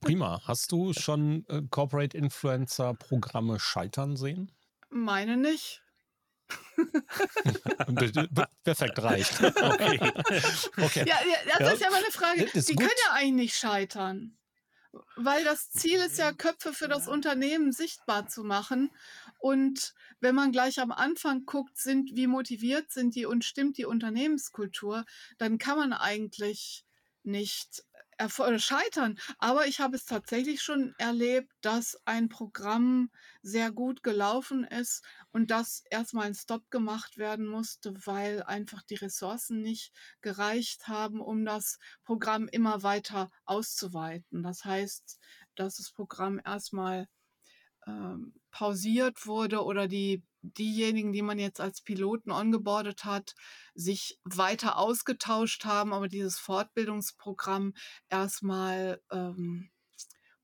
Prima. 0.00 0.40
Hast 0.44 0.72
du 0.72 0.94
schon 0.94 1.44
äh, 1.48 1.62
Corporate 1.70 2.16
Influencer 2.16 2.94
Programme 2.94 3.60
scheitern 3.60 4.16
sehen? 4.16 4.50
Meine 4.88 5.36
nicht. 5.36 5.82
Perfekt, 8.64 8.98
reicht. 9.02 9.40
Okay. 9.42 9.98
okay. 10.76 11.04
Ja, 11.06 11.16
ja, 11.24 11.58
das 11.58 11.74
ist 11.74 11.80
ja 11.80 11.90
mal 11.90 11.96
eine 11.96 12.12
Frage. 12.12 12.46
Die 12.46 12.74
gut. 12.74 12.78
können 12.78 13.00
ja 13.06 13.12
eigentlich 13.12 13.34
nicht 13.34 13.56
scheitern. 13.56 14.36
Weil 15.16 15.44
das 15.44 15.70
Ziel 15.70 15.98
ist 15.98 16.18
ja, 16.18 16.32
Köpfe 16.32 16.72
für 16.72 16.88
das 16.88 17.08
Unternehmen 17.08 17.72
sichtbar 17.72 18.28
zu 18.28 18.44
machen. 18.44 18.90
Und 19.38 19.94
wenn 20.20 20.34
man 20.34 20.52
gleich 20.52 20.80
am 20.80 20.92
Anfang 20.92 21.44
guckt, 21.44 21.76
sind, 21.76 22.10
wie 22.14 22.26
motiviert 22.26 22.90
sind 22.90 23.14
die 23.14 23.26
und 23.26 23.44
stimmt 23.44 23.76
die 23.78 23.84
Unternehmenskultur, 23.84 25.04
dann 25.38 25.58
kann 25.58 25.76
man 25.76 25.92
eigentlich 25.92 26.84
nicht 27.22 27.84
scheitern. 28.58 29.18
Aber 29.38 29.66
ich 29.66 29.80
habe 29.80 29.96
es 29.96 30.04
tatsächlich 30.04 30.62
schon 30.62 30.94
erlebt, 30.98 31.52
dass 31.60 31.98
ein 32.04 32.28
Programm 32.28 33.10
sehr 33.42 33.70
gut 33.70 34.02
gelaufen 34.02 34.64
ist 34.64 35.04
und 35.32 35.50
dass 35.50 35.82
erstmal 35.90 36.26
ein 36.26 36.34
Stop 36.34 36.70
gemacht 36.70 37.18
werden 37.18 37.46
musste, 37.46 37.94
weil 38.06 38.42
einfach 38.42 38.82
die 38.82 38.96
Ressourcen 38.96 39.60
nicht 39.62 39.92
gereicht 40.20 40.88
haben, 40.88 41.20
um 41.20 41.44
das 41.44 41.78
Programm 42.04 42.48
immer 42.48 42.82
weiter 42.82 43.30
auszuweiten. 43.44 44.42
Das 44.42 44.64
heißt, 44.64 45.18
dass 45.54 45.76
das 45.76 45.90
Programm 45.92 46.40
erstmal 46.44 47.08
ähm, 47.86 48.34
pausiert 48.50 49.26
wurde 49.26 49.64
oder 49.64 49.88
die 49.88 50.22
diejenigen, 50.54 51.12
die 51.12 51.22
man 51.22 51.38
jetzt 51.38 51.60
als 51.60 51.80
Piloten 51.82 52.30
ongeboardet 52.30 53.04
hat, 53.04 53.34
sich 53.74 54.18
weiter 54.24 54.78
ausgetauscht 54.78 55.64
haben, 55.64 55.92
aber 55.92 56.08
dieses 56.08 56.38
Fortbildungsprogramm 56.38 57.74
erstmal 58.08 59.00
ähm, 59.10 59.70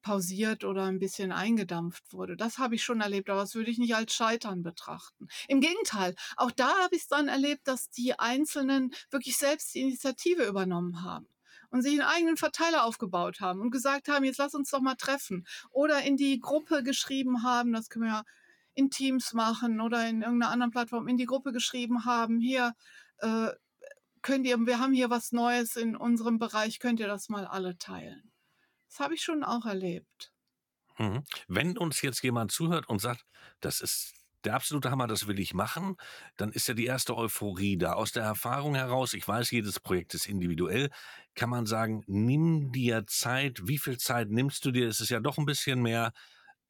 pausiert 0.02 0.64
oder 0.64 0.84
ein 0.84 0.98
bisschen 0.98 1.32
eingedampft 1.32 2.12
wurde. 2.12 2.36
Das 2.36 2.58
habe 2.58 2.74
ich 2.74 2.82
schon 2.82 3.00
erlebt, 3.00 3.30
aber 3.30 3.40
das 3.40 3.54
würde 3.54 3.70
ich 3.70 3.78
nicht 3.78 3.94
als 3.94 4.12
Scheitern 4.12 4.62
betrachten. 4.62 5.28
Im 5.48 5.60
Gegenteil, 5.60 6.14
auch 6.36 6.50
da 6.50 6.68
habe 6.82 6.96
ich 6.96 7.02
es 7.02 7.08
dann 7.08 7.28
erlebt, 7.28 7.66
dass 7.68 7.88
die 7.90 8.18
Einzelnen 8.18 8.92
wirklich 9.10 9.36
selbst 9.36 9.74
die 9.74 9.80
Initiative 9.80 10.44
übernommen 10.44 11.02
haben 11.02 11.28
und 11.70 11.82
sich 11.82 11.92
einen 11.92 12.08
eigenen 12.08 12.36
Verteiler 12.36 12.84
aufgebaut 12.84 13.40
haben 13.40 13.60
und 13.60 13.70
gesagt 13.70 14.08
haben, 14.08 14.24
jetzt 14.24 14.38
lass 14.38 14.54
uns 14.54 14.70
doch 14.70 14.80
mal 14.80 14.96
treffen. 14.96 15.46
Oder 15.70 16.02
in 16.02 16.16
die 16.16 16.38
Gruppe 16.38 16.82
geschrieben 16.82 17.42
haben, 17.42 17.72
das 17.72 17.88
können 17.88 18.04
wir 18.04 18.12
ja 18.12 18.24
in 18.74 18.90
Teams 18.90 19.32
machen 19.32 19.80
oder 19.80 20.08
in 20.08 20.22
irgendeiner 20.22 20.52
anderen 20.52 20.70
Plattform 20.70 21.08
in 21.08 21.16
die 21.16 21.26
Gruppe 21.26 21.52
geschrieben 21.52 22.04
haben, 22.04 22.40
hier 22.40 22.74
äh, 23.18 23.48
könnt 24.22 24.46
ihr, 24.46 24.58
wir 24.58 24.78
haben 24.78 24.92
hier 24.92 25.10
was 25.10 25.32
Neues 25.32 25.76
in 25.76 25.96
unserem 25.96 26.38
Bereich, 26.38 26.78
könnt 26.78 27.00
ihr 27.00 27.08
das 27.08 27.28
mal 27.28 27.46
alle 27.46 27.76
teilen. 27.78 28.32
Das 28.88 29.00
habe 29.00 29.14
ich 29.14 29.22
schon 29.22 29.44
auch 29.44 29.66
erlebt. 29.66 30.32
Mhm. 30.98 31.24
Wenn 31.48 31.78
uns 31.78 32.02
jetzt 32.02 32.22
jemand 32.22 32.52
zuhört 32.52 32.88
und 32.88 33.00
sagt, 33.00 33.24
das 33.60 33.80
ist 33.80 34.14
der 34.44 34.54
absolute 34.54 34.90
Hammer, 34.90 35.06
das 35.06 35.26
will 35.26 35.38
ich 35.38 35.54
machen, 35.54 35.96
dann 36.36 36.52
ist 36.52 36.66
ja 36.66 36.74
die 36.74 36.86
erste 36.86 37.16
Euphorie 37.16 37.76
da. 37.76 37.94
Aus 37.94 38.12
der 38.12 38.24
Erfahrung 38.24 38.74
heraus, 38.74 39.14
ich 39.14 39.26
weiß, 39.26 39.50
jedes 39.50 39.78
Projekt 39.80 40.14
ist 40.14 40.26
individuell, 40.26 40.90
kann 41.34 41.48
man 41.48 41.66
sagen, 41.66 42.02
nimm 42.06 42.72
dir 42.72 43.06
Zeit. 43.06 43.60
Wie 43.66 43.78
viel 43.78 43.98
Zeit 43.98 44.30
nimmst 44.30 44.64
du 44.64 44.72
dir? 44.72 44.88
Es 44.88 45.00
ist 45.00 45.10
ja 45.10 45.20
doch 45.20 45.38
ein 45.38 45.46
bisschen 45.46 45.80
mehr 45.80 46.12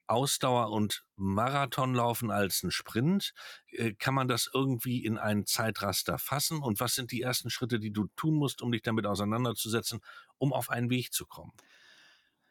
Ausdauer 0.07 0.71
und 0.71 1.05
Marathon 1.17 1.95
laufen 1.95 2.31
als 2.31 2.63
ein 2.63 2.71
Sprint? 2.71 3.33
Äh, 3.69 3.95
kann 3.95 4.15
man 4.15 4.29
das 4.29 4.51
irgendwie 4.53 5.05
in 5.05 5.19
ein 5.19 5.47
Zeitraster 5.47 6.19
fassen? 6.19 6.63
Und 6.63 6.81
was 6.81 6.95
sind 6.95 7.13
die 7.13 7.23
ersten 7.23 7.51
Schritte, 7.51 7.79
die 7.79 7.93
du 7.93 8.09
tun 8.17 8.35
musst, 8.35 8.63
um 8.63 8.73
dich 8.73 8.83
damit 8.83 9.07
auseinanderzusetzen, 9.07 10.01
um 10.39 10.53
auf 10.53 10.71
einen 10.71 10.91
Weg 10.91 11.13
zu 11.13 11.27
kommen? 11.27 11.53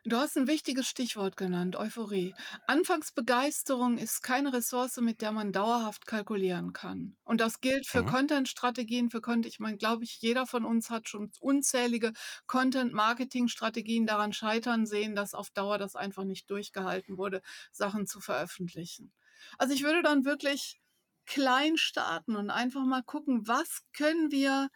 Du 0.03 0.17
hast 0.17 0.35
ein 0.35 0.47
wichtiges 0.47 0.87
Stichwort 0.87 1.37
genannt, 1.37 1.75
Euphorie. 1.75 2.33
Anfangsbegeisterung 2.65 3.99
ist 3.99 4.23
keine 4.23 4.51
Ressource, 4.51 4.97
mit 4.97 5.21
der 5.21 5.31
man 5.31 5.51
dauerhaft 5.51 6.07
kalkulieren 6.07 6.73
kann. 6.73 7.17
Und 7.23 7.39
das 7.39 7.61
gilt 7.61 7.85
für 7.85 8.03
Mhm. 8.03 8.03
Content-Strategien, 8.03 9.11
für 9.11 9.21
Content. 9.21 9.45
Ich 9.45 9.59
meine, 9.59 9.77
glaube 9.77 10.03
ich, 10.03 10.17
jeder 10.19 10.47
von 10.47 10.65
uns 10.65 10.89
hat 10.89 11.07
schon 11.07 11.31
unzählige 11.39 12.13
Content-Marketing-Strategien 12.47 14.07
daran 14.07 14.33
scheitern 14.33 14.87
sehen, 14.87 15.13
dass 15.15 15.35
auf 15.35 15.51
Dauer 15.51 15.77
das 15.77 15.95
einfach 15.95 16.23
nicht 16.23 16.49
durchgehalten 16.49 17.17
wurde, 17.17 17.41
Sachen 17.71 18.07
zu 18.07 18.19
veröffentlichen. 18.21 19.13
Also 19.59 19.75
ich 19.75 19.83
würde 19.83 20.01
dann 20.01 20.25
wirklich 20.25 20.81
klein 21.27 21.77
starten 21.77 22.35
und 22.35 22.49
einfach 22.49 22.85
mal 22.85 23.03
gucken, 23.03 23.47
was 23.47 23.81
können 23.93 24.31
wir 24.31 24.69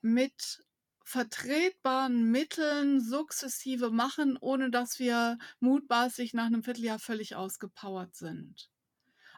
mit 0.00 0.62
vertretbaren 1.04 2.30
Mitteln 2.30 3.00
sukzessive 3.00 3.90
machen, 3.90 4.36
ohne 4.40 4.70
dass 4.70 4.98
wir 4.98 5.38
mutmaßlich 5.60 6.34
nach 6.34 6.46
einem 6.46 6.62
Vierteljahr 6.62 6.98
völlig 6.98 7.34
ausgepowert 7.36 8.14
sind. 8.14 8.70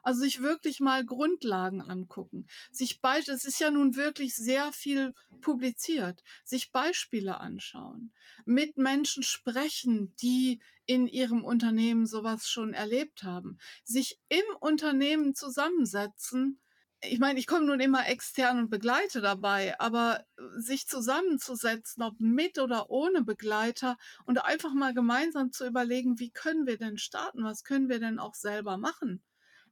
Also 0.04 0.20
sich 0.20 0.42
wirklich 0.42 0.80
mal 0.80 1.02
Grundlagen 1.04 1.80
angucken. 1.80 2.46
Sich 2.70 3.00
es 3.02 3.44
ist 3.46 3.58
ja 3.58 3.70
nun 3.70 3.96
wirklich 3.96 4.34
sehr 4.34 4.70
viel 4.70 5.14
publiziert. 5.40 6.22
Sich 6.44 6.72
Beispiele 6.72 7.40
anschauen. 7.40 8.12
Mit 8.44 8.76
Menschen 8.76 9.22
sprechen, 9.22 10.14
die 10.20 10.60
in 10.84 11.06
ihrem 11.06 11.42
Unternehmen 11.42 12.06
sowas 12.06 12.50
schon 12.50 12.74
erlebt 12.74 13.22
haben. 13.22 13.56
Sich 13.82 14.20
im 14.28 14.44
Unternehmen 14.60 15.34
zusammensetzen 15.34 16.60
ich 17.08 17.18
meine, 17.18 17.38
ich 17.38 17.46
komme 17.46 17.66
nun 17.66 17.80
immer 17.80 18.06
extern 18.08 18.58
und 18.58 18.70
begleite 18.70 19.20
dabei, 19.20 19.78
aber 19.80 20.24
äh, 20.36 20.42
sich 20.56 20.86
zusammenzusetzen, 20.86 22.02
ob 22.02 22.18
mit 22.20 22.58
oder 22.58 22.90
ohne 22.90 23.22
Begleiter 23.22 23.96
und 24.24 24.44
einfach 24.44 24.74
mal 24.74 24.94
gemeinsam 24.94 25.52
zu 25.52 25.66
überlegen, 25.66 26.18
wie 26.18 26.30
können 26.30 26.66
wir 26.66 26.78
denn 26.78 26.98
starten, 26.98 27.44
was 27.44 27.64
können 27.64 27.88
wir 27.88 28.00
denn 28.00 28.18
auch 28.18 28.34
selber 28.34 28.76
machen, 28.76 29.22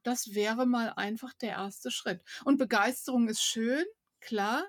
das 0.03 0.35
wäre 0.35 0.67
mal 0.67 0.93
einfach 0.97 1.33
der 1.35 1.51
erste 1.51 1.91
Schritt. 1.91 2.23
Und 2.45 2.59
Begeisterung 2.59 3.29
ist 3.29 3.43
schön, 3.43 3.85
klar. 4.21 4.65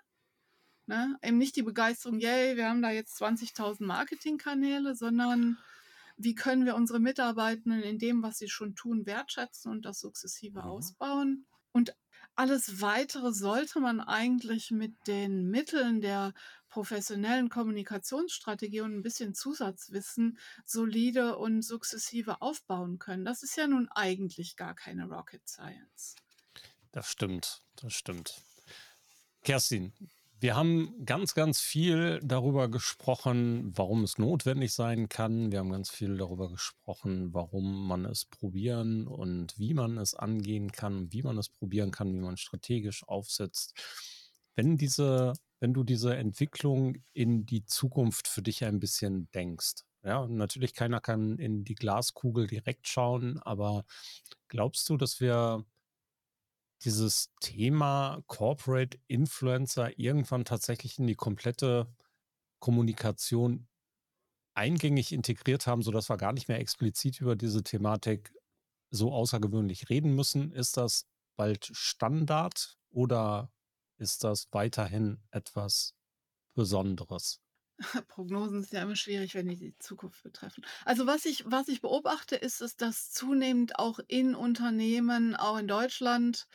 Ne? 0.85 1.17
Eben 1.23 1.37
nicht 1.37 1.55
die 1.55 1.63
Begeisterung, 1.63 2.19
yay, 2.19 2.57
wir 2.57 2.69
haben 2.69 2.81
da 2.81 2.91
jetzt 2.91 3.19
20.000 3.21 3.83
Marketingkanäle, 3.85 4.95
sondern 4.95 5.57
wie 6.17 6.35
können 6.35 6.65
wir 6.65 6.75
unsere 6.75 6.99
Mitarbeitenden 6.99 7.81
in 7.81 7.97
dem, 7.97 8.21
was 8.21 8.37
sie 8.37 8.49
schon 8.49 8.75
tun, 8.75 9.05
wertschätzen 9.05 9.71
und 9.71 9.85
das 9.85 9.99
sukzessive 9.99 10.59
mhm. 10.59 10.67
ausbauen. 10.67 11.45
Und 11.71 11.95
alles 12.35 12.81
Weitere 12.81 13.31
sollte 13.31 13.79
man 13.79 13.99
eigentlich 13.99 14.71
mit 14.71 14.93
den 15.07 15.49
Mitteln 15.49 16.01
der 16.01 16.33
professionellen 16.69 17.49
Kommunikationsstrategie 17.49 18.81
und 18.81 18.95
ein 18.95 19.03
bisschen 19.03 19.35
Zusatzwissen 19.35 20.39
solide 20.65 21.37
und 21.37 21.61
sukzessive 21.61 22.41
aufbauen 22.41 22.97
können. 22.97 23.25
Das 23.25 23.43
ist 23.43 23.55
ja 23.57 23.67
nun 23.67 23.87
eigentlich 23.89 24.55
gar 24.55 24.73
keine 24.73 25.05
Rocket 25.05 25.47
Science. 25.47 26.15
Das 26.91 27.07
stimmt, 27.07 27.61
das 27.75 27.93
stimmt. 27.93 28.41
Kerstin, 29.43 29.93
Wir 30.43 30.57
haben 30.57 31.05
ganz, 31.05 31.35
ganz 31.35 31.61
viel 31.61 32.19
darüber 32.21 32.67
gesprochen, 32.67 33.71
warum 33.77 34.03
es 34.03 34.17
notwendig 34.17 34.73
sein 34.73 35.07
kann. 35.07 35.53
Wir 35.53 35.59
haben 35.59 35.71
ganz 35.71 35.89
viel 35.89 36.17
darüber 36.17 36.49
gesprochen, 36.49 37.33
warum 37.33 37.87
man 37.87 38.03
es 38.03 38.25
probieren 38.25 39.07
und 39.07 39.57
wie 39.57 39.73
man 39.73 39.97
es 39.97 40.13
angehen 40.15 40.73
kann, 40.73 41.13
wie 41.13 41.23
man 41.23 41.37
es 41.37 41.47
probieren 41.47 41.91
kann, 41.91 42.13
wie 42.13 42.19
man 42.19 42.35
strategisch 42.35 43.07
aufsetzt. 43.07 43.73
Wenn 44.53 44.75
diese, 44.75 45.31
wenn 45.61 45.73
du 45.73 45.85
diese 45.85 46.13
Entwicklung 46.17 46.97
in 47.13 47.45
die 47.45 47.63
Zukunft 47.63 48.27
für 48.27 48.41
dich 48.41 48.65
ein 48.65 48.81
bisschen 48.81 49.31
denkst, 49.31 49.85
ja, 50.03 50.27
natürlich 50.27 50.73
keiner 50.73 50.99
kann 50.99 51.39
in 51.39 51.63
die 51.63 51.75
Glaskugel 51.75 52.47
direkt 52.47 52.89
schauen, 52.89 53.39
aber 53.43 53.85
glaubst 54.49 54.89
du, 54.89 54.97
dass 54.97 55.21
wir 55.21 55.63
dieses 56.85 57.31
Thema 57.39 58.23
Corporate 58.27 58.97
Influencer 59.07 59.97
irgendwann 59.97 60.45
tatsächlich 60.45 60.99
in 60.99 61.07
die 61.07 61.15
komplette 61.15 61.87
Kommunikation 62.59 63.67
eingängig 64.53 65.11
integriert 65.11 65.67
haben, 65.67 65.81
sodass 65.81 66.09
wir 66.09 66.17
gar 66.17 66.33
nicht 66.33 66.47
mehr 66.47 66.59
explizit 66.59 67.19
über 67.21 67.35
diese 67.35 67.63
Thematik 67.63 68.33
so 68.91 69.11
außergewöhnlich 69.11 69.89
reden 69.89 70.15
müssen? 70.15 70.51
Ist 70.51 70.77
das 70.77 71.07
bald 71.35 71.69
Standard 71.73 72.77
oder 72.89 73.51
ist 73.97 74.23
das 74.23 74.47
weiterhin 74.51 75.21
etwas 75.31 75.95
Besonderes? 76.53 77.41
Prognosen 78.07 78.61
sind 78.61 78.73
ja 78.73 78.83
immer 78.83 78.95
schwierig, 78.95 79.33
wenn 79.33 79.47
die 79.47 79.55
die 79.55 79.77
Zukunft 79.79 80.23
betreffen. 80.23 80.63
Also 80.85 81.07
was 81.07 81.25
ich, 81.25 81.43
was 81.47 81.67
ich 81.67 81.81
beobachte, 81.81 82.35
ist 82.35 82.61
es, 82.61 82.75
dass 82.75 83.11
zunehmend 83.11 83.79
auch 83.79 83.99
in 84.07 84.35
Unternehmen, 84.35 85.35
auch 85.35 85.57
in 85.57 85.67
Deutschland, 85.67 86.47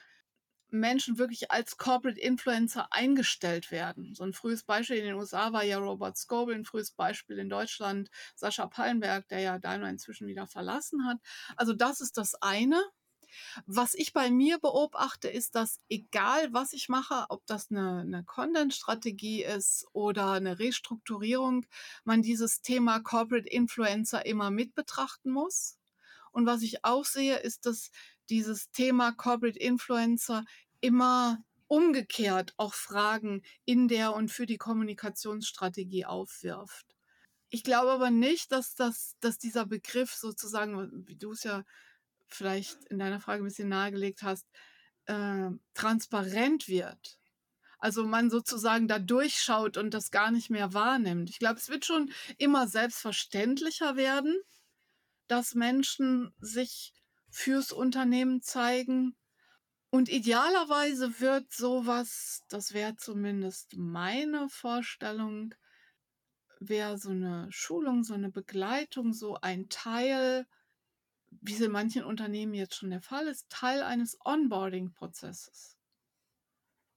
Menschen 0.70 1.18
wirklich 1.18 1.50
als 1.50 1.76
Corporate 1.76 2.20
Influencer 2.20 2.88
eingestellt 2.92 3.70
werden. 3.70 4.14
So 4.14 4.24
ein 4.24 4.32
frühes 4.32 4.62
Beispiel 4.62 4.98
in 4.98 5.04
den 5.04 5.14
USA 5.14 5.52
war 5.52 5.64
ja 5.64 5.78
Robert 5.78 6.16
Scoble, 6.16 6.54
ein 6.54 6.64
frühes 6.64 6.90
Beispiel 6.90 7.38
in 7.38 7.48
Deutschland 7.48 8.10
Sascha 8.34 8.66
Pallenberg, 8.66 9.28
der 9.28 9.40
ja 9.40 9.58
Daimler 9.58 9.90
inzwischen 9.90 10.26
wieder 10.26 10.46
verlassen 10.46 11.06
hat. 11.06 11.18
Also 11.56 11.72
das 11.72 12.00
ist 12.00 12.16
das 12.16 12.34
eine. 12.36 12.82
Was 13.66 13.94
ich 13.94 14.12
bei 14.12 14.30
mir 14.30 14.58
beobachte, 14.58 15.28
ist, 15.28 15.54
dass 15.54 15.80
egal 15.88 16.52
was 16.52 16.72
ich 16.72 16.88
mache, 16.88 17.26
ob 17.28 17.46
das 17.46 17.70
eine, 17.70 18.00
eine 18.00 18.24
Content-Strategie 18.24 19.44
ist 19.44 19.86
oder 19.92 20.32
eine 20.32 20.58
Restrukturierung, 20.58 21.66
man 22.04 22.22
dieses 22.22 22.62
Thema 22.62 23.00
Corporate 23.00 23.48
Influencer 23.48 24.24
immer 24.26 24.50
mit 24.50 24.74
betrachten 24.74 25.30
muss. 25.30 25.78
Und 26.32 26.46
was 26.46 26.62
ich 26.62 26.84
auch 26.84 27.04
sehe, 27.04 27.36
ist, 27.38 27.66
dass 27.66 27.90
dieses 28.30 28.70
Thema 28.70 29.12
Corporate 29.12 29.58
Influencer 29.58 30.44
immer 30.80 31.38
umgekehrt 31.66 32.54
auch 32.56 32.74
Fragen 32.74 33.42
in 33.64 33.88
der 33.88 34.14
und 34.14 34.30
für 34.30 34.46
die 34.46 34.56
Kommunikationsstrategie 34.56 36.06
aufwirft. 36.06 36.86
Ich 37.50 37.62
glaube 37.62 37.92
aber 37.92 38.10
nicht, 38.10 38.52
dass, 38.52 38.74
das, 38.74 39.16
dass 39.20 39.38
dieser 39.38 39.66
Begriff 39.66 40.12
sozusagen, 40.14 41.06
wie 41.06 41.16
du 41.16 41.32
es 41.32 41.44
ja 41.44 41.64
vielleicht 42.26 42.84
in 42.86 42.98
deiner 42.98 43.20
Frage 43.20 43.42
ein 43.42 43.46
bisschen 43.46 43.68
nahegelegt 43.68 44.22
hast, 44.22 44.46
äh, 45.06 45.50
transparent 45.74 46.68
wird. 46.68 47.18
Also 47.78 48.04
man 48.04 48.28
sozusagen 48.28 48.88
da 48.88 48.98
durchschaut 48.98 49.76
und 49.76 49.94
das 49.94 50.10
gar 50.10 50.30
nicht 50.30 50.50
mehr 50.50 50.74
wahrnimmt. 50.74 51.30
Ich 51.30 51.38
glaube, 51.38 51.58
es 51.58 51.68
wird 51.68 51.84
schon 51.84 52.10
immer 52.36 52.66
selbstverständlicher 52.66 53.96
werden, 53.96 54.36
dass 55.28 55.54
Menschen 55.54 56.34
sich 56.40 56.92
fürs 57.30 57.72
Unternehmen 57.72 58.42
zeigen. 58.42 59.16
Und 59.90 60.08
idealerweise 60.08 61.20
wird 61.20 61.52
sowas, 61.52 62.42
das 62.48 62.74
wäre 62.74 62.96
zumindest 62.96 63.76
meine 63.76 64.48
Vorstellung, 64.48 65.54
wäre 66.60 66.98
so 66.98 67.10
eine 67.10 67.46
Schulung, 67.50 68.04
so 68.04 68.14
eine 68.14 68.30
Begleitung, 68.30 69.12
so 69.12 69.36
ein 69.40 69.68
Teil 69.68 70.46
wie 71.30 71.54
es 71.54 71.60
in 71.60 71.72
manchen 71.72 72.04
Unternehmen 72.04 72.54
jetzt 72.54 72.74
schon 72.74 72.90
der 72.90 73.00
Fall 73.00 73.26
ist, 73.26 73.48
Teil 73.48 73.82
eines 73.82 74.18
Onboarding-Prozesses. 74.24 75.77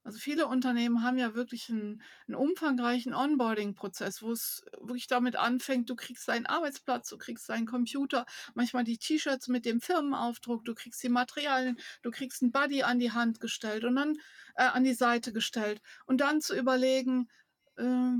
Also 0.04 0.18
viele 0.18 0.47
Unternehmen 0.47 1.04
haben 1.04 1.18
ja 1.18 1.36
wirklich 1.36 1.70
einen, 1.70 2.02
einen 2.28 2.36
umfangreichen 2.36 3.14
Onboarding-Prozess, 3.14 4.24
wo 4.24 4.32
es 4.32 4.64
wirklich 4.80 5.08
damit 5.08 5.36
anfängt, 5.36 5.89
du 5.89 5.95
kriegst 5.95 6.28
deinen 6.28 6.47
Arbeitsplatz, 6.47 7.10
du 7.10 7.18
kriegst 7.18 7.47
deinen 7.49 7.68
Computer, 7.68 8.26
manchmal 8.56 8.84
die 8.84 8.97
T-Shirts 8.97 9.47
mit 9.47 9.66
dem 9.66 9.80
Firmenaufdruck, 9.80 10.66
du 10.66 10.74
kriegst 10.74 11.04
die 11.04 11.10
Materialien, 11.10 11.78
du 12.02 12.10
kriegst 12.10 12.41
einen 12.41 12.52
Buddy 12.52 12.82
an 12.82 12.97
die 12.97 13.12
Hand 13.12 13.39
gestellt 13.39 13.84
und 13.84 13.95
dann 13.95 14.16
äh, 14.56 14.64
an 14.64 14.84
die 14.84 14.95
Seite 14.95 15.34
gestellt 15.34 15.82
und 16.06 16.20
dann 16.20 16.41
zu 16.41 16.58
überlegen, 16.58 17.30
äh, 17.78 18.14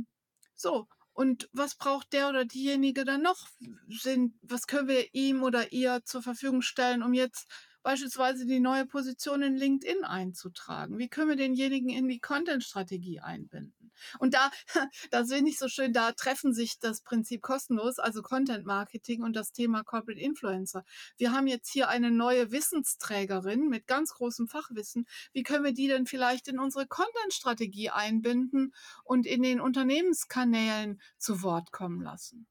so, 0.56 0.88
und 1.14 1.50
was 1.52 1.76
braucht 1.76 2.14
der 2.14 2.30
oder 2.30 2.46
diejenige 2.46 3.04
dann 3.06 3.22
noch? 3.22 3.50
Sind, 3.90 4.36
was 4.42 4.68
können 4.68 4.88
wir 4.88 5.14
ihm 5.14 5.44
oder 5.44 5.74
ihr 5.74 6.02
zur 6.06 6.22
Verfügung 6.22 6.62
stellen, 6.62 7.04
um 7.04 7.14
jetzt 7.14 7.48
beispielsweise 7.84 8.46
die 8.46 8.60
neue 8.60 8.86
Position 8.86 9.42
in 9.42 9.56
LinkedIn 9.56 10.04
einzutragen? 10.04 10.98
Wie 10.98 11.10
können 11.10 11.30
wir 11.30 11.36
denjenigen 11.36 11.90
in 11.90 12.08
die 12.08 12.20
Content-Strategie 12.20 13.20
einbinden? 13.20 13.92
Und 14.20 14.34
da, 14.34 14.52
das 15.12 15.30
finde 15.30 15.52
ich 15.52 15.60
so 15.60 15.68
schön, 15.68 15.94
da 15.94 16.12
treffen 16.12 16.54
sich 16.54 16.80
das 16.80 17.02
Prinzip 17.02 17.42
kostenlos, 17.42 18.00
also 18.00 18.22
Content 18.22 18.66
Marketing 18.66 19.24
und 19.24 19.36
das 19.36 19.52
Thema 19.52 19.84
Corporate 19.84 20.20
Influencer. 20.20 20.84
Wir 21.18 21.32
haben 21.32 21.48
jetzt 21.48 21.72
hier 21.72 21.90
eine 21.90 22.12
neue 22.12 22.52
Wissensträgerin 22.52 23.68
mit 23.68 23.88
ganz 23.88 24.14
großem 24.14 24.48
Fachwissen. 24.48 25.08
Wie 25.34 25.44
können 25.44 25.64
wir 25.64 25.74
die 25.74 25.88
denn 25.88 26.06
vielleicht 26.06 26.48
in 26.48 26.60
unsere 26.60 26.88
Content-Strategie 26.88 27.90
einbinden 27.90 28.74
und 29.04 29.26
in 29.26 29.42
den 29.42 29.62
Unternehmenskanälen 29.62 31.02
zu 31.18 31.42
Wort 31.44 31.72
kommen 31.72 32.02
lassen? 32.02 32.48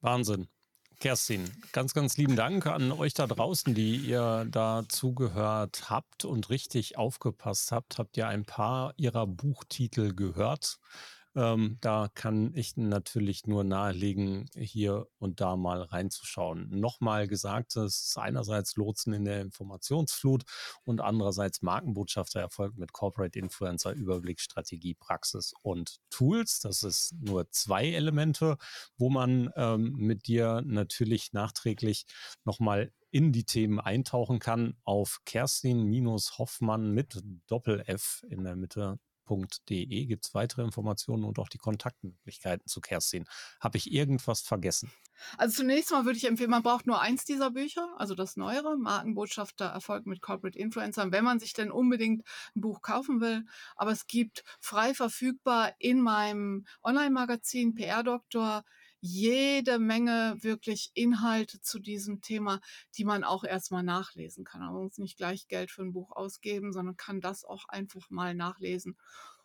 Wahnsinn. 0.00 0.48
Kerstin, 1.00 1.50
ganz, 1.72 1.94
ganz 1.94 2.18
lieben 2.18 2.36
Dank 2.36 2.66
an 2.66 2.92
euch 2.92 3.14
da 3.14 3.26
draußen, 3.26 3.74
die 3.74 3.96
ihr 3.96 4.46
da 4.50 4.84
zugehört 4.86 5.88
habt 5.88 6.26
und 6.26 6.50
richtig 6.50 6.98
aufgepasst 6.98 7.72
habt. 7.72 7.96
Habt 7.96 8.18
ihr 8.18 8.28
ein 8.28 8.44
paar 8.44 8.92
ihrer 8.98 9.26
Buchtitel 9.26 10.14
gehört? 10.14 10.78
Ähm, 11.36 11.78
da 11.80 12.08
kann 12.12 12.52
ich 12.54 12.76
natürlich 12.76 13.46
nur 13.46 13.62
nahelegen, 13.62 14.50
hier 14.56 15.06
und 15.18 15.40
da 15.40 15.56
mal 15.56 15.82
reinzuschauen. 15.82 16.68
Nochmal 16.70 17.28
gesagt, 17.28 17.76
es 17.76 18.06
ist 18.06 18.18
einerseits 18.18 18.76
Lotsen 18.76 19.12
in 19.12 19.24
der 19.24 19.40
Informationsflut 19.40 20.42
und 20.82 21.00
andererseits 21.00 21.62
Markenbotschafter 21.62 22.40
erfolgt 22.40 22.78
mit 22.78 22.92
Corporate 22.92 23.38
Influencer, 23.38 23.92
Überblick, 23.92 24.40
Strategie, 24.40 24.94
Praxis 24.94 25.52
und 25.62 25.98
Tools. 26.10 26.58
Das 26.60 26.82
ist 26.82 27.14
nur 27.20 27.48
zwei 27.50 27.90
Elemente, 27.90 28.56
wo 28.96 29.08
man 29.08 29.50
ähm, 29.54 29.92
mit 29.96 30.26
dir 30.26 30.62
natürlich 30.66 31.32
nachträglich 31.32 32.06
nochmal 32.44 32.92
in 33.12 33.32
die 33.32 33.44
Themen 33.44 33.80
eintauchen 33.80 34.38
kann 34.38 34.74
auf 34.84 35.20
Kerstin-Hoffmann 35.24 36.90
mit 36.92 37.22
Doppel-F 37.46 38.24
in 38.28 38.44
der 38.44 38.56
Mitte 38.56 38.98
www.kerstin.de 39.30 40.06
gibt 40.06 40.26
es 40.26 40.34
weitere 40.34 40.62
Informationen 40.62 41.24
und 41.24 41.38
auch 41.38 41.48
die 41.48 41.58
Kontaktmöglichkeiten 41.58 42.66
zu 42.66 42.80
Kerstin. 42.80 43.24
Habe 43.60 43.78
ich 43.78 43.92
irgendwas 43.92 44.40
vergessen? 44.40 44.92
Also 45.36 45.56
zunächst 45.56 45.90
mal 45.90 46.04
würde 46.06 46.16
ich 46.16 46.26
empfehlen, 46.26 46.50
man 46.50 46.62
braucht 46.62 46.86
nur 46.86 47.00
eins 47.00 47.24
dieser 47.24 47.50
Bücher, 47.50 47.86
also 47.98 48.14
das 48.14 48.36
neuere, 48.36 48.78
Markenbotschafter 48.78 49.66
Erfolg 49.66 50.06
mit 50.06 50.22
Corporate 50.22 50.58
Influencern, 50.58 51.12
wenn 51.12 51.24
man 51.24 51.38
sich 51.38 51.52
denn 51.52 51.70
unbedingt 51.70 52.22
ein 52.56 52.62
Buch 52.62 52.80
kaufen 52.80 53.20
will. 53.20 53.44
Aber 53.76 53.90
es 53.90 54.06
gibt 54.06 54.44
frei 54.60 54.94
verfügbar 54.94 55.74
in 55.78 56.00
meinem 56.00 56.64
Online-Magazin 56.82 57.74
PR 57.74 58.02
Doktor 58.02 58.64
jede 59.00 59.78
Menge 59.78 60.36
wirklich 60.40 60.90
Inhalte 60.94 61.60
zu 61.60 61.78
diesem 61.78 62.20
Thema, 62.20 62.60
die 62.96 63.04
man 63.04 63.24
auch 63.24 63.44
erstmal 63.44 63.82
nachlesen 63.82 64.44
kann. 64.44 64.60
Man 64.60 64.74
muss 64.74 64.98
nicht 64.98 65.16
gleich 65.16 65.48
Geld 65.48 65.70
für 65.70 65.82
ein 65.82 65.92
Buch 65.92 66.12
ausgeben, 66.12 66.72
sondern 66.72 66.96
kann 66.96 67.20
das 67.20 67.44
auch 67.44 67.66
einfach 67.68 68.10
mal 68.10 68.34
nachlesen. 68.34 68.96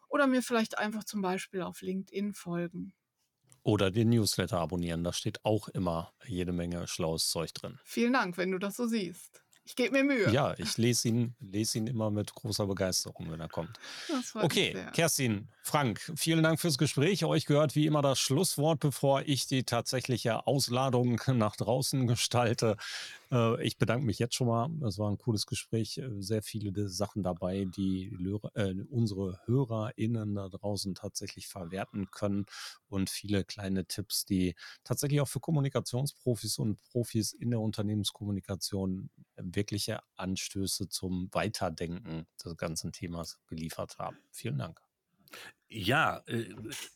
Oder 0.10 0.28
mir 0.28 0.42
vielleicht 0.42 0.78
einfach 0.78 1.04
zum 1.04 1.22
Beispiel 1.22 1.62
auf 1.62 1.82
LinkedIn 1.82 2.34
folgen. 2.34 2.94
Oder 3.64 3.90
den 3.90 4.10
Newsletter 4.10 4.60
abonnieren. 4.60 5.04
Da 5.04 5.12
steht 5.12 5.44
auch 5.44 5.70
immer 5.70 6.14
jede 6.28 6.52
Menge 6.52 6.88
schlaues 6.88 7.30
Zeug 7.30 7.54
drin. 7.54 7.80
Vielen 7.84 8.14
Dank, 8.14 8.38
wenn 8.38 8.52
du 8.52 8.60
das 8.60 8.76
so 8.76 8.86
siehst. 8.86 9.45
Ich 9.68 9.76
gebe 9.76 9.92
mir 9.92 10.04
Mühe. 10.04 10.32
Ja, 10.32 10.54
ich 10.60 10.78
lese 10.78 11.08
ihn, 11.08 11.36
lese 11.40 11.80
ihn 11.80 11.88
immer 11.88 12.12
mit 12.12 12.36
großer 12.36 12.68
Begeisterung, 12.68 13.32
wenn 13.32 13.40
er 13.40 13.50
kommt. 13.50 13.80
okay, 14.36 14.78
Kerstin, 14.94 15.48
Frank, 15.64 16.00
vielen 16.16 16.44
Dank 16.44 16.60
fürs 16.60 16.78
Gespräch. 16.78 17.26
Euch 17.26 17.48
gehört 17.48 17.76
wie 17.76 17.88
immer 17.88 18.04
das 18.04 18.20
Schlusswort, 18.20 18.80
bevor 18.80 19.24
ich 19.24 19.48
die 19.48 19.64
tatsächliche 19.64 20.46
Ausladung 20.46 21.20
nach 21.34 21.56
draußen 21.56 22.06
gestalte. 22.06 22.78
Äh, 23.32 23.64
ich 23.64 23.78
bedanke 23.78 24.06
mich 24.06 24.20
jetzt 24.20 24.36
schon 24.36 24.48
mal. 24.48 24.70
Es 24.88 24.98
war 24.98 25.10
ein 25.10 25.18
cooles 25.18 25.46
Gespräch. 25.46 25.98
Äh, 25.98 26.22
sehr 26.22 26.44
viele 26.44 26.90
Sachen 26.90 27.24
dabei, 27.24 27.66
die 27.66 28.06
äh, 28.56 28.84
unsere 28.90 29.40
HörerInnen 29.46 30.36
da 30.36 30.50
draußen 30.50 30.96
tatsächlich 30.96 31.48
verwerten 31.48 32.12
können 32.12 32.46
und 32.88 33.10
viele 33.10 33.44
kleine 33.44 33.86
Tipps, 33.86 34.26
die 34.26 34.56
tatsächlich 34.84 35.22
auch 35.22 35.28
für 35.28 35.40
Kommunikationsprofis 35.40 36.58
und 36.60 36.80
Profis 36.82 37.34
in 37.34 37.52
der 37.52 37.60
Unternehmenskommunikation 37.60 39.10
wirkliche 39.38 40.00
Anstöße 40.16 40.90
zum 40.90 41.30
Weiterdenken 41.32 42.28
des 42.44 42.58
ganzen 42.58 42.92
Themas 42.92 43.40
geliefert 43.48 43.98
haben. 43.98 44.18
Vielen 44.32 44.58
Dank. 44.58 44.85
Ja, 45.68 46.22
äh, 46.28 46.46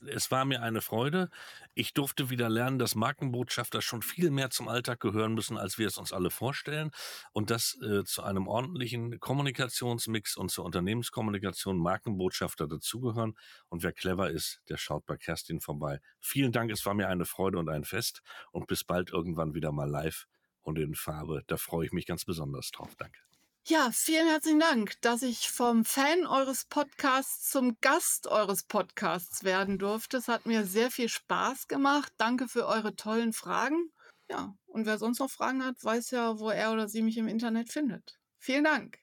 es 0.08 0.30
war 0.30 0.46
mir 0.46 0.62
eine 0.62 0.82
Freude. 0.82 1.30
Ich 1.74 1.94
durfte 1.94 2.30
wieder 2.30 2.50
lernen, 2.50 2.78
dass 2.78 2.94
Markenbotschafter 2.96 3.82
schon 3.82 4.02
viel 4.04 4.30
mehr 4.30 4.52
zum 4.52 4.68
Alltag 4.68 5.00
gehören 5.00 5.34
müssen, 5.34 5.58
als 5.58 5.78
wir 5.80 5.88
es 5.88 5.98
uns 5.98 6.14
alle 6.14 6.30
vorstellen. 6.30 6.92
Und 7.34 7.50
dass 7.50 7.78
äh, 7.82 8.04
zu 8.04 8.22
einem 8.24 8.48
ordentlichen 8.48 9.20
Kommunikationsmix 9.20 10.38
und 10.38 10.52
zur 10.52 10.66
Unternehmenskommunikation 10.66 11.78
Markenbotschafter 11.78 12.68
dazugehören. 12.68 13.36
Und 13.70 13.84
wer 13.84 13.92
clever 13.92 14.30
ist, 14.30 14.62
der 14.70 14.78
schaut 14.78 15.06
bei 15.06 15.18
Kerstin 15.18 15.62
vorbei. 15.62 16.00
Vielen 16.20 16.52
Dank, 16.52 16.72
es 16.72 16.86
war 16.86 16.94
mir 16.94 17.10
eine 17.10 17.26
Freude 17.26 17.58
und 17.58 17.70
ein 17.70 17.84
Fest. 17.84 18.22
Und 18.52 18.68
bis 18.68 18.84
bald 18.84 19.10
irgendwann 19.12 19.56
wieder 19.56 19.72
mal 19.72 19.90
live 19.90 20.28
und 20.62 20.78
in 20.78 20.94
Farbe. 20.96 21.44
Da 21.48 21.58
freue 21.58 21.88
ich 21.88 21.92
mich 21.92 22.06
ganz 22.06 22.24
besonders 22.24 22.70
drauf. 22.72 22.96
Danke. 22.98 23.28
Ja, 23.70 23.91
vielen 23.91 24.28
herzlichen 24.28 24.59
Dank, 24.59 24.99
dass 25.01 25.22
ich 25.22 25.51
vom 25.51 25.86
Fan 25.86 26.26
eures 26.26 26.65
Podcasts 26.65 27.51
zum 27.51 27.78
Gast 27.82 28.26
eures 28.26 28.63
Podcasts 28.63 29.43
werden 29.43 29.78
durfte. 29.78 30.17
Es 30.17 30.28
hat 30.28 30.47
mir 30.47 30.65
sehr 30.65 30.89
viel 30.89 31.07
Spaß 31.07 31.67
gemacht. 31.67 32.11
Danke 32.17 32.47
für 32.47 32.65
eure 32.65 32.95
tollen 32.95 33.32
Fragen. 33.32 33.91
Ja, 34.28 34.55
und 34.65 34.88
wer 34.88 34.97
sonst 34.97 35.20
noch 35.20 35.30
Fragen 35.30 35.63
hat, 35.63 35.84
weiß 35.84 36.09
ja, 36.09 36.39
wo 36.39 36.49
er 36.49 36.72
oder 36.72 36.88
sie 36.89 37.03
mich 37.03 37.17
im 37.17 37.28
Internet 37.28 37.72
findet. 37.72 38.20
Vielen 38.39 38.63
Dank. 38.63 38.97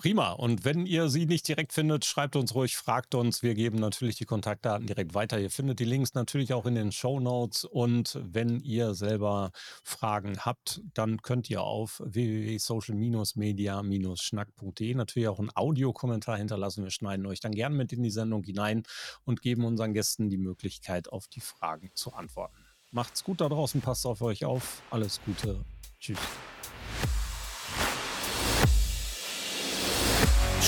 Prima. 0.00 0.32
Und 0.32 0.64
wenn 0.64 0.86
ihr 0.86 1.10
sie 1.10 1.26
nicht 1.26 1.46
direkt 1.46 1.74
findet, 1.74 2.06
schreibt 2.06 2.34
uns 2.34 2.54
ruhig, 2.54 2.74
fragt 2.74 3.14
uns. 3.14 3.42
Wir 3.42 3.54
geben 3.54 3.76
natürlich 3.76 4.16
die 4.16 4.24
Kontaktdaten 4.24 4.86
direkt 4.86 5.12
weiter. 5.12 5.38
Ihr 5.38 5.50
findet 5.50 5.78
die 5.78 5.84
Links 5.84 6.14
natürlich 6.14 6.54
auch 6.54 6.64
in 6.64 6.74
den 6.74 6.90
Show 6.90 7.20
Notes. 7.20 7.66
Und 7.66 8.18
wenn 8.22 8.60
ihr 8.60 8.94
selber 8.94 9.50
Fragen 9.84 10.38
habt, 10.38 10.80
dann 10.94 11.20
könnt 11.20 11.50
ihr 11.50 11.60
auf 11.60 12.00
www.social-media-schnack.de 12.02 14.94
natürlich 14.94 15.28
auch 15.28 15.38
einen 15.38 15.54
Audiokommentar 15.54 16.38
hinterlassen. 16.38 16.82
Wir 16.82 16.90
schneiden 16.90 17.26
euch 17.26 17.40
dann 17.40 17.52
gerne 17.52 17.76
mit 17.76 17.92
in 17.92 18.02
die 18.02 18.08
Sendung 18.08 18.42
hinein 18.42 18.84
und 19.24 19.42
geben 19.42 19.66
unseren 19.66 19.92
Gästen 19.92 20.30
die 20.30 20.38
Möglichkeit, 20.38 21.12
auf 21.12 21.28
die 21.28 21.42
Fragen 21.42 21.90
zu 21.92 22.14
antworten. 22.14 22.64
Macht's 22.90 23.22
gut 23.22 23.42
da 23.42 23.50
draußen, 23.50 23.82
passt 23.82 24.06
auf 24.06 24.22
euch 24.22 24.46
auf. 24.46 24.80
Alles 24.90 25.20
Gute. 25.26 25.62
Tschüss. 25.98 26.16